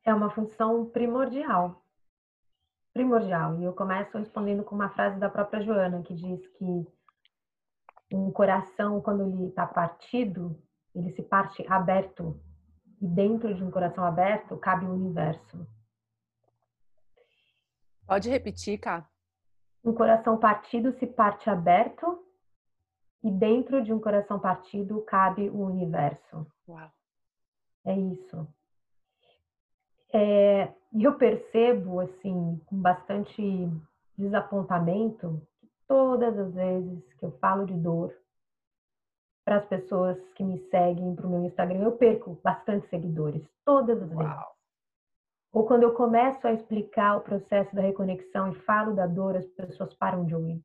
É 0.04 0.12
uma 0.14 0.30
função 0.30 0.86
primordial. 0.86 1.84
Primordial. 2.94 3.60
E 3.60 3.64
eu 3.64 3.72
começo 3.74 4.16
respondendo 4.16 4.64
com 4.64 4.74
uma 4.74 4.88
frase 4.90 5.18
da 5.20 5.28
própria 5.28 5.62
Joana, 5.62 6.02
que 6.02 6.14
diz 6.14 6.46
que 6.48 6.86
um 8.12 8.32
coração, 8.32 9.00
quando 9.02 9.22
ele 9.22 9.48
está 9.48 9.66
partido, 9.66 10.60
ele 10.94 11.10
se 11.10 11.22
parte 11.22 11.64
aberto. 11.68 12.40
E 13.00 13.06
dentro 13.06 13.54
de 13.54 13.62
um 13.62 13.70
coração 13.70 14.02
aberto 14.02 14.56
cabe 14.56 14.86
o 14.86 14.92
universo. 14.92 15.66
Pode 18.08 18.30
repetir, 18.30 18.78
Cá? 18.78 19.06
Um 19.84 19.92
coração 19.92 20.38
partido 20.38 20.98
se 20.98 21.06
parte 21.06 21.50
aberto 21.50 22.24
e 23.22 23.30
dentro 23.30 23.84
de 23.84 23.92
um 23.92 24.00
coração 24.00 24.40
partido 24.40 25.02
cabe 25.02 25.50
o 25.50 25.60
universo. 25.60 26.46
Uau. 26.66 26.90
É 27.84 27.94
isso. 27.94 28.48
É, 30.10 30.72
e 30.94 31.04
eu 31.04 31.16
percebo, 31.16 32.00
assim, 32.00 32.58
com 32.64 32.80
bastante 32.80 33.70
desapontamento, 34.16 35.46
que 35.60 35.68
todas 35.86 36.38
as 36.38 36.54
vezes 36.54 37.12
que 37.12 37.26
eu 37.26 37.32
falo 37.38 37.66
de 37.66 37.74
dor 37.74 38.16
para 39.44 39.58
as 39.58 39.66
pessoas 39.66 40.18
que 40.32 40.42
me 40.42 40.58
seguem 40.70 41.14
para 41.14 41.26
o 41.26 41.30
meu 41.30 41.44
Instagram, 41.44 41.80
eu 41.80 41.92
perco 41.92 42.40
bastante 42.42 42.88
seguidores, 42.88 43.46
todas 43.66 44.02
as 44.02 44.10
Uau. 44.10 44.18
vezes. 44.18 44.57
Ou 45.52 45.66
quando 45.66 45.82
eu 45.82 45.94
começo 45.94 46.46
a 46.46 46.52
explicar 46.52 47.16
o 47.16 47.22
processo 47.22 47.74
da 47.74 47.82
reconexão 47.82 48.52
e 48.52 48.54
falo 48.60 48.94
da 48.94 49.06
dor, 49.06 49.36
as 49.36 49.46
pessoas 49.46 49.94
param 49.94 50.24
de 50.24 50.34
ouvir. 50.34 50.62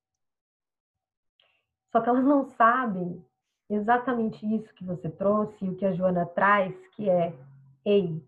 Só 1.91 2.01
que 2.01 2.09
elas 2.09 2.23
não 2.23 2.43
sabem 2.43 3.23
exatamente 3.69 4.45
isso 4.45 4.73
que 4.73 4.83
você 4.83 5.09
trouxe 5.09 5.63
e 5.63 5.69
o 5.69 5.75
que 5.75 5.85
a 5.85 5.93
Joana 5.93 6.25
traz, 6.25 6.75
que 6.89 7.09
é, 7.09 7.33
ei, 7.85 8.21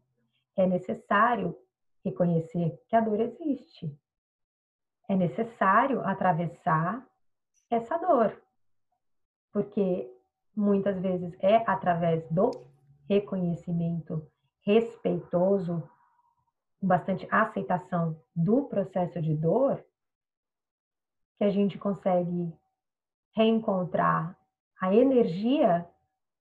é 0.55 0.65
necessário 0.65 1.57
reconhecer 2.03 2.79
que 2.87 2.95
a 2.95 3.01
dor 3.01 3.19
existe. 3.19 3.93
É 5.09 5.15
necessário 5.15 6.01
atravessar 6.01 7.05
essa 7.69 7.97
dor. 7.97 8.39
Porque 9.51 10.09
muitas 10.55 10.99
vezes 10.99 11.35
é 11.41 11.57
através 11.69 12.27
do 12.29 12.51
reconhecimento 13.09 14.25
respeitoso 14.61 15.83
bastante 16.85 17.27
aceitação 17.31 18.19
do 18.35 18.63
processo 18.65 19.21
de 19.21 19.35
dor, 19.35 19.83
que 21.37 21.43
a 21.43 21.49
gente 21.49 21.77
consegue 21.77 22.53
reencontrar 23.35 24.37
a 24.79 24.93
energia 24.93 25.87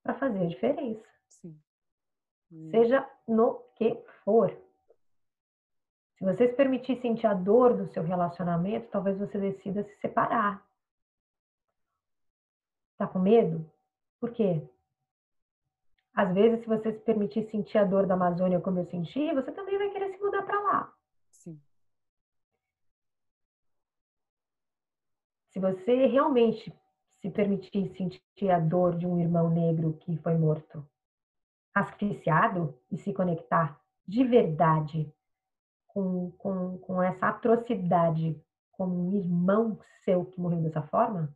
para 0.02 0.14
fazer 0.14 0.44
a 0.44 0.48
diferença. 0.48 1.08
Sim. 1.28 1.58
Hum. 2.52 2.70
Seja 2.70 3.08
no 3.26 3.60
que 3.76 3.96
for. 4.24 4.56
Se 6.16 6.24
você 6.24 6.48
se 6.48 6.54
permitir 6.54 7.00
sentir 7.00 7.26
a 7.26 7.34
dor 7.34 7.76
do 7.76 7.86
seu 7.92 8.02
relacionamento, 8.02 8.88
talvez 8.90 9.18
você 9.18 9.38
decida 9.38 9.82
se 9.82 9.96
separar. 9.96 10.64
Tá 12.96 13.06
com 13.06 13.18
medo? 13.18 13.68
Por 14.20 14.30
quê? 14.30 14.62
Às 16.14 16.32
vezes, 16.32 16.60
se 16.60 16.66
você 16.68 16.92
se 16.92 17.00
permitir 17.00 17.50
sentir 17.50 17.76
a 17.76 17.84
dor 17.84 18.06
da 18.06 18.14
Amazônia 18.14 18.60
como 18.60 18.78
eu 18.78 18.86
senti, 18.86 19.34
você 19.34 19.50
também 19.50 19.76
vai 19.76 19.90
querer 19.90 20.03
mudar 20.24 20.42
para 20.42 20.60
lá. 20.60 20.94
Sim. 21.30 21.60
Se 25.50 25.60
você 25.60 26.06
realmente 26.06 26.72
se 27.20 27.30
permitir 27.30 27.88
sentir 27.96 28.50
a 28.50 28.58
dor 28.58 28.96
de 28.96 29.06
um 29.06 29.18
irmão 29.18 29.48
negro 29.48 29.96
que 29.98 30.16
foi 30.18 30.36
morto, 30.36 30.86
asfixiado 31.74 32.78
e 32.90 32.98
se 32.98 33.12
conectar 33.12 33.80
de 34.06 34.24
verdade 34.24 35.12
com, 35.86 36.30
com, 36.32 36.78
com 36.78 37.02
essa 37.02 37.28
atrocidade 37.28 38.40
como 38.72 39.08
um 39.08 39.16
irmão 39.16 39.78
seu 40.04 40.26
que 40.26 40.40
morreu 40.40 40.60
dessa 40.62 40.82
forma, 40.82 41.34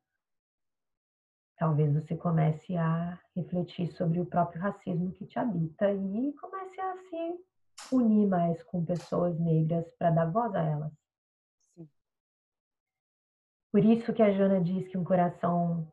talvez 1.57 1.93
você 1.93 2.17
comece 2.17 2.77
a 2.77 3.19
refletir 3.35 3.91
sobre 3.93 4.21
o 4.21 4.27
próprio 4.27 4.61
racismo 4.61 5.13
que 5.13 5.27
te 5.27 5.39
habita 5.39 5.91
e 5.93 6.33
comece 6.35 6.81
a 6.81 6.97
se 7.09 7.49
unir 7.93 8.27
mais 8.27 8.63
com 8.65 8.85
pessoas 8.85 9.39
negras 9.39 9.85
para 9.99 10.11
dar 10.11 10.31
voz 10.31 10.55
a 10.55 10.63
elas. 10.63 10.93
Sim. 11.75 11.89
Por 13.73 13.85
isso 13.85 14.13
que 14.13 14.23
a 14.23 14.33
Jana 14.33 14.61
diz 14.61 14.89
que 14.89 14.99
um 14.99 15.05
coração 15.05 15.91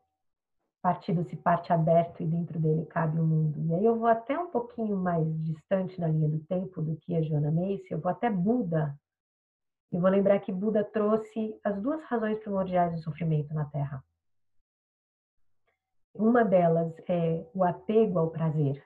partido 0.82 1.24
se 1.24 1.36
parte 1.36 1.72
aberto 1.72 2.22
e 2.22 2.26
dentro 2.26 2.60
dele 2.60 2.86
cabe 2.86 3.18
o 3.20 3.26
mundo. 3.26 3.58
E 3.66 3.74
aí 3.74 3.84
eu 3.84 3.98
vou 3.98 4.06
até 4.06 4.38
um 4.38 4.50
pouquinho 4.50 4.96
mais 4.96 5.26
distante 5.44 6.00
na 6.00 6.08
linha 6.08 6.28
do 6.28 6.38
tempo 6.44 6.80
do 6.80 6.96
que 6.96 7.14
a 7.14 7.22
Joana 7.22 7.50
Macy, 7.50 7.88
eu 7.90 8.00
vou 8.00 8.10
até 8.10 8.30
Buda. 8.30 8.98
E 9.92 9.98
vou 9.98 10.10
lembrar 10.10 10.38
que 10.40 10.52
Buda 10.52 10.84
trouxe 10.84 11.58
as 11.64 11.80
duas 11.80 12.02
razões 12.04 12.38
primordiais 12.40 12.94
do 12.94 13.02
sofrimento 13.02 13.52
na 13.54 13.64
Terra 13.66 14.04
uma 16.18 16.44
delas 16.44 16.94
é 17.08 17.44
o 17.54 17.64
apego 17.64 18.18
ao 18.18 18.30
prazer. 18.30 18.82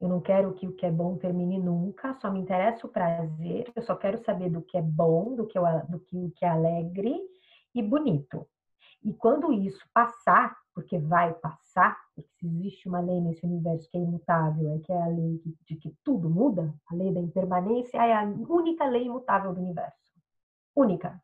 Eu 0.00 0.08
não 0.08 0.20
quero 0.20 0.54
que 0.54 0.66
o 0.66 0.74
que 0.74 0.86
é 0.86 0.90
bom 0.90 1.16
termine 1.16 1.58
nunca, 1.58 2.14
só 2.14 2.30
me 2.30 2.40
interessa 2.40 2.86
o 2.86 2.90
prazer, 2.90 3.70
eu 3.74 3.82
só 3.82 3.94
quero 3.94 4.18
saber 4.24 4.50
do 4.50 4.62
que 4.62 4.78
é 4.78 4.82
bom, 4.82 5.34
do 5.34 5.46
que, 5.46 5.58
eu, 5.58 5.64
do 5.88 6.00
que, 6.00 6.30
que 6.30 6.44
é 6.44 6.48
alegre 6.48 7.20
e 7.74 7.82
bonito. 7.82 8.46
E 9.04 9.12
quando 9.12 9.52
isso 9.52 9.84
passar, 9.92 10.56
porque 10.74 10.98
vai 10.98 11.34
passar, 11.34 11.98
porque 12.14 12.46
existe 12.46 12.88
uma 12.88 13.00
lei 13.00 13.20
nesse 13.20 13.44
universo 13.44 13.88
que 13.90 13.98
é 13.98 14.00
imutável, 14.00 14.74
é 14.74 14.78
que 14.78 14.92
é 14.92 15.02
a 15.02 15.08
lei 15.08 15.40
de 15.66 15.76
que 15.76 15.94
tudo 16.02 16.30
muda, 16.30 16.74
a 16.90 16.94
lei 16.94 17.12
da 17.12 17.20
impermanência 17.20 17.98
é 17.98 18.14
a 18.14 18.22
única 18.24 18.86
lei 18.86 19.04
imutável 19.04 19.52
do 19.52 19.60
universo. 19.60 20.14
Única. 20.74 21.22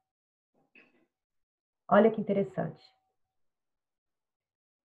Olha 1.89 2.11
que 2.11 2.21
interessante 2.21 2.95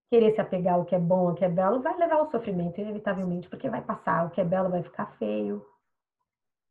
querer 0.10 0.34
se 0.34 0.42
apegar 0.42 0.76
ao 0.76 0.86
que 0.86 0.96
é 0.96 1.00
bom, 1.00 1.30
ao 1.30 1.36
que 1.36 1.46
é 1.46 1.50
belo, 1.50 1.82
vai 1.82 1.96
levar 1.98 2.16
ao 2.16 2.32
sofrimento, 2.32 2.82
inevitavelmente, 2.82 3.48
porque 3.48 3.70
vai 3.70 3.82
passar. 3.82 4.26
O 4.26 4.32
que 4.32 4.42
é 4.42 4.44
belo 4.44 4.70
vai 4.70 4.82
ficar 4.82 5.06
feio. 5.18 5.66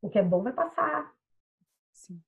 O 0.03 0.11
que 0.11 0.19
é 0.19 0.23
bom 0.23 0.43
vai 0.43 0.53
passar. 0.53 1.13
Sim. 1.93 2.21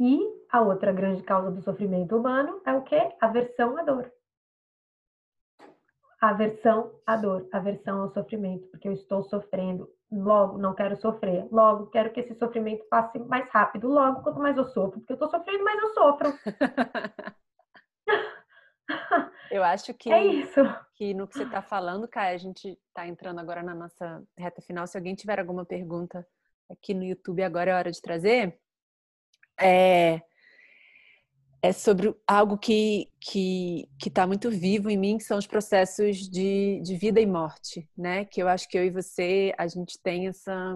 E 0.00 0.20
a 0.50 0.60
outra 0.60 0.92
grande 0.92 1.22
causa 1.22 1.50
do 1.50 1.62
sofrimento 1.62 2.16
humano 2.16 2.62
é 2.64 2.72
o 2.72 2.82
que? 2.82 2.96
Aversão 3.20 3.76
à 3.76 3.82
dor. 3.82 4.10
Aversão 6.20 6.92
à 7.06 7.16
dor, 7.16 7.48
aversão 7.52 8.00
ao 8.02 8.12
sofrimento, 8.12 8.66
porque 8.68 8.88
eu 8.88 8.92
estou 8.92 9.22
sofrendo, 9.22 9.88
logo 10.10 10.58
não 10.58 10.74
quero 10.74 10.96
sofrer, 10.96 11.46
logo 11.52 11.86
quero 11.86 12.10
que 12.10 12.18
esse 12.20 12.34
sofrimento 12.34 12.84
passe 12.88 13.20
mais 13.20 13.48
rápido, 13.50 13.86
logo 13.86 14.22
quanto 14.22 14.40
mais 14.40 14.56
eu 14.56 14.64
sofro, 14.64 14.98
porque 14.98 15.12
eu 15.12 15.14
estou 15.14 15.30
sofrendo, 15.30 15.62
mais 15.62 15.80
eu 15.80 15.94
sofro. 15.94 16.28
Eu 19.50 19.64
acho 19.64 19.94
que, 19.94 20.12
é 20.12 20.24
isso. 20.26 20.60
que 20.94 21.14
no 21.14 21.26
que 21.26 21.34
você 21.36 21.44
está 21.44 21.62
falando, 21.62 22.06
Kai, 22.08 22.34
a 22.34 22.38
gente 22.38 22.78
está 22.88 23.06
entrando 23.06 23.38
agora 23.38 23.62
na 23.62 23.74
nossa 23.74 24.22
reta 24.36 24.60
final. 24.60 24.86
Se 24.86 24.96
alguém 24.96 25.14
tiver 25.14 25.38
alguma 25.38 25.64
pergunta 25.64 26.26
aqui 26.70 26.92
no 26.92 27.04
YouTube, 27.04 27.42
agora 27.42 27.70
é 27.70 27.74
hora 27.74 27.90
de 27.90 28.00
trazer. 28.00 28.58
É, 29.58 30.20
é 31.62 31.72
sobre 31.72 32.14
algo 32.26 32.56
que 32.58 33.10
que 33.20 33.88
está 34.06 34.26
muito 34.26 34.50
vivo 34.50 34.88
em 34.88 34.96
mim, 34.96 35.18
que 35.18 35.24
são 35.24 35.38
os 35.38 35.46
processos 35.46 36.28
de, 36.28 36.80
de 36.82 36.96
vida 36.96 37.20
e 37.20 37.26
morte, 37.26 37.88
né? 37.96 38.24
Que 38.24 38.42
eu 38.42 38.48
acho 38.48 38.68
que 38.68 38.78
eu 38.78 38.84
e 38.84 38.90
você, 38.90 39.54
a 39.58 39.66
gente 39.66 39.98
tem 39.98 40.28
essa... 40.28 40.74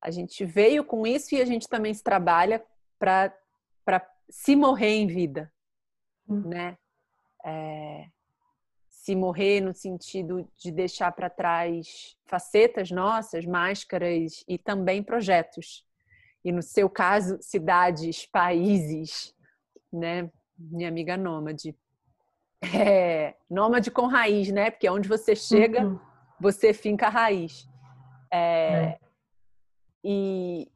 A 0.00 0.10
gente 0.10 0.44
veio 0.44 0.84
com 0.84 1.06
isso 1.06 1.34
e 1.34 1.40
a 1.40 1.44
gente 1.44 1.68
também 1.68 1.92
se 1.92 2.02
trabalha 2.02 2.62
para 2.98 3.32
se 4.28 4.56
morrer 4.56 4.94
em 4.94 5.06
vida, 5.06 5.52
hum. 6.30 6.48
né? 6.48 6.76
É, 7.44 8.06
se 8.88 9.16
morrer 9.16 9.60
no 9.60 9.74
sentido 9.74 10.46
de 10.58 10.70
deixar 10.70 11.10
para 11.12 11.30
trás 11.30 12.16
facetas 12.26 12.90
nossas, 12.90 13.46
máscaras 13.46 14.44
e 14.46 14.58
também 14.58 15.02
projetos. 15.02 15.86
E 16.44 16.52
no 16.52 16.62
seu 16.62 16.88
caso, 16.88 17.38
cidades, 17.40 18.26
países, 18.26 19.34
né? 19.92 20.30
Minha 20.58 20.88
amiga 20.88 21.16
nômade. 21.16 21.74
É, 22.74 23.34
nômade 23.48 23.90
com 23.90 24.06
raiz, 24.06 24.52
né? 24.52 24.70
Porque 24.70 24.88
onde 24.88 25.08
você 25.08 25.34
chega, 25.34 25.82
uhum. 25.82 25.98
você 26.38 26.74
finca 26.74 27.06
a 27.06 27.10
raiz. 27.10 27.66
É, 28.30 28.38
é. 28.38 28.98
E, 30.04 30.70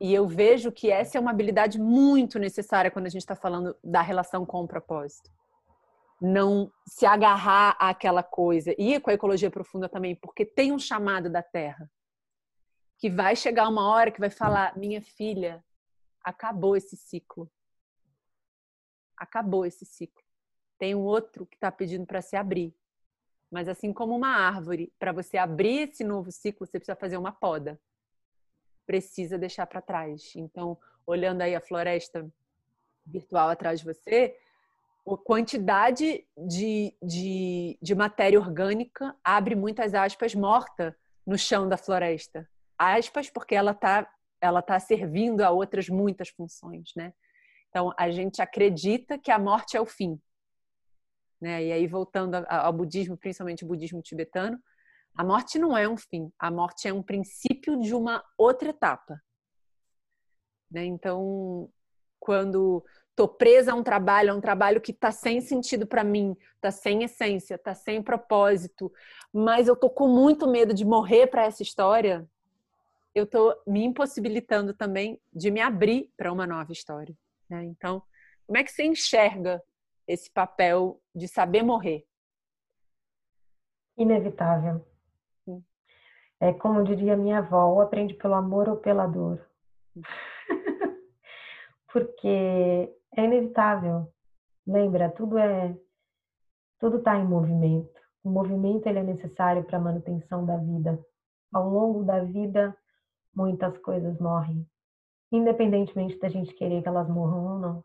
e 0.00 0.12
eu 0.12 0.26
vejo 0.26 0.72
que 0.72 0.90
essa 0.90 1.16
é 1.16 1.20
uma 1.20 1.30
habilidade 1.30 1.78
muito 1.78 2.38
necessária 2.38 2.90
quando 2.90 3.06
a 3.06 3.10
gente 3.10 3.22
está 3.22 3.36
falando 3.36 3.76
da 3.82 4.02
relação 4.02 4.44
com 4.44 4.62
o 4.62 4.68
propósito. 4.68 5.30
Não 6.20 6.72
se 6.86 7.06
agarrar 7.06 7.76
àquela 7.78 8.22
coisa. 8.22 8.74
E 8.78 8.98
com 9.00 9.10
a 9.10 9.14
ecologia 9.14 9.50
profunda 9.50 9.88
também, 9.88 10.16
porque 10.16 10.44
tem 10.44 10.72
um 10.72 10.78
chamado 10.78 11.30
da 11.30 11.42
terra. 11.42 11.90
Que 12.98 13.10
vai 13.10 13.36
chegar 13.36 13.68
uma 13.68 13.88
hora 13.88 14.10
que 14.10 14.20
vai 14.20 14.30
falar: 14.30 14.76
minha 14.76 15.02
filha, 15.02 15.64
acabou 16.22 16.76
esse 16.76 16.96
ciclo. 16.96 17.50
Acabou 19.16 19.64
esse 19.64 19.84
ciclo. 19.84 20.22
Tem 20.78 20.94
um 20.94 21.02
outro 21.02 21.46
que 21.46 21.56
está 21.56 21.70
pedindo 21.70 22.06
para 22.06 22.22
se 22.22 22.36
abrir. 22.36 22.74
Mas 23.50 23.68
assim 23.68 23.92
como 23.92 24.16
uma 24.16 24.34
árvore, 24.34 24.92
para 24.98 25.12
você 25.12 25.36
abrir 25.36 25.90
esse 25.90 26.02
novo 26.02 26.32
ciclo, 26.32 26.66
você 26.66 26.78
precisa 26.78 26.96
fazer 26.96 27.16
uma 27.16 27.30
poda 27.30 27.80
precisa 28.86 29.38
deixar 29.38 29.66
para 29.66 29.80
trás. 29.80 30.32
Então, 30.36 30.78
olhando 31.06 31.42
aí 31.42 31.54
a 31.54 31.60
floresta 31.60 32.28
virtual 33.06 33.50
atrás 33.50 33.80
de 33.80 33.86
você, 33.86 34.36
a 35.06 35.16
quantidade 35.16 36.26
de, 36.36 36.94
de, 37.02 37.78
de 37.80 37.94
matéria 37.94 38.38
orgânica 38.40 39.14
abre 39.22 39.54
muitas 39.54 39.94
aspas 39.94 40.34
morta 40.34 40.96
no 41.26 41.36
chão 41.36 41.68
da 41.68 41.76
floresta. 41.76 42.48
Aspas 42.78 43.30
porque 43.30 43.54
ela 43.54 43.72
está 43.72 44.10
ela 44.40 44.60
tá 44.60 44.78
servindo 44.78 45.40
a 45.40 45.50
outras 45.50 45.88
muitas 45.88 46.28
funções, 46.28 46.90
né? 46.94 47.14
Então, 47.70 47.94
a 47.96 48.10
gente 48.10 48.42
acredita 48.42 49.18
que 49.18 49.30
a 49.30 49.38
morte 49.38 49.74
é 49.74 49.80
o 49.80 49.86
fim. 49.86 50.20
Né? 51.40 51.64
E 51.64 51.72
aí, 51.72 51.86
voltando 51.86 52.34
ao 52.48 52.72
budismo, 52.72 53.16
principalmente 53.16 53.64
o 53.64 53.66
budismo 53.66 54.02
tibetano, 54.02 54.58
a 55.16 55.22
morte 55.22 55.58
não 55.58 55.76
é 55.76 55.88
um 55.88 55.96
fim, 55.96 56.32
a 56.38 56.50
morte 56.50 56.88
é 56.88 56.92
um 56.92 57.02
princípio 57.02 57.80
de 57.80 57.94
uma 57.94 58.24
outra 58.36 58.70
etapa. 58.70 59.20
Né? 60.70 60.84
Então, 60.84 61.70
quando 62.18 62.84
tô 63.14 63.28
presa 63.28 63.72
a 63.72 63.74
um 63.76 63.82
trabalho, 63.82 64.32
a 64.32 64.34
um 64.34 64.40
trabalho 64.40 64.80
que 64.80 64.92
tá 64.92 65.12
sem 65.12 65.40
sentido 65.40 65.86
para 65.86 66.02
mim, 66.02 66.36
tá 66.60 66.70
sem 66.70 67.04
essência, 67.04 67.56
tá 67.56 67.74
sem 67.74 68.02
propósito, 68.02 68.92
mas 69.32 69.68
eu 69.68 69.76
tô 69.76 69.88
com 69.88 70.08
muito 70.08 70.48
medo 70.48 70.74
de 70.74 70.84
morrer 70.84 71.28
para 71.28 71.44
essa 71.44 71.62
história, 71.62 72.28
eu 73.14 73.24
tô 73.24 73.56
me 73.64 73.84
impossibilitando 73.84 74.74
também 74.74 75.20
de 75.32 75.50
me 75.50 75.60
abrir 75.60 76.12
para 76.16 76.32
uma 76.32 76.46
nova 76.46 76.72
história. 76.72 77.16
Né? 77.48 77.64
Então, 77.66 78.02
como 78.46 78.58
é 78.58 78.64
que 78.64 78.72
você 78.72 78.82
enxerga 78.82 79.62
esse 80.08 80.28
papel 80.28 81.00
de 81.14 81.28
saber 81.28 81.62
morrer? 81.62 82.04
Inevitável. 83.96 84.84
É 86.40 86.52
como 86.52 86.84
diria 86.84 87.16
minha 87.16 87.38
avó, 87.38 87.80
aprende 87.80 88.14
pelo 88.14 88.34
amor 88.34 88.68
ou 88.68 88.76
pela 88.76 89.06
dor. 89.06 89.40
Porque 91.92 92.92
é 93.16 93.24
inevitável. 93.24 94.12
Lembra, 94.66 95.10
tudo 95.10 95.38
é 95.38 95.76
tudo 96.78 96.98
está 96.98 97.16
em 97.16 97.24
movimento. 97.24 98.00
O 98.22 98.30
movimento 98.30 98.86
ele 98.86 98.98
é 98.98 99.02
necessário 99.02 99.64
para 99.64 99.78
a 99.78 99.80
manutenção 99.80 100.44
da 100.44 100.56
vida. 100.56 100.98
Ao 101.52 101.68
longo 101.68 102.04
da 102.04 102.22
vida, 102.24 102.76
muitas 103.34 103.76
coisas 103.78 104.18
morrem, 104.18 104.68
independentemente 105.30 106.18
da 106.18 106.28
gente 106.28 106.54
querer 106.54 106.82
que 106.82 106.88
elas 106.88 107.08
morram 107.08 107.54
ou 107.54 107.58
não. 107.58 107.84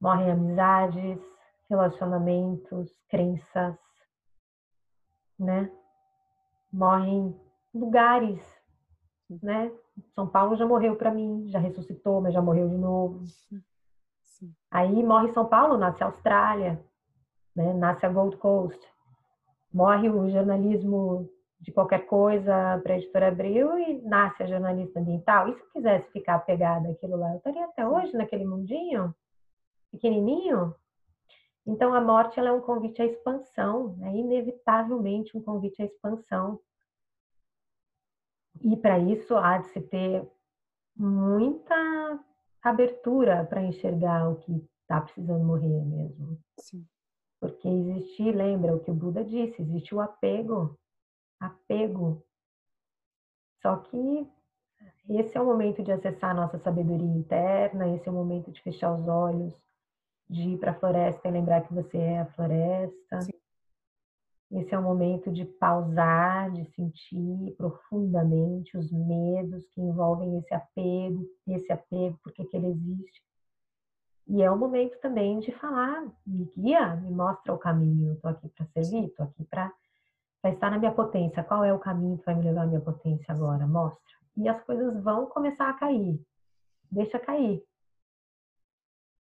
Morrem 0.00 0.30
amizades, 0.30 1.20
relacionamentos, 1.68 2.90
crenças, 3.08 3.76
né? 5.38 5.70
Morrem 6.72 7.34
lugares, 7.74 8.40
né? 9.42 9.70
São 10.14 10.26
Paulo 10.26 10.56
já 10.56 10.66
morreu 10.66 10.96
para 10.96 11.12
mim, 11.12 11.48
já 11.48 11.58
ressuscitou, 11.58 12.20
mas 12.20 12.34
já 12.34 12.40
morreu 12.40 12.68
de 12.68 12.76
novo. 12.76 13.24
Sim. 14.22 14.54
Aí 14.70 15.02
morre 15.02 15.32
São 15.32 15.46
Paulo, 15.46 15.76
nasce 15.76 16.02
a 16.02 16.06
Austrália, 16.06 16.80
né? 17.54 17.72
Nasce 17.74 18.06
a 18.06 18.08
Gold 18.08 18.36
Coast. 18.36 18.80
Morre 19.72 20.08
o 20.08 20.30
jornalismo 20.30 21.28
de 21.60 21.72
qualquer 21.72 22.06
coisa 22.06 22.80
para 22.82 22.94
a 22.94 22.96
editora 22.96 23.28
Abril 23.28 23.78
e 23.78 24.00
nasce 24.02 24.42
a 24.42 24.46
jornalista 24.46 25.00
ambiental. 25.00 25.48
E 25.48 25.54
se 25.54 25.60
eu 25.60 25.70
quisesse 25.72 26.10
ficar 26.12 26.38
pegada 26.40 26.88
aquilo 26.90 27.16
lá, 27.16 27.32
eu 27.32 27.38
estaria 27.38 27.64
até 27.64 27.86
hoje 27.86 28.16
naquele 28.16 28.44
mundinho 28.44 29.14
pequenininho. 29.90 30.74
Então, 31.68 31.92
a 31.92 32.00
morte 32.00 32.40
ela 32.40 32.48
é 32.48 32.52
um 32.52 32.62
convite 32.62 33.02
à 33.02 33.04
expansão, 33.04 33.94
é 34.00 34.16
inevitavelmente 34.16 35.36
um 35.36 35.42
convite 35.42 35.82
à 35.82 35.84
expansão. 35.84 36.58
E 38.62 38.74
para 38.74 38.98
isso 38.98 39.36
há 39.36 39.58
de 39.58 39.66
se 39.68 39.82
ter 39.82 40.26
muita 40.96 42.24
abertura 42.62 43.44
para 43.44 43.62
enxergar 43.62 44.30
o 44.30 44.36
que 44.36 44.66
está 44.80 45.02
precisando 45.02 45.44
morrer 45.44 45.84
mesmo. 45.84 46.40
Sim. 46.58 46.86
Porque 47.38 47.68
existe, 47.68 48.32
lembra 48.32 48.74
o 48.74 48.80
que 48.80 48.90
o 48.90 48.94
Buda 48.94 49.22
disse, 49.22 49.60
existe 49.60 49.94
o 49.94 50.00
apego. 50.00 50.74
Apego. 51.38 52.24
Só 53.60 53.76
que 53.76 54.26
esse 55.10 55.36
é 55.36 55.40
o 55.40 55.44
momento 55.44 55.82
de 55.82 55.92
acessar 55.92 56.30
a 56.30 56.34
nossa 56.34 56.58
sabedoria 56.58 57.06
interna, 57.06 57.94
esse 57.94 58.08
é 58.08 58.10
o 58.10 58.14
momento 58.14 58.50
de 58.50 58.62
fechar 58.62 58.94
os 58.94 59.06
olhos 59.06 59.67
de 60.28 60.42
ir 60.42 60.58
para 60.58 60.72
a 60.72 60.74
floresta 60.74 61.26
e 61.26 61.30
lembrar 61.30 61.62
que 61.62 61.74
você 61.74 61.96
é 61.96 62.20
a 62.20 62.26
floresta. 62.26 63.22
Sim. 63.22 63.32
Esse 64.50 64.74
é 64.74 64.78
o 64.78 64.82
momento 64.82 65.30
de 65.30 65.44
pausar, 65.44 66.50
de 66.52 66.64
sentir 66.72 67.54
profundamente 67.56 68.78
os 68.78 68.90
medos 68.90 69.66
que 69.68 69.80
envolvem 69.80 70.38
esse 70.38 70.54
apego, 70.54 71.26
esse 71.46 71.70
apego, 71.70 72.18
por 72.22 72.32
que 72.32 72.48
ele 72.54 72.68
existe. 72.68 73.22
E 74.26 74.42
é 74.42 74.50
o 74.50 74.58
momento 74.58 74.98
também 75.00 75.38
de 75.40 75.52
falar, 75.52 76.02
me 76.26 76.50
guia, 76.56 76.96
me 76.96 77.10
mostra 77.10 77.52
o 77.52 77.58
caminho, 77.58 78.12
estou 78.14 78.30
aqui 78.30 78.48
para 78.48 78.66
servir, 78.66 79.06
estou 79.06 79.24
aqui 79.26 79.44
para 79.44 79.72
estar 80.44 80.70
na 80.70 80.78
minha 80.78 80.92
potência. 80.92 81.42
Qual 81.42 81.64
é 81.64 81.72
o 81.72 81.78
caminho 81.78 82.18
que 82.18 82.24
vai 82.24 82.34
me 82.34 82.44
levar 82.44 82.62
à 82.62 82.66
minha 82.66 82.80
potência 82.80 83.32
agora? 83.34 83.66
Mostra. 83.66 84.16
E 84.36 84.48
as 84.48 84.62
coisas 84.64 85.02
vão 85.02 85.26
começar 85.26 85.68
a 85.68 85.74
cair. 85.74 86.20
Deixa 86.90 87.18
cair. 87.18 87.62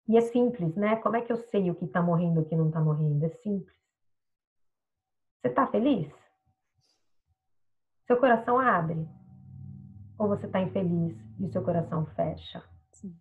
E 0.09 0.17
é 0.17 0.21
simples, 0.21 0.75
né? 0.77 0.97
Como 0.97 1.17
é 1.17 1.23
que 1.23 1.33
eu 1.33 1.37
sei 1.37 1.71
o 1.71 1.75
que 1.75 1.85
está 1.85 2.01
morrendo 2.01 2.41
e 2.41 2.43
o 2.43 2.49
que 2.49 2.55
não 2.55 2.69
está 2.69 2.81
morrendo? 2.81 3.25
É 3.25 3.29
simples. 3.29 3.77
Você 5.41 5.49
está 5.49 5.67
feliz? 5.67 6.13
Seu 8.07 8.19
coração 8.19 8.59
abre? 8.59 9.09
Ou 10.17 10.29
você 10.29 10.47
está 10.47 10.61
infeliz 10.61 11.17
e 11.41 11.49
seu 11.51 11.63
coração 11.63 12.07
fecha? 12.07 12.63
Sim. 12.93 13.19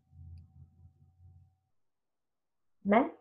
Né? 2.83 3.11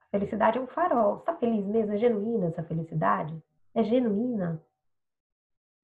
A 0.00 0.06
felicidade 0.10 0.58
é 0.58 0.60
um 0.60 0.66
farol. 0.66 1.14
Você 1.14 1.20
está 1.20 1.36
feliz 1.36 1.64
mesmo? 1.64 1.92
É 1.92 1.98
genuína 1.98 2.46
essa 2.46 2.64
felicidade? 2.64 3.40
É 3.74 3.84
genuína? 3.84 4.60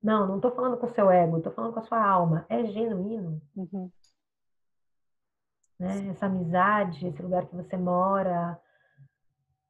Não, 0.03 0.27
não 0.27 0.37
estou 0.37 0.51
falando 0.51 0.77
com 0.79 0.87
o 0.87 0.95
seu 0.95 1.11
ego, 1.11 1.39
estou 1.39 1.53
falando 1.53 1.73
com 1.73 1.81
a 1.81 1.85
sua 1.85 2.05
alma. 2.05 2.45
É 2.49 2.65
genuíno? 2.65 3.41
Uhum 3.57 3.91
né? 5.79 6.09
Essa 6.09 6.27
amizade, 6.27 7.07
esse 7.07 7.23
lugar 7.23 7.47
que 7.47 7.55
você 7.55 7.77
mora, 7.77 8.61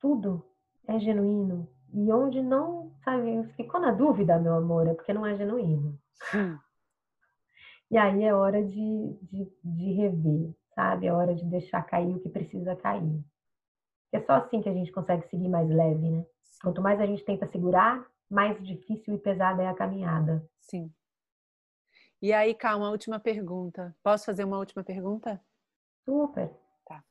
tudo 0.00 0.44
é 0.86 0.98
genuíno. 0.98 1.68
E 1.92 2.12
onde 2.12 2.42
não, 2.42 2.92
sabe, 3.04 3.44
ficou 3.54 3.80
na 3.80 3.92
dúvida, 3.92 4.38
meu 4.38 4.54
amor, 4.54 4.86
é 4.86 4.94
porque 4.94 5.12
não 5.12 5.24
é 5.24 5.36
genuíno. 5.36 5.98
Hum. 6.34 6.58
E 7.90 7.96
aí 7.96 8.22
é 8.22 8.34
hora 8.34 8.62
de, 8.62 9.18
de, 9.22 9.50
de 9.64 9.92
rever, 9.92 10.54
sabe? 10.74 11.06
É 11.06 11.12
hora 11.12 11.34
de 11.34 11.44
deixar 11.46 11.82
cair 11.82 12.14
o 12.14 12.20
que 12.20 12.28
precisa 12.28 12.76
cair. 12.76 13.24
É 14.12 14.20
só 14.20 14.34
assim 14.34 14.60
que 14.60 14.68
a 14.68 14.72
gente 14.72 14.92
consegue 14.92 15.26
seguir 15.28 15.48
mais 15.48 15.68
leve, 15.68 16.10
né? 16.10 16.24
Quanto 16.62 16.82
mais 16.82 17.00
a 17.00 17.06
gente 17.06 17.24
tenta 17.24 17.46
segurar, 17.50 18.06
mais 18.30 18.62
difícil 18.62 19.14
e 19.14 19.18
pesada 19.18 19.62
é 19.62 19.68
a 19.68 19.74
caminhada. 19.74 20.46
Sim. 20.60 20.92
E 22.20 22.32
aí, 22.32 22.54
calma, 22.54 22.90
última 22.90 23.18
pergunta. 23.18 23.96
Posso 24.02 24.26
fazer 24.26 24.44
uma 24.44 24.58
última 24.58 24.82
pergunta? 24.82 25.40
Super. 26.08 26.50
Tá. 26.86 27.04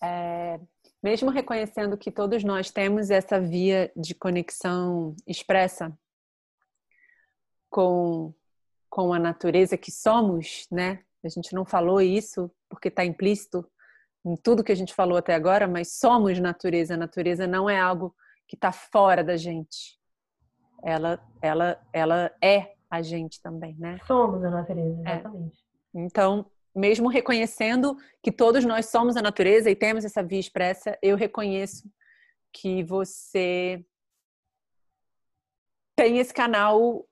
É, 0.00 0.60
mesmo 1.02 1.30
reconhecendo 1.30 1.98
que 1.98 2.12
todos 2.12 2.44
nós 2.44 2.70
temos 2.70 3.10
essa 3.10 3.40
via 3.40 3.90
de 3.96 4.14
conexão 4.14 5.16
expressa 5.26 5.92
com, 7.68 8.32
com 8.88 9.12
a 9.12 9.18
natureza 9.18 9.76
que 9.76 9.90
somos, 9.90 10.68
né? 10.70 11.02
A 11.24 11.28
gente 11.28 11.52
não 11.52 11.64
falou 11.64 12.00
isso 12.00 12.48
porque 12.68 12.86
está 12.86 13.04
implícito 13.04 13.68
em 14.24 14.36
tudo 14.36 14.62
que 14.62 14.70
a 14.70 14.76
gente 14.76 14.94
falou 14.94 15.18
até 15.18 15.34
agora, 15.34 15.66
mas 15.66 15.94
somos 15.94 16.38
natureza. 16.38 16.94
A 16.94 16.98
natureza 16.98 17.48
não 17.48 17.68
é 17.68 17.80
algo 17.80 18.14
que 18.46 18.54
está 18.54 18.70
fora 18.70 19.24
da 19.24 19.36
gente. 19.36 19.98
Ela, 20.84 21.20
ela, 21.42 21.82
ela 21.92 22.30
é 22.40 22.74
a 22.88 23.02
gente 23.02 23.42
também, 23.42 23.74
né? 23.76 23.98
Somos 24.06 24.44
a 24.44 24.50
natureza, 24.50 25.00
exatamente. 25.00 25.64
É. 25.94 26.00
Então, 26.00 26.46
mesmo 26.74 27.08
reconhecendo 27.08 27.96
que 28.22 28.32
todos 28.32 28.64
nós 28.64 28.86
somos 28.86 29.16
a 29.16 29.22
natureza 29.22 29.70
e 29.70 29.76
temos 29.76 30.04
essa 30.04 30.22
via 30.22 30.40
expressa, 30.40 30.98
eu 31.00 31.16
reconheço 31.16 31.88
que 32.52 32.82
você 32.82 33.84
tem 35.96 36.18
esse 36.18 36.34
canal 36.34 37.06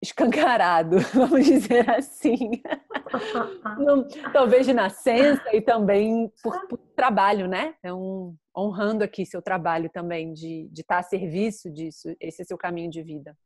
escancarado, 0.00 0.98
vamos 1.12 1.44
dizer 1.44 1.88
assim. 1.90 2.62
talvez 4.32 4.66
de 4.66 4.72
nascença 4.72 5.42
e 5.52 5.60
também 5.60 6.32
por, 6.42 6.68
por, 6.68 6.78
trabalho, 6.94 7.48
né? 7.48 7.74
É 7.82 7.92
um, 7.92 8.36
honrando 8.56 9.02
aqui 9.02 9.26
seu 9.26 9.42
trabalho 9.42 9.90
também, 9.90 10.32
de, 10.32 10.68
de 10.68 10.82
estar 10.82 10.98
a 10.98 11.02
serviço 11.02 11.70
disso, 11.70 12.14
esse 12.20 12.42
é 12.42 12.44
seu 12.44 12.56
caminho 12.56 12.90
de 12.90 13.02
vida. 13.02 13.36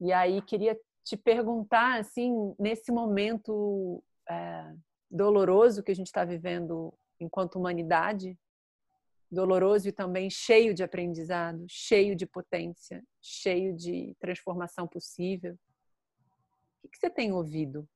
E 0.00 0.12
aí 0.12 0.40
queria 0.42 0.78
te 1.04 1.16
perguntar, 1.16 1.98
assim, 1.98 2.54
nesse 2.58 2.90
momento 2.92 4.02
é, 4.28 4.74
doloroso 5.10 5.82
que 5.82 5.92
a 5.92 5.94
gente 5.94 6.06
está 6.06 6.24
vivendo 6.24 6.92
enquanto 7.20 7.56
humanidade, 7.56 8.38
doloroso 9.30 9.88
e 9.88 9.92
também 9.92 10.28
cheio 10.28 10.74
de 10.74 10.82
aprendizado, 10.82 11.64
cheio 11.68 12.14
de 12.14 12.26
potência, 12.26 13.02
cheio 13.20 13.74
de 13.74 14.14
transformação 14.20 14.86
possível. 14.86 15.58
O 16.82 16.88
que, 16.88 16.98
você 16.98 17.08
tem 17.08 17.32
ouvido? 17.32 17.88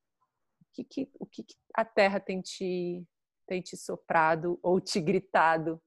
O 0.77 0.83
que, 0.83 1.09
o 1.19 1.25
que 1.25 1.45
a 1.73 1.85
Terra 1.85 2.19
tem 2.19 2.41
te, 2.41 3.05
tem 3.45 3.61
te 3.61 3.77
soprado 3.77 4.59
ou 4.63 4.79
te 4.79 4.99
gritado 4.99 5.81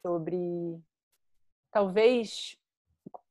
sobre, 0.00 0.80
talvez 1.72 2.56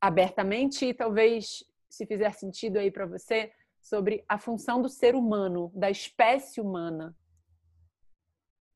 abertamente 0.01 0.85
e 0.85 0.93
talvez, 0.93 1.63
se 1.89 2.05
fizer 2.05 2.33
sentido 2.33 2.77
aí 2.77 2.91
para 2.91 3.05
você, 3.05 3.53
sobre 3.87 4.23
a 4.27 4.37
função 4.37 4.81
do 4.81 4.89
ser 4.89 5.15
humano, 5.15 5.71
da 5.75 5.89
espécie 5.89 6.61
humana 6.61 7.15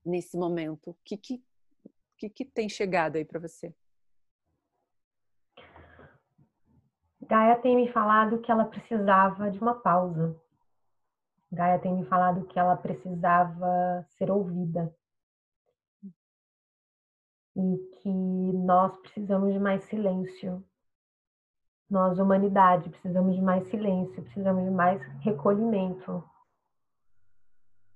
nesse 0.06 0.38
momento? 0.38 0.92
O 0.92 0.98
que, 1.04 1.18
que 1.18 1.44
que, 2.22 2.30
que 2.30 2.46
tem 2.46 2.70
chegado 2.70 3.16
aí 3.16 3.26
para 3.26 3.40
você? 3.40 3.74
Gaia 7.22 7.58
tem 7.60 7.76
me 7.76 7.92
falado 7.92 8.40
que 8.42 8.52
ela 8.52 8.66
precisava 8.66 9.50
de 9.50 9.60
uma 9.60 9.74
pausa. 9.80 10.40
Gaia 11.52 11.80
tem 11.80 11.96
me 11.96 12.06
falado 12.06 12.46
que 12.46 12.60
ela 12.60 12.76
precisava 12.76 14.06
ser 14.10 14.30
ouvida. 14.30 14.96
E 17.56 17.78
que 18.02 18.10
nós 18.10 18.96
precisamos 19.02 19.54
de 19.54 19.60
mais 19.60 19.84
silêncio. 19.86 20.64
Nós, 21.92 22.18
humanidade, 22.18 22.90
precisamos 22.90 23.36
de 23.36 23.42
mais 23.42 23.68
silêncio, 23.70 24.24
precisamos 24.24 24.64
de 24.64 24.72
mais 24.72 25.02
recolhimento 25.20 26.24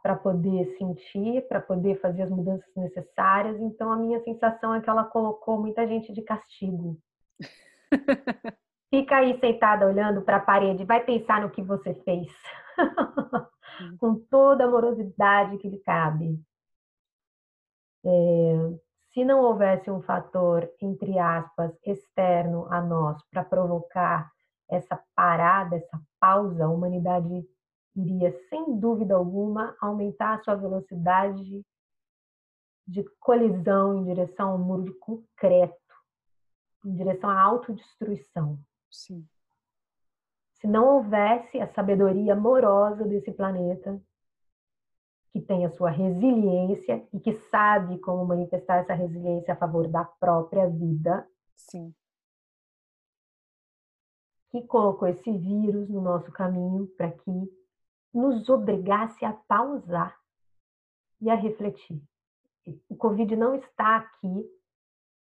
para 0.04 0.18
poder 0.18 0.76
sentir, 0.78 1.48
para 1.48 1.62
poder 1.62 2.02
fazer 2.02 2.24
as 2.24 2.30
mudanças 2.30 2.70
necessárias. 2.76 3.58
Então, 3.62 3.90
a 3.90 3.96
minha 3.96 4.22
sensação 4.26 4.76
é 4.76 4.82
que 4.82 4.90
ela 4.90 5.06
colocou 5.06 5.58
muita 5.58 5.88
gente 5.88 6.12
de 6.12 6.22
castigo. 6.22 7.00
Fica 8.94 9.16
aí 9.16 9.40
sentada 9.40 9.88
olhando 9.88 10.22
para 10.22 10.38
a 10.38 10.42
parede, 10.42 10.84
vai 10.84 11.02
pensar 11.02 11.40
no 11.42 11.50
que 11.50 11.62
você 11.62 11.94
fez. 12.04 12.28
Com 13.98 14.16
toda 14.30 14.66
a 14.66 14.68
amorosidade 14.68 15.58
que 15.58 15.70
lhe 15.70 15.80
cabe. 15.80 16.38
É, 18.06 18.78
se 19.16 19.24
não 19.24 19.40
houvesse 19.40 19.90
um 19.90 20.02
fator, 20.02 20.70
entre 20.82 21.18
aspas, 21.18 21.72
externo 21.86 22.68
a 22.70 22.82
nós 22.82 23.18
para 23.32 23.46
provocar 23.46 24.30
essa 24.70 25.02
parada, 25.16 25.78
essa 25.78 25.98
pausa, 26.20 26.66
a 26.66 26.70
humanidade 26.70 27.48
iria, 27.96 28.38
sem 28.50 28.78
dúvida 28.78 29.16
alguma, 29.16 29.74
aumentar 29.80 30.34
a 30.34 30.44
sua 30.44 30.56
velocidade 30.56 31.66
de 32.86 33.06
colisão 33.22 33.96
em 33.96 34.04
direção 34.04 34.50
ao 34.50 34.58
muro 34.58 34.84
de 34.84 34.94
concreto, 35.00 35.74
em 36.84 36.94
direção 36.94 37.30
à 37.30 37.42
autodestruição. 37.42 38.60
Sim. 38.92 39.26
Se 40.56 40.68
não 40.68 40.96
houvesse 40.96 41.62
a 41.62 41.74
sabedoria 41.74 42.34
amorosa 42.34 43.06
desse 43.06 43.32
planeta, 43.32 43.98
que 45.36 45.42
tem 45.42 45.66
a 45.66 45.70
sua 45.72 45.90
resiliência 45.90 47.06
e 47.12 47.20
que 47.20 47.34
sabe 47.50 48.00
como 48.00 48.26
manifestar 48.26 48.78
essa 48.78 48.94
resiliência 48.94 49.54
a 49.54 49.58
favor 49.58 49.86
da 49.86 50.06
própria 50.06 50.66
vida. 50.70 51.30
Sim. 51.58 51.94
Que 54.50 54.62
colocou 54.62 55.10
esse 55.10 55.30
vírus 55.38 55.90
no 55.90 56.00
nosso 56.00 56.32
caminho 56.32 56.88
para 56.96 57.12
que 57.12 57.52
nos 58.14 58.48
obrigasse 58.48 59.26
a 59.26 59.34
pausar 59.34 60.18
e 61.20 61.30
a 61.30 61.36
refletir. 61.36 62.02
O 62.88 62.96
Covid 62.96 63.36
não 63.36 63.56
está 63.56 63.98
aqui 63.98 64.50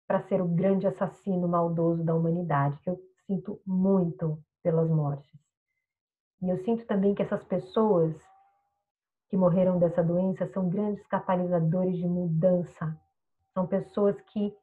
para 0.06 0.22
ser 0.28 0.40
o 0.44 0.48
grande 0.48 0.86
assassino 0.86 1.48
maldoso 1.48 2.04
da 2.04 2.14
humanidade. 2.14 2.80
Eu 2.86 3.02
sinto 3.26 3.60
muito 3.66 4.38
pelas 4.62 4.88
mortes. 4.92 5.42
E 6.40 6.50
eu 6.52 6.64
sinto 6.64 6.86
também 6.86 7.16
que 7.16 7.24
essas 7.24 7.44
pessoas 7.46 8.16
que 9.34 9.38
morreram 9.38 9.80
dessa 9.80 10.04
doença 10.04 10.46
são 10.54 10.70
grandes 10.70 11.04
catalisadores 11.08 11.98
de 11.98 12.06
mudança. 12.06 12.96
São 13.52 13.66
pessoas 13.66 14.16
que 14.28 14.56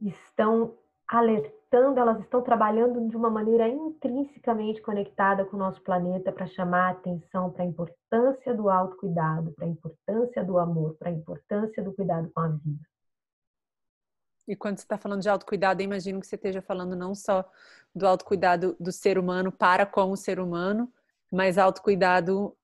estão 0.00 0.78
alertando, 1.08 1.98
elas 1.98 2.20
estão 2.20 2.40
trabalhando 2.42 3.08
de 3.08 3.16
uma 3.16 3.28
maneira 3.28 3.68
intrinsecamente 3.68 4.80
conectada 4.82 5.44
com 5.44 5.56
o 5.56 5.58
nosso 5.58 5.82
planeta 5.82 6.30
para 6.30 6.46
chamar 6.46 6.86
a 6.86 6.90
atenção 6.90 7.50
para 7.50 7.64
a 7.64 7.66
importância 7.66 8.54
do 8.54 8.70
autocuidado, 8.70 9.50
para 9.50 9.64
a 9.64 9.68
importância 9.68 10.44
do 10.44 10.56
amor, 10.56 10.94
para 10.94 11.08
a 11.08 11.12
importância 11.12 11.82
do 11.82 11.92
cuidado 11.92 12.30
com 12.32 12.38
a 12.38 12.48
vida. 12.50 12.86
E 14.46 14.54
quando 14.54 14.78
você 14.78 14.84
está 14.84 14.96
falando 14.96 15.22
de 15.22 15.28
autocuidado, 15.28 15.82
eu 15.82 15.86
imagino 15.86 16.20
que 16.20 16.26
você 16.28 16.36
esteja 16.36 16.62
falando 16.62 16.94
não 16.94 17.16
só 17.16 17.44
do 17.92 18.06
autocuidado 18.06 18.76
do 18.78 18.92
ser 18.92 19.18
humano 19.18 19.50
para 19.50 19.84
com 19.84 20.12
o 20.12 20.16
ser 20.16 20.38
humano, 20.38 20.88
mas 21.32 21.58
autocuidado 21.58 22.56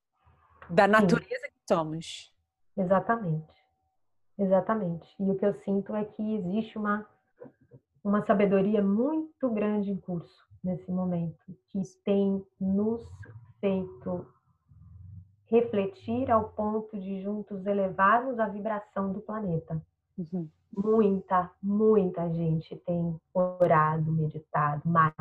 da 0.70 0.86
natureza 0.86 1.46
Sim. 1.46 1.52
que 1.52 1.74
somos. 1.74 2.34
Exatamente. 2.76 3.54
Exatamente. 4.38 5.08
E 5.18 5.30
o 5.30 5.36
que 5.36 5.46
eu 5.46 5.54
sinto 5.60 5.94
é 5.94 6.04
que 6.04 6.36
existe 6.36 6.76
uma 6.78 7.06
uma 8.06 8.24
sabedoria 8.24 8.80
muito 8.80 9.50
grande 9.50 9.90
em 9.90 9.96
curso 9.96 10.46
nesse 10.62 10.88
momento, 10.92 11.36
que 11.68 11.82
tem 12.04 12.40
nos 12.60 13.04
feito 13.60 14.24
refletir 15.46 16.30
ao 16.30 16.50
ponto 16.50 16.96
de 17.00 17.20
juntos 17.20 17.66
elevarmos 17.66 18.38
a 18.38 18.46
vibração 18.46 19.12
do 19.12 19.20
planeta. 19.20 19.82
Uhum. 20.16 20.48
Muita, 20.72 21.50
muita 21.60 22.32
gente 22.32 22.76
tem 22.76 23.20
orado, 23.34 24.12
meditado 24.12 24.88
mais, 24.88 25.14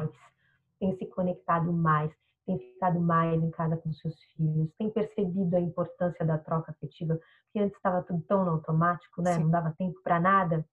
tem 0.80 0.96
se 0.96 1.08
conectado 1.08 1.74
mais, 1.74 2.12
tem 2.46 2.60
ficado 2.60 3.00
mais 3.00 3.42
em 3.42 3.50
casa 3.50 3.78
com 3.78 3.92
seus 3.94 4.16
filhos, 4.36 4.70
tem 4.78 4.90
percebido 4.90 5.56
a 5.56 5.60
importância 5.60 6.26
da 6.26 6.38
troca 6.38 6.72
afetiva, 6.72 7.20
porque 7.46 7.60
antes 7.60 7.76
estava 7.76 8.04
tudo 8.04 8.22
tão 8.28 8.48
automático, 8.48 9.22
né? 9.22 9.34
Sim. 9.34 9.44
Não 9.44 9.50
dava 9.50 9.74
tempo 9.78 10.00
para 10.04 10.20
nada 10.20 10.66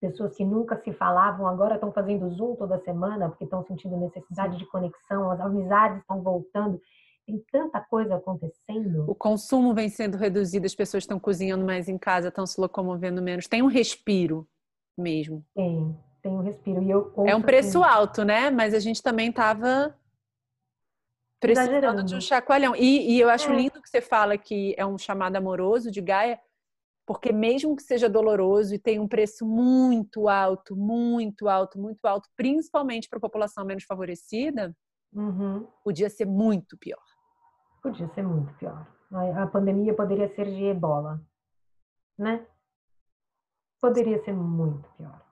pessoas 0.00 0.36
que 0.36 0.44
nunca 0.44 0.80
se 0.82 0.92
falavam 0.92 1.46
agora 1.46 1.74
estão 1.74 1.92
fazendo 1.92 2.30
Zoom 2.30 2.54
toda 2.56 2.78
semana 2.80 3.28
porque 3.28 3.44
estão 3.44 3.64
sentindo 3.64 3.96
necessidade 3.96 4.52
Sim. 4.52 4.58
de 4.58 4.66
conexão, 4.66 5.30
as 5.30 5.40
amizades 5.40 5.98
estão 6.00 6.22
voltando. 6.22 6.80
Tem 7.26 7.42
tanta 7.50 7.80
coisa 7.80 8.14
acontecendo. 8.14 9.04
O 9.08 9.14
consumo 9.14 9.74
vem 9.74 9.88
sendo 9.88 10.16
reduzido, 10.16 10.64
as 10.64 10.74
pessoas 10.74 11.02
estão 11.02 11.18
cozinhando 11.18 11.64
mais 11.64 11.88
em 11.88 11.98
casa, 11.98 12.28
estão 12.28 12.46
se 12.46 12.60
locomovendo 12.60 13.20
menos. 13.20 13.48
Tem 13.48 13.62
um 13.62 13.66
respiro 13.66 14.46
mesmo. 14.96 15.44
Tem, 15.52 15.98
tem 16.22 16.32
um 16.32 16.42
respiro. 16.42 16.82
E 16.82 16.90
eu 16.90 17.12
é 17.26 17.34
um 17.34 17.42
preço 17.42 17.82
assim, 17.82 17.96
alto, 17.96 18.24
né? 18.24 18.48
Mas 18.50 18.74
a 18.74 18.78
gente 18.78 19.02
também 19.02 19.30
estava 19.30 19.92
precisando 21.40 22.02
de 22.02 22.14
um 22.14 22.20
chacoalhão. 22.20 22.74
E, 22.74 23.14
e 23.14 23.20
eu 23.20 23.28
acho 23.28 23.50
é. 23.50 23.56
lindo 23.56 23.80
que 23.80 23.88
você 23.88 24.00
fala 24.00 24.36
que 24.38 24.74
é 24.76 24.86
um 24.86 24.98
chamado 24.98 25.36
amoroso 25.36 25.90
de 25.90 26.00
Gaia, 26.00 26.40
porque 27.06 27.32
mesmo 27.32 27.76
que 27.76 27.82
seja 27.82 28.08
doloroso 28.08 28.74
e 28.74 28.78
tenha 28.78 29.00
um 29.00 29.06
preço 29.06 29.46
muito 29.46 30.28
alto, 30.28 30.74
muito 30.74 31.48
alto, 31.48 31.78
muito 31.78 32.04
alto, 32.04 32.28
principalmente 32.36 33.08
para 33.08 33.18
a 33.18 33.20
população 33.20 33.64
menos 33.64 33.84
favorecida, 33.84 34.76
uhum. 35.12 35.66
podia 35.84 36.10
ser 36.10 36.26
muito 36.26 36.76
pior. 36.76 37.02
Podia 37.80 38.08
ser 38.08 38.22
muito 38.22 38.52
pior. 38.54 38.86
A 39.36 39.46
pandemia 39.46 39.94
poderia 39.94 40.28
ser 40.34 40.46
de 40.46 40.64
ebola, 40.64 41.22
né? 42.18 42.44
Poderia 43.80 44.18
ser 44.24 44.32
muito 44.32 44.88
pior. 44.96 45.22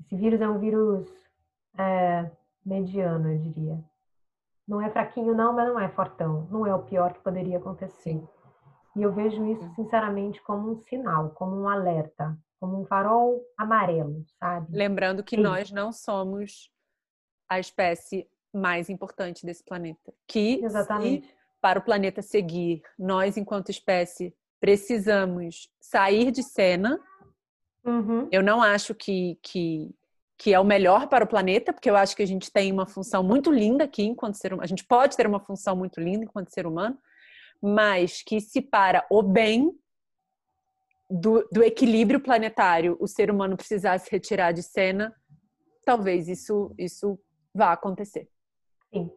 Esse 0.00 0.16
vírus 0.16 0.40
é 0.40 0.48
um 0.48 0.58
vírus 0.58 1.06
é, 1.76 2.30
mediano, 2.64 3.30
eu 3.30 3.38
diria. 3.38 3.84
Não 4.68 4.82
é 4.82 4.90
fraquinho, 4.90 5.34
não, 5.34 5.54
mas 5.54 5.66
não 5.66 5.80
é 5.80 5.88
fortão. 5.88 6.46
Não 6.50 6.66
é 6.66 6.74
o 6.74 6.82
pior 6.82 7.14
que 7.14 7.20
poderia 7.20 7.56
acontecer. 7.56 8.12
Sim. 8.12 8.28
E 8.94 9.02
eu 9.02 9.12
vejo 9.12 9.44
isso, 9.46 9.66
sinceramente, 9.74 10.42
como 10.42 10.72
um 10.72 10.76
sinal, 10.76 11.30
como 11.30 11.56
um 11.56 11.68
alerta, 11.68 12.36
como 12.60 12.80
um 12.80 12.84
farol 12.84 13.40
amarelo, 13.56 14.24
sabe? 14.38 14.66
Lembrando 14.76 15.22
que 15.22 15.36
Sim. 15.36 15.42
nós 15.42 15.70
não 15.70 15.92
somos 15.92 16.70
a 17.48 17.58
espécie 17.58 18.28
mais 18.52 18.90
importante 18.90 19.46
desse 19.46 19.64
planeta. 19.64 20.12
Que, 20.26 20.62
Exatamente. 20.64 21.32
para 21.60 21.78
o 21.78 21.82
planeta 21.82 22.20
seguir, 22.22 22.82
nós, 22.98 23.36
enquanto 23.36 23.70
espécie, 23.70 24.34
precisamos 24.60 25.70
sair 25.80 26.30
de 26.30 26.42
cena. 26.42 27.00
Uhum. 27.84 28.28
Eu 28.30 28.42
não 28.42 28.62
acho 28.62 28.94
que, 28.94 29.38
que, 29.42 29.94
que 30.38 30.54
é 30.54 30.60
o 30.60 30.64
melhor 30.64 31.08
para 31.08 31.24
o 31.24 31.28
planeta, 31.28 31.72
porque 31.72 31.90
eu 31.90 31.96
acho 31.96 32.14
que 32.14 32.22
a 32.22 32.26
gente 32.26 32.50
tem 32.52 32.70
uma 32.70 32.86
função 32.86 33.24
muito 33.24 33.50
linda 33.50 33.84
aqui 33.84 34.04
enquanto 34.04 34.36
ser 34.36 34.52
humano. 34.52 34.62
A 34.62 34.68
gente 34.68 34.84
pode 34.84 35.16
ter 35.16 35.26
uma 35.26 35.40
função 35.40 35.74
muito 35.74 36.00
linda 36.00 36.24
enquanto 36.24 36.54
ser 36.54 36.64
humano, 36.64 36.96
mas 37.60 38.22
que 38.22 38.40
se 38.40 38.62
para 38.62 39.04
o 39.10 39.20
bem 39.20 39.76
do, 41.10 41.46
do 41.50 41.62
equilíbrio 41.62 42.20
planetário 42.20 42.96
o 43.00 43.08
ser 43.08 43.30
humano 43.30 43.56
precisar 43.56 43.98
se 43.98 44.08
retirar 44.10 44.52
de 44.52 44.62
cena, 44.62 45.12
talvez 45.84 46.28
isso, 46.28 46.72
isso 46.78 47.18
vá 47.52 47.72
acontecer. 47.72 48.28
Sim. 48.92 49.10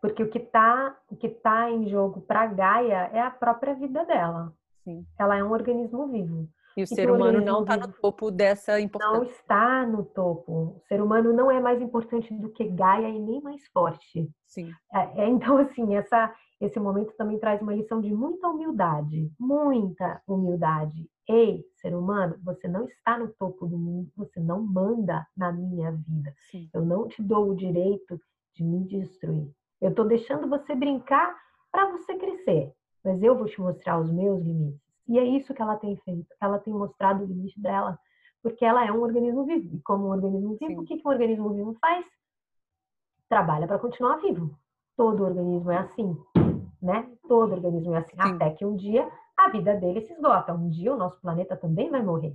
Porque 0.00 0.22
o 0.22 0.30
que 0.30 0.38
está 0.38 0.96
o 1.10 1.16
que 1.16 1.28
tá 1.28 1.70
em 1.70 1.88
jogo 1.88 2.22
para 2.22 2.46
Gaia 2.46 3.10
é 3.12 3.20
a 3.20 3.30
própria 3.30 3.74
vida 3.74 4.04
dela. 4.06 4.52
Sim. 4.82 5.06
Ela 5.18 5.36
é 5.36 5.44
um 5.44 5.52
organismo 5.52 6.08
vivo. 6.08 6.48
E 6.76 6.82
o 6.82 6.84
e 6.84 6.86
ser 6.86 7.10
humano 7.10 7.40
não 7.40 7.62
está 7.62 7.76
no 7.76 7.92
topo 7.92 8.30
dessa 8.30 8.80
importância. 8.80 9.18
Não 9.18 9.24
está 9.24 9.86
no 9.86 10.04
topo. 10.04 10.52
O 10.52 10.80
ser 10.88 11.02
humano 11.02 11.32
não 11.32 11.50
é 11.50 11.60
mais 11.60 11.80
importante 11.80 12.32
do 12.34 12.50
que 12.50 12.68
Gaia 12.68 13.08
e 13.08 13.18
nem 13.18 13.40
mais 13.42 13.66
forte. 13.68 14.30
Sim. 14.46 14.70
É, 14.92 15.24
é, 15.24 15.28
então, 15.28 15.58
assim, 15.58 15.94
essa, 15.94 16.34
esse 16.60 16.78
momento 16.78 17.12
também 17.16 17.38
traz 17.38 17.60
uma 17.60 17.74
lição 17.74 18.00
de 18.00 18.12
muita 18.12 18.48
humildade. 18.48 19.30
Muita 19.38 20.22
humildade. 20.26 21.08
Ei, 21.28 21.64
ser 21.76 21.94
humano, 21.94 22.36
você 22.42 22.66
não 22.66 22.84
está 22.84 23.18
no 23.18 23.28
topo 23.28 23.66
do 23.66 23.78
mundo, 23.78 24.10
você 24.16 24.40
não 24.40 24.62
manda 24.62 25.26
na 25.36 25.52
minha 25.52 25.92
vida. 25.92 26.34
Sim. 26.50 26.68
Eu 26.72 26.84
não 26.84 27.06
te 27.06 27.22
dou 27.22 27.50
o 27.50 27.54
direito 27.54 28.20
de 28.54 28.64
me 28.64 28.84
destruir. 28.86 29.50
Eu 29.80 29.90
estou 29.90 30.04
deixando 30.04 30.48
você 30.48 30.74
brincar 30.74 31.36
para 31.70 31.90
você 31.90 32.14
crescer, 32.16 32.72
mas 33.04 33.22
eu 33.22 33.36
vou 33.36 33.46
te 33.46 33.60
mostrar 33.60 33.98
os 33.98 34.12
meus 34.12 34.42
limites. 34.42 34.81
E 35.08 35.18
é 35.18 35.24
isso 35.24 35.52
que 35.54 35.62
ela 35.62 35.76
tem 35.76 35.96
feito. 35.98 36.28
Ela 36.40 36.58
tem 36.58 36.72
mostrado 36.72 37.22
o 37.22 37.26
limite 37.26 37.60
dela, 37.60 37.98
porque 38.42 38.64
ela 38.64 38.86
é 38.86 38.92
um 38.92 39.00
organismo 39.00 39.44
vivo. 39.44 39.76
E 39.76 39.80
como 39.82 40.06
um 40.06 40.10
organismo 40.10 40.56
vivo, 40.58 40.72
Sim. 40.72 40.78
o 40.78 40.84
que, 40.84 40.96
que 40.96 41.06
um 41.06 41.10
organismo 41.10 41.52
vivo 41.54 41.76
faz? 41.80 42.04
Trabalha 43.28 43.66
para 43.66 43.78
continuar 43.78 44.16
vivo. 44.16 44.56
Todo 44.96 45.24
organismo 45.24 45.70
é 45.70 45.78
assim, 45.78 46.16
né? 46.80 47.10
Todo 47.26 47.52
organismo 47.52 47.94
é 47.94 47.98
assim. 47.98 48.12
Sim. 48.12 48.34
Até 48.34 48.50
que 48.50 48.64
um 48.64 48.76
dia 48.76 49.10
a 49.36 49.48
vida 49.48 49.74
dele 49.74 50.02
se 50.02 50.12
esgota. 50.12 50.52
Um 50.52 50.68
dia 50.68 50.94
o 50.94 50.96
nosso 50.96 51.20
planeta 51.20 51.56
também 51.56 51.90
vai 51.90 52.02
morrer. 52.02 52.34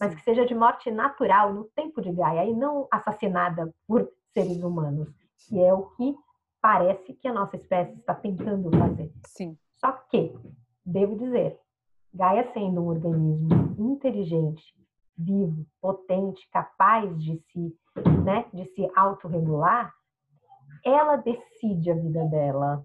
Mas 0.00 0.14
que 0.14 0.22
seja 0.22 0.46
de 0.46 0.54
morte 0.54 0.90
natural, 0.90 1.52
no 1.52 1.64
tempo 1.64 2.00
de 2.00 2.12
Gaia, 2.12 2.44
e 2.44 2.54
não 2.54 2.86
assassinada 2.90 3.72
por 3.86 4.08
seres 4.32 4.62
humanos. 4.62 5.08
Que 5.48 5.60
é 5.60 5.72
o 5.72 5.86
que 5.90 6.16
parece 6.60 7.14
que 7.14 7.28
a 7.28 7.32
nossa 7.32 7.56
espécie 7.56 7.98
está 7.98 8.14
tentando 8.14 8.70
fazer. 8.76 9.12
Sim. 9.26 9.56
Só 9.76 9.92
que, 9.92 10.34
devo 10.84 11.16
dizer, 11.16 11.58
Gaia 12.18 12.50
sendo 12.52 12.80
um 12.80 12.88
organismo 12.88 13.76
inteligente, 13.78 14.74
vivo, 15.16 15.64
potente, 15.80 16.48
capaz 16.50 17.16
de 17.16 17.38
se, 17.38 17.76
né, 18.24 18.44
de 18.52 18.64
se 18.74 18.90
autorregular, 18.96 19.94
ela 20.84 21.14
decide 21.14 21.92
a 21.92 21.94
vida 21.94 22.24
dela. 22.24 22.84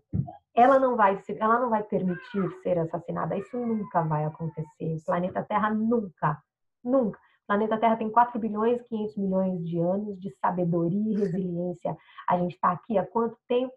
Ela 0.53 0.77
não 0.77 0.95
vai, 0.95 1.19
ela 1.39 1.59
não 1.59 1.71
vai 1.71 1.81
permitir 1.81 2.47
ser 2.61 2.77
assassinada. 2.77 3.35
Isso 3.35 3.57
nunca 3.57 4.03
vai 4.03 4.23
acontecer. 4.23 4.97
O 4.97 5.03
planeta 5.03 5.41
Terra 5.41 5.73
nunca, 5.73 6.39
nunca. 6.83 7.17
O 7.17 7.47
planeta 7.47 7.79
Terra 7.79 7.97
tem 7.97 8.11
4 8.11 8.39
bilhões 8.39 8.79
e 8.81 8.83
500 8.83 9.17
milhões 9.17 9.65
de 9.67 9.79
anos 9.79 10.19
de 10.19 10.29
sabedoria 10.37 11.11
e 11.11 11.17
resiliência. 11.19 11.97
A 12.29 12.37
gente 12.37 12.53
está 12.53 12.71
aqui 12.71 12.99
há 12.99 13.05
quanto 13.05 13.35
tempo? 13.47 13.73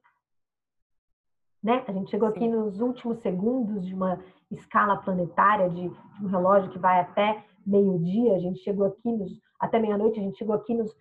Né? 1.62 1.82
A 1.88 1.92
gente 1.92 2.10
chegou 2.10 2.28
Sim. 2.28 2.36
aqui 2.36 2.48
nos 2.48 2.78
últimos 2.78 3.20
segundos 3.22 3.86
de 3.86 3.94
uma 3.94 4.22
escala 4.50 4.96
planetária 4.98 5.68
de, 5.68 5.88
de 5.88 6.24
um 6.24 6.28
relógio 6.28 6.70
que 6.70 6.78
vai 6.78 7.00
até 7.00 7.44
meio-dia, 7.66 8.34
a 8.34 8.38
gente 8.38 8.60
chegou 8.60 8.86
aqui 8.86 9.10
nos, 9.10 9.32
até 9.58 9.78
meia-noite, 9.78 10.20
a 10.20 10.22
gente 10.22 10.38
chegou 10.38 10.54
aqui 10.54 10.74
nos, 10.74 10.94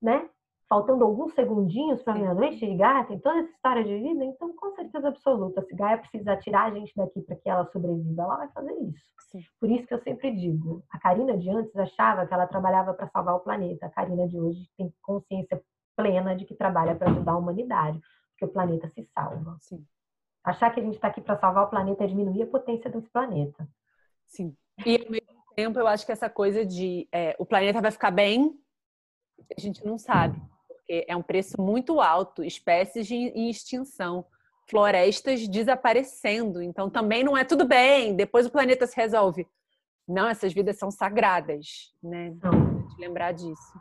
né? 0.00 0.28
Faltando 0.68 1.04
alguns 1.04 1.34
segundinhos 1.34 2.00
para 2.00 2.14
meia-noite 2.14 2.64
Gaia, 2.76 3.04
tem 3.04 3.18
toda 3.18 3.40
essa 3.40 3.50
história 3.50 3.82
de 3.82 3.98
vida, 3.98 4.24
então 4.24 4.54
com 4.54 4.70
certeza 4.70 5.08
absoluta, 5.08 5.62
se 5.62 5.74
Gaia 5.74 5.98
precisar 5.98 6.36
tirar 6.36 6.66
a 6.66 6.70
gente 6.70 6.92
daqui 6.94 7.20
para 7.22 7.34
que 7.34 7.50
ela 7.50 7.66
sobreviva, 7.72 8.22
ela 8.22 8.36
vai 8.36 8.48
fazer 8.52 8.72
isso. 8.74 9.04
Sim. 9.30 9.40
Por 9.58 9.68
isso 9.68 9.86
que 9.86 9.94
eu 9.94 10.02
sempre 10.02 10.30
digo, 10.30 10.84
a 10.90 10.98
Karina 11.00 11.36
de 11.36 11.50
antes 11.50 11.74
achava 11.76 12.24
que 12.24 12.32
ela 12.32 12.46
trabalhava 12.46 12.94
para 12.94 13.08
salvar 13.08 13.34
o 13.34 13.40
planeta, 13.40 13.86
a 13.86 13.90
Karina 13.90 14.28
de 14.28 14.38
hoje 14.38 14.70
tem 14.76 14.94
consciência 15.02 15.60
plena 15.96 16.36
de 16.36 16.44
que 16.44 16.54
trabalha 16.54 16.94
para 16.94 17.10
ajudar 17.10 17.32
a 17.32 17.38
humanidade, 17.38 18.00
porque 18.30 18.44
o 18.44 18.48
planeta 18.48 18.88
se 18.88 19.02
salva. 19.12 19.56
Sim. 19.58 19.84
Achar 20.42 20.70
que 20.70 20.80
a 20.80 20.82
gente 20.82 20.94
está 20.94 21.08
aqui 21.08 21.20
para 21.20 21.38
salvar 21.38 21.64
o 21.64 21.70
planeta 21.70 22.04
é 22.04 22.06
diminuir 22.06 22.42
a 22.42 22.46
potência 22.46 22.90
desse 22.90 23.08
planeta. 23.10 23.68
Sim. 24.26 24.56
E 24.86 24.96
ao 24.96 25.10
mesmo 25.10 25.44
tempo, 25.54 25.78
eu 25.78 25.86
acho 25.86 26.06
que 26.06 26.12
essa 26.12 26.30
coisa 26.30 26.64
de 26.64 27.06
é, 27.12 27.36
o 27.38 27.44
planeta 27.44 27.80
vai 27.80 27.90
ficar 27.90 28.10
bem, 28.10 28.58
a 29.56 29.60
gente 29.60 29.84
não 29.84 29.98
sabe. 29.98 30.40
Porque 30.66 31.04
é 31.06 31.16
um 31.16 31.22
preço 31.22 31.60
muito 31.60 32.00
alto, 32.00 32.42
espécies 32.42 33.10
em 33.10 33.50
extinção, 33.50 34.24
florestas 34.68 35.46
desaparecendo. 35.46 36.62
Então 36.62 36.88
também 36.88 37.22
não 37.22 37.36
é 37.36 37.44
tudo 37.44 37.66
bem, 37.66 38.14
depois 38.14 38.46
o 38.46 38.50
planeta 38.50 38.86
se 38.86 38.96
resolve. 38.96 39.46
Não, 40.08 40.28
essas 40.28 40.52
vidas 40.52 40.78
são 40.78 40.90
sagradas, 40.90 41.92
né? 42.02 42.34
Não. 42.42 42.88
Lembrar 42.98 43.32
disso. 43.32 43.80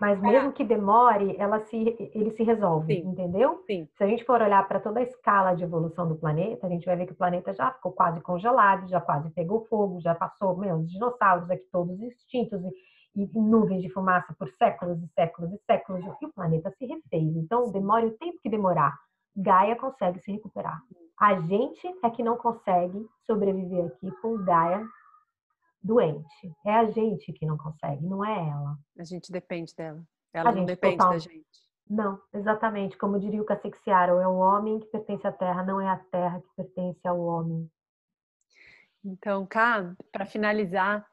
Mas 0.00 0.18
é. 0.18 0.26
mesmo 0.26 0.52
que 0.52 0.64
demore, 0.64 1.36
ela 1.38 1.60
se, 1.60 1.76
ele 2.14 2.30
se 2.30 2.42
resolve, 2.42 2.94
Sim. 2.94 3.08
entendeu? 3.08 3.62
Sim. 3.66 3.86
Se 3.96 4.02
a 4.02 4.06
gente 4.06 4.24
for 4.24 4.40
olhar 4.40 4.66
para 4.66 4.80
toda 4.80 4.98
a 4.98 5.02
escala 5.02 5.54
de 5.54 5.62
evolução 5.62 6.08
do 6.08 6.16
planeta, 6.16 6.66
a 6.66 6.70
gente 6.70 6.86
vai 6.86 6.96
ver 6.96 7.06
que 7.06 7.12
o 7.12 7.16
planeta 7.16 7.52
já 7.52 7.70
ficou 7.72 7.92
quase 7.92 8.20
congelado, 8.22 8.88
já 8.88 9.00
quase 9.00 9.28
pegou 9.30 9.66
fogo, 9.66 10.00
já 10.00 10.14
passou, 10.14 10.56
meu, 10.56 10.76
os 10.76 10.90
dinossauros 10.90 11.50
aqui 11.50 11.66
todos 11.70 12.00
extintos 12.00 12.62
e, 12.64 13.22
e 13.22 13.30
nuvens 13.34 13.82
de 13.82 13.90
fumaça 13.90 14.34
por 14.38 14.48
séculos 14.48 15.02
e 15.02 15.06
séculos 15.08 15.52
e 15.52 15.58
séculos, 15.66 16.02
e 16.22 16.26
o 16.26 16.32
planeta 16.32 16.70
se 16.78 16.86
refez. 16.86 17.36
Então, 17.36 17.70
demore 17.70 18.06
o 18.06 18.16
tempo 18.16 18.38
que 18.42 18.48
demorar, 18.48 18.96
Gaia 19.36 19.76
consegue 19.76 20.18
se 20.20 20.32
recuperar. 20.32 20.80
A 21.20 21.38
gente 21.40 21.86
é 22.02 22.08
que 22.08 22.22
não 22.22 22.38
consegue 22.38 23.06
sobreviver 23.26 23.84
aqui 23.84 24.10
com 24.22 24.42
Gaia 24.42 24.82
doente. 25.82 26.52
É 26.64 26.74
a 26.74 26.90
gente 26.90 27.32
que 27.32 27.46
não 27.46 27.56
consegue, 27.56 28.04
não 28.04 28.24
é 28.24 28.48
ela. 28.48 28.78
A 28.98 29.04
gente 29.04 29.32
depende 29.32 29.74
dela. 29.74 30.02
Ela 30.32 30.50
a 30.50 30.52
não 30.52 30.64
depende 30.64 30.96
total. 30.96 31.12
da 31.12 31.18
gente. 31.18 31.70
Não, 31.88 32.20
exatamente. 32.32 32.96
Como 32.96 33.18
diria 33.18 33.42
o 33.42 33.44
Cacique 33.44 33.78
Searo, 33.82 34.18
é 34.18 34.28
o 34.28 34.36
homem 34.36 34.78
que 34.78 34.86
pertence 34.86 35.26
à 35.26 35.32
terra, 35.32 35.64
não 35.64 35.80
é 35.80 35.88
a 35.88 35.96
terra 35.96 36.40
que 36.40 36.48
pertence 36.56 37.06
ao 37.06 37.20
homem. 37.20 37.68
Então, 39.04 39.44
Cá, 39.46 39.96
para 40.12 40.26
finalizar, 40.26 41.04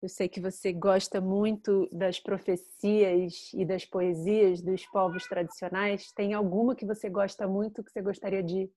eu 0.00 0.08
sei 0.08 0.28
que 0.28 0.40
você 0.40 0.72
gosta 0.72 1.20
muito 1.20 1.88
das 1.92 2.20
profecias 2.20 3.50
e 3.52 3.64
das 3.64 3.84
poesias 3.84 4.62
dos 4.62 4.86
povos 4.86 5.26
tradicionais. 5.26 6.12
Tem 6.12 6.32
alguma 6.32 6.74
que 6.74 6.86
você 6.86 7.10
gosta 7.10 7.46
muito 7.46 7.82
que 7.82 7.90
você 7.90 8.00
gostaria 8.00 8.42
de, 8.42 8.70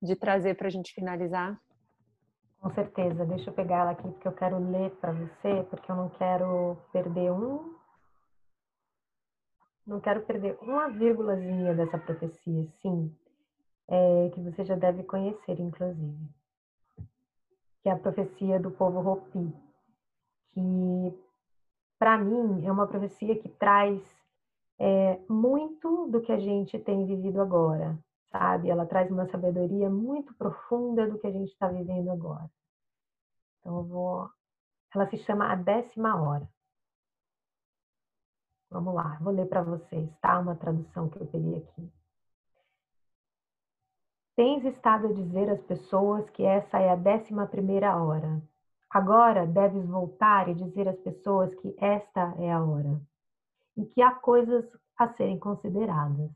de 0.00 0.16
trazer 0.16 0.54
para 0.56 0.68
a 0.68 0.70
gente 0.70 0.94
finalizar? 0.94 1.60
Com 2.62 2.70
certeza. 2.70 3.26
Deixa 3.26 3.50
eu 3.50 3.54
pegar 3.54 3.78
ela 3.78 3.90
aqui 3.90 4.08
porque 4.08 4.28
eu 4.28 4.32
quero 4.32 4.56
ler 4.70 4.92
para 4.92 5.12
você, 5.12 5.64
porque 5.68 5.90
eu 5.90 5.96
não 5.96 6.08
quero 6.10 6.78
perder 6.92 7.32
um. 7.32 7.74
Não 9.84 10.00
quero 10.00 10.22
perder 10.22 10.56
uma 10.62 10.88
vírgulazinha 10.88 11.74
dessa 11.74 11.98
profecia, 11.98 12.64
sim, 12.80 13.12
é, 13.88 14.30
que 14.32 14.40
você 14.40 14.64
já 14.64 14.76
deve 14.76 15.02
conhecer, 15.02 15.58
inclusive. 15.58 16.16
Que 17.82 17.88
é 17.88 17.92
a 17.92 17.98
profecia 17.98 18.60
do 18.60 18.70
povo 18.70 19.00
Hopi, 19.00 19.52
que 20.52 21.18
para 21.98 22.16
mim 22.16 22.64
é 22.64 22.70
uma 22.70 22.86
profecia 22.86 23.36
que 23.36 23.48
traz 23.48 24.00
é, 24.78 25.18
muito 25.28 26.06
do 26.06 26.20
que 26.20 26.30
a 26.30 26.38
gente 26.38 26.78
tem 26.78 27.04
vivido 27.04 27.40
agora, 27.40 27.98
sabe? 28.32 28.70
Ela 28.70 28.86
traz 28.86 29.10
uma 29.10 29.30
sabedoria 29.30 29.88
muito 29.88 30.34
profunda 30.34 31.06
do 31.06 31.18
que 31.18 31.26
a 31.26 31.30
gente 31.30 31.52
está 31.52 31.68
vivendo 31.68 32.10
agora. 32.10 32.50
Então, 33.60 33.76
eu 33.76 33.84
vou. 33.84 34.30
Ela 34.94 35.08
se 35.08 35.18
chama 35.18 35.52
A 35.52 35.54
Décima 35.54 36.20
Hora. 36.20 36.48
Vamos 38.70 38.94
lá, 38.94 39.18
vou 39.20 39.32
ler 39.32 39.46
para 39.46 39.62
vocês, 39.62 40.10
tá? 40.20 40.38
Uma 40.38 40.56
tradução 40.56 41.08
que 41.08 41.20
eu 41.20 41.26
peguei 41.26 41.58
aqui. 41.58 41.92
Tens 44.34 44.64
estado 44.64 45.08
a 45.08 45.12
dizer 45.12 45.50
às 45.50 45.60
pessoas 45.64 46.28
que 46.30 46.42
essa 46.42 46.78
é 46.78 46.88
a 46.88 46.96
décima 46.96 47.46
primeira 47.46 48.02
hora. 48.02 48.42
Agora 48.88 49.46
deves 49.46 49.86
voltar 49.86 50.48
e 50.48 50.54
dizer 50.54 50.88
às 50.88 50.98
pessoas 51.00 51.54
que 51.56 51.74
esta 51.78 52.34
é 52.38 52.50
a 52.50 52.64
hora 52.64 52.98
e 53.76 53.84
que 53.84 54.00
há 54.00 54.14
coisas 54.14 54.64
a 54.96 55.08
serem 55.14 55.38
consideradas. 55.38 56.30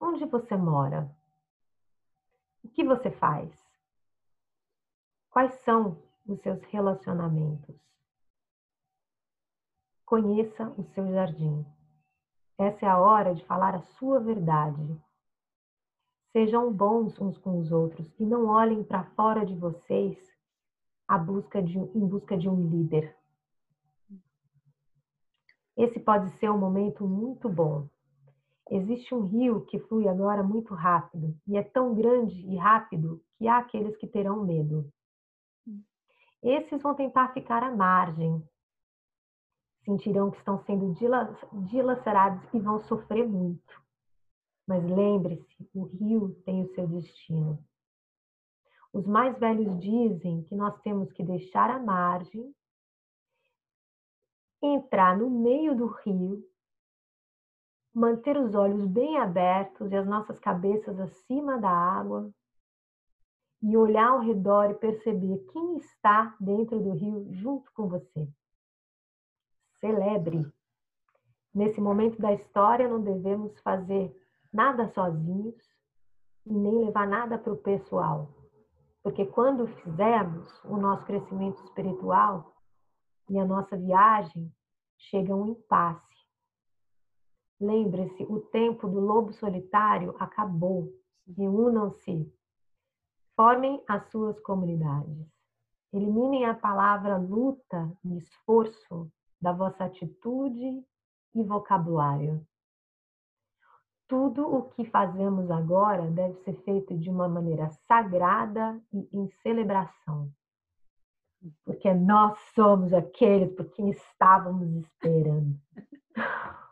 Onde 0.00 0.24
você 0.26 0.56
mora? 0.56 1.10
O 2.62 2.68
que 2.68 2.84
você 2.84 3.10
faz? 3.10 3.50
Quais 5.30 5.52
são 5.64 6.02
os 6.26 6.40
seus 6.40 6.62
relacionamentos? 6.64 7.76
Conheça 10.06 10.68
o 10.78 10.84
seu 10.94 11.10
jardim. 11.12 11.66
Essa 12.56 12.86
é 12.86 12.88
a 12.88 12.98
hora 12.98 13.34
de 13.34 13.44
falar 13.44 13.74
a 13.74 13.80
sua 13.80 14.20
verdade. 14.20 15.00
Sejam 16.32 16.72
bons 16.72 17.20
uns 17.20 17.38
com 17.38 17.58
os 17.58 17.72
outros 17.72 18.12
e 18.18 18.24
não 18.24 18.46
olhem 18.46 18.84
para 18.84 19.04
fora 19.16 19.44
de 19.44 19.54
vocês 19.54 20.18
a 21.06 21.18
busca 21.18 21.62
de, 21.62 21.78
em 21.78 22.06
busca 22.06 22.36
de 22.36 22.48
um 22.48 22.68
líder. 22.68 23.16
Esse 25.76 25.98
pode 25.98 26.30
ser 26.38 26.50
um 26.50 26.58
momento 26.58 27.06
muito 27.06 27.48
bom. 27.48 27.88
Existe 28.70 29.14
um 29.14 29.20
rio 29.20 29.64
que 29.66 29.78
flui 29.78 30.08
agora 30.08 30.42
muito 30.42 30.74
rápido 30.74 31.36
e 31.46 31.56
é 31.56 31.62
tão 31.62 31.94
grande 31.94 32.40
e 32.46 32.56
rápido 32.56 33.22
que 33.36 33.46
há 33.46 33.58
aqueles 33.58 33.96
que 33.96 34.06
terão 34.06 34.44
medo. 34.44 34.90
Esses 36.42 36.82
vão 36.82 36.94
tentar 36.94 37.32
ficar 37.32 37.62
à 37.62 37.74
margem. 37.74 38.42
Sentirão 39.84 40.30
que 40.30 40.38
estão 40.38 40.62
sendo 40.64 40.94
dilacerados 41.66 42.42
e 42.54 42.58
vão 42.58 42.80
sofrer 42.80 43.28
muito. 43.28 43.82
Mas 44.66 44.82
lembre-se, 44.82 45.68
o 45.74 45.84
rio 45.84 46.34
tem 46.46 46.62
o 46.62 46.74
seu 46.74 46.86
destino. 46.86 47.62
Os 48.94 49.06
mais 49.06 49.38
velhos 49.38 49.78
dizem 49.80 50.42
que 50.44 50.54
nós 50.54 50.80
temos 50.80 51.12
que 51.12 51.22
deixar 51.22 51.68
a 51.68 51.78
margem, 51.78 52.54
entrar 54.62 55.18
no 55.18 55.28
meio 55.28 55.76
do 55.76 55.86
rio, 55.86 56.48
manter 57.94 58.36
os 58.36 58.54
olhos 58.54 58.86
bem 58.86 59.18
abertos 59.18 59.92
e 59.92 59.96
as 59.96 60.06
nossas 60.06 60.38
cabeças 60.40 60.98
acima 60.98 61.58
da 61.58 61.70
água 61.70 62.30
e 63.62 63.76
olhar 63.76 64.10
ao 64.10 64.20
redor 64.20 64.70
e 64.70 64.74
perceber 64.74 65.38
quem 65.52 65.76
está 65.76 66.36
dentro 66.40 66.80
do 66.80 66.90
rio 66.90 67.26
junto 67.32 67.72
com 67.72 67.88
você. 67.88 68.28
Celebre. 69.80 70.44
Nesse 71.54 71.80
momento 71.80 72.20
da 72.20 72.32
história, 72.32 72.88
não 72.88 73.00
devemos 73.00 73.58
fazer 73.60 74.14
nada 74.52 74.88
sozinhos 74.88 75.54
e 76.44 76.52
nem 76.52 76.84
levar 76.84 77.06
nada 77.06 77.38
para 77.38 77.52
o 77.52 77.56
pessoal. 77.56 78.28
Porque 79.02 79.24
quando 79.24 79.66
fizermos 79.66 80.46
o 80.64 80.76
nosso 80.76 81.04
crescimento 81.06 81.62
espiritual 81.64 82.54
e 83.30 83.38
a 83.38 83.44
nossa 83.44 83.76
viagem, 83.76 84.52
chega 84.98 85.34
um 85.34 85.52
impasse. 85.52 86.13
Lembre-se, 87.64 88.24
o 88.24 88.40
tempo 88.40 88.88
do 88.88 89.00
lobo 89.00 89.32
solitário 89.32 90.14
acabou. 90.18 90.92
Reúnam-se. 91.26 92.32
Formem 93.34 93.82
as 93.88 94.08
suas 94.10 94.38
comunidades. 94.40 95.26
Eliminem 95.92 96.44
a 96.46 96.54
palavra 96.54 97.16
luta 97.16 97.90
e 98.04 98.18
esforço 98.18 99.10
da 99.40 99.52
vossa 99.52 99.84
atitude 99.84 100.84
e 101.34 101.42
vocabulário 101.42 102.46
tudo 104.06 104.46
o 104.46 104.62
que 104.70 104.84
fazemos 104.84 105.50
agora 105.50 106.10
deve 106.10 106.34
ser 106.44 106.54
feito 106.62 106.96
de 106.96 107.10
uma 107.10 107.28
maneira 107.28 107.68
sagrada 107.88 108.80
e 108.92 109.08
em 109.12 109.28
celebração. 109.42 110.30
Porque 111.64 111.92
nós 111.92 112.38
somos 112.54 112.92
aqueles 112.92 113.52
por 113.54 113.66
quem 113.70 113.90
estávamos 113.90 114.70
esperando. 114.84 115.58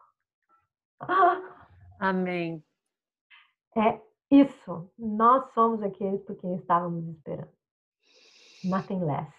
Amém. 1.99 2.63
É 3.77 4.01
isso. 4.31 4.91
Nós 4.99 5.53
somos 5.53 5.83
aqueles 5.83 6.23
por 6.23 6.37
quem 6.37 6.57
estávamos 6.57 7.07
esperando. 7.09 7.53
Nothing 8.65 9.05
less. 9.05 9.33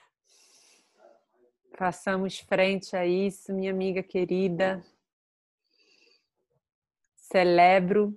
Façamos 1.75 2.39
frente 2.39 2.95
a 2.95 3.05
isso, 3.05 3.53
minha 3.53 3.71
amiga 3.71 4.03
querida 4.03 4.83
celebro 7.33 8.15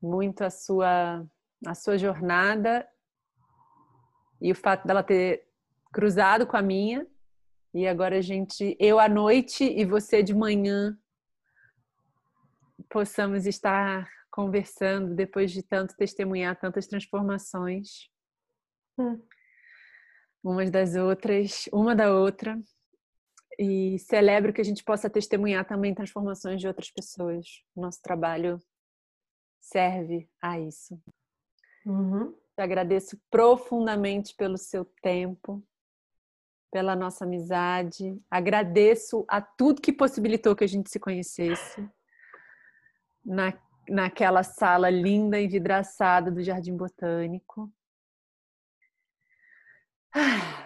muito 0.00 0.42
a 0.42 0.50
sua 0.50 1.24
a 1.64 1.74
sua 1.74 1.96
jornada 1.96 2.86
e 4.40 4.52
o 4.52 4.54
fato 4.54 4.86
dela 4.86 5.02
ter 5.02 5.48
cruzado 5.90 6.46
com 6.46 6.56
a 6.56 6.60
minha 6.60 7.06
e 7.72 7.86
agora 7.86 8.18
a 8.18 8.20
gente 8.20 8.76
eu 8.78 8.98
à 8.98 9.08
noite 9.08 9.64
e 9.64 9.86
você 9.86 10.22
de 10.22 10.34
manhã 10.34 10.98
possamos 12.88 13.46
estar 13.46 14.08
conversando 14.30 15.14
depois 15.14 15.52
de 15.52 15.62
tanto 15.62 15.94
testemunhar 15.96 16.58
tantas 16.58 16.86
transformações 16.86 18.08
hum. 18.98 19.20
umas 20.42 20.70
das 20.70 20.94
outras 20.94 21.68
uma 21.72 21.94
da 21.94 22.14
outra 22.14 22.58
e 23.58 23.98
celebro 23.98 24.52
que 24.52 24.60
a 24.60 24.64
gente 24.64 24.82
possa 24.82 25.10
testemunhar 25.10 25.66
também 25.66 25.94
transformações 25.94 26.60
de 26.60 26.66
outras 26.66 26.90
pessoas. 26.90 27.46
Nosso 27.76 28.00
trabalho 28.02 28.58
serve 29.60 30.28
a 30.40 30.58
isso. 30.58 30.98
Uhum. 31.84 32.32
Te 32.32 32.62
agradeço 32.62 33.20
profundamente 33.30 34.34
pelo 34.34 34.56
seu 34.56 34.84
tempo, 35.02 35.62
pela 36.70 36.96
nossa 36.96 37.24
amizade. 37.24 38.18
Agradeço 38.30 39.24
a 39.28 39.40
tudo 39.40 39.82
que 39.82 39.92
possibilitou 39.92 40.56
que 40.56 40.64
a 40.64 40.68
gente 40.68 40.90
se 40.90 40.98
conhecesse 40.98 41.88
na, 43.24 43.52
naquela 43.88 44.42
sala 44.42 44.90
linda 44.90 45.40
e 45.40 45.48
vidraçada 45.48 46.30
do 46.30 46.42
Jardim 46.42 46.76
Botânico. 46.76 47.70
Ah. 50.14 50.62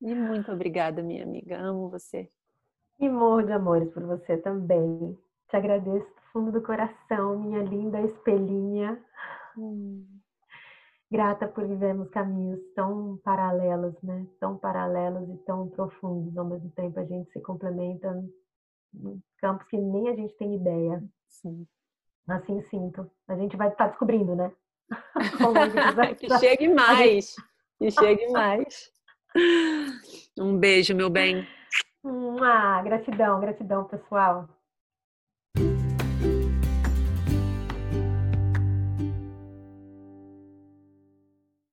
E 0.00 0.14
muito 0.14 0.50
obrigada, 0.50 1.02
minha 1.02 1.22
amiga. 1.22 1.58
Amo 1.58 1.90
você. 1.90 2.30
E 2.98 3.08
morro 3.08 3.42
de 3.42 3.52
amores 3.52 3.92
por 3.92 4.02
você 4.04 4.36
também. 4.38 5.16
Te 5.48 5.56
agradeço 5.56 6.06
do 6.06 6.22
fundo 6.32 6.52
do 6.52 6.62
coração, 6.62 7.38
minha 7.38 7.62
linda 7.62 8.00
espelhinha. 8.00 9.02
Hum. 9.56 10.06
Grata 11.10 11.48
por 11.48 11.66
vivermos 11.66 12.08
caminhos 12.10 12.60
tão 12.74 13.18
paralelos, 13.24 14.00
né? 14.02 14.26
Tão 14.38 14.56
paralelos 14.56 15.28
e 15.28 15.36
tão 15.44 15.68
profundos. 15.68 16.36
Ao 16.38 16.44
mesmo 16.44 16.70
tempo, 16.70 16.98
a 17.00 17.04
gente 17.04 17.30
se 17.32 17.40
complementa 17.40 18.08
em 18.08 18.30
campos 19.38 19.66
que 19.68 19.76
nem 19.76 20.08
a 20.08 20.14
gente 20.14 20.34
tem 20.34 20.54
ideia. 20.54 21.02
Sim. 21.28 21.66
Assim 22.28 22.62
sinto. 22.70 23.10
A 23.28 23.36
gente 23.36 23.56
vai 23.56 23.68
estar 23.68 23.84
tá 23.84 23.90
descobrindo, 23.90 24.36
né? 24.36 24.52
que 26.18 26.38
chegue 26.38 26.68
mais. 26.68 27.36
Que 27.78 27.90
chegue 27.90 28.28
mais. 28.30 28.90
Um 30.38 30.56
beijo, 30.56 30.94
meu 30.94 31.10
bem. 31.10 31.46
Ah, 32.42 32.82
gratidão, 32.82 33.40
gratidão, 33.40 33.84
pessoal. 33.84 34.48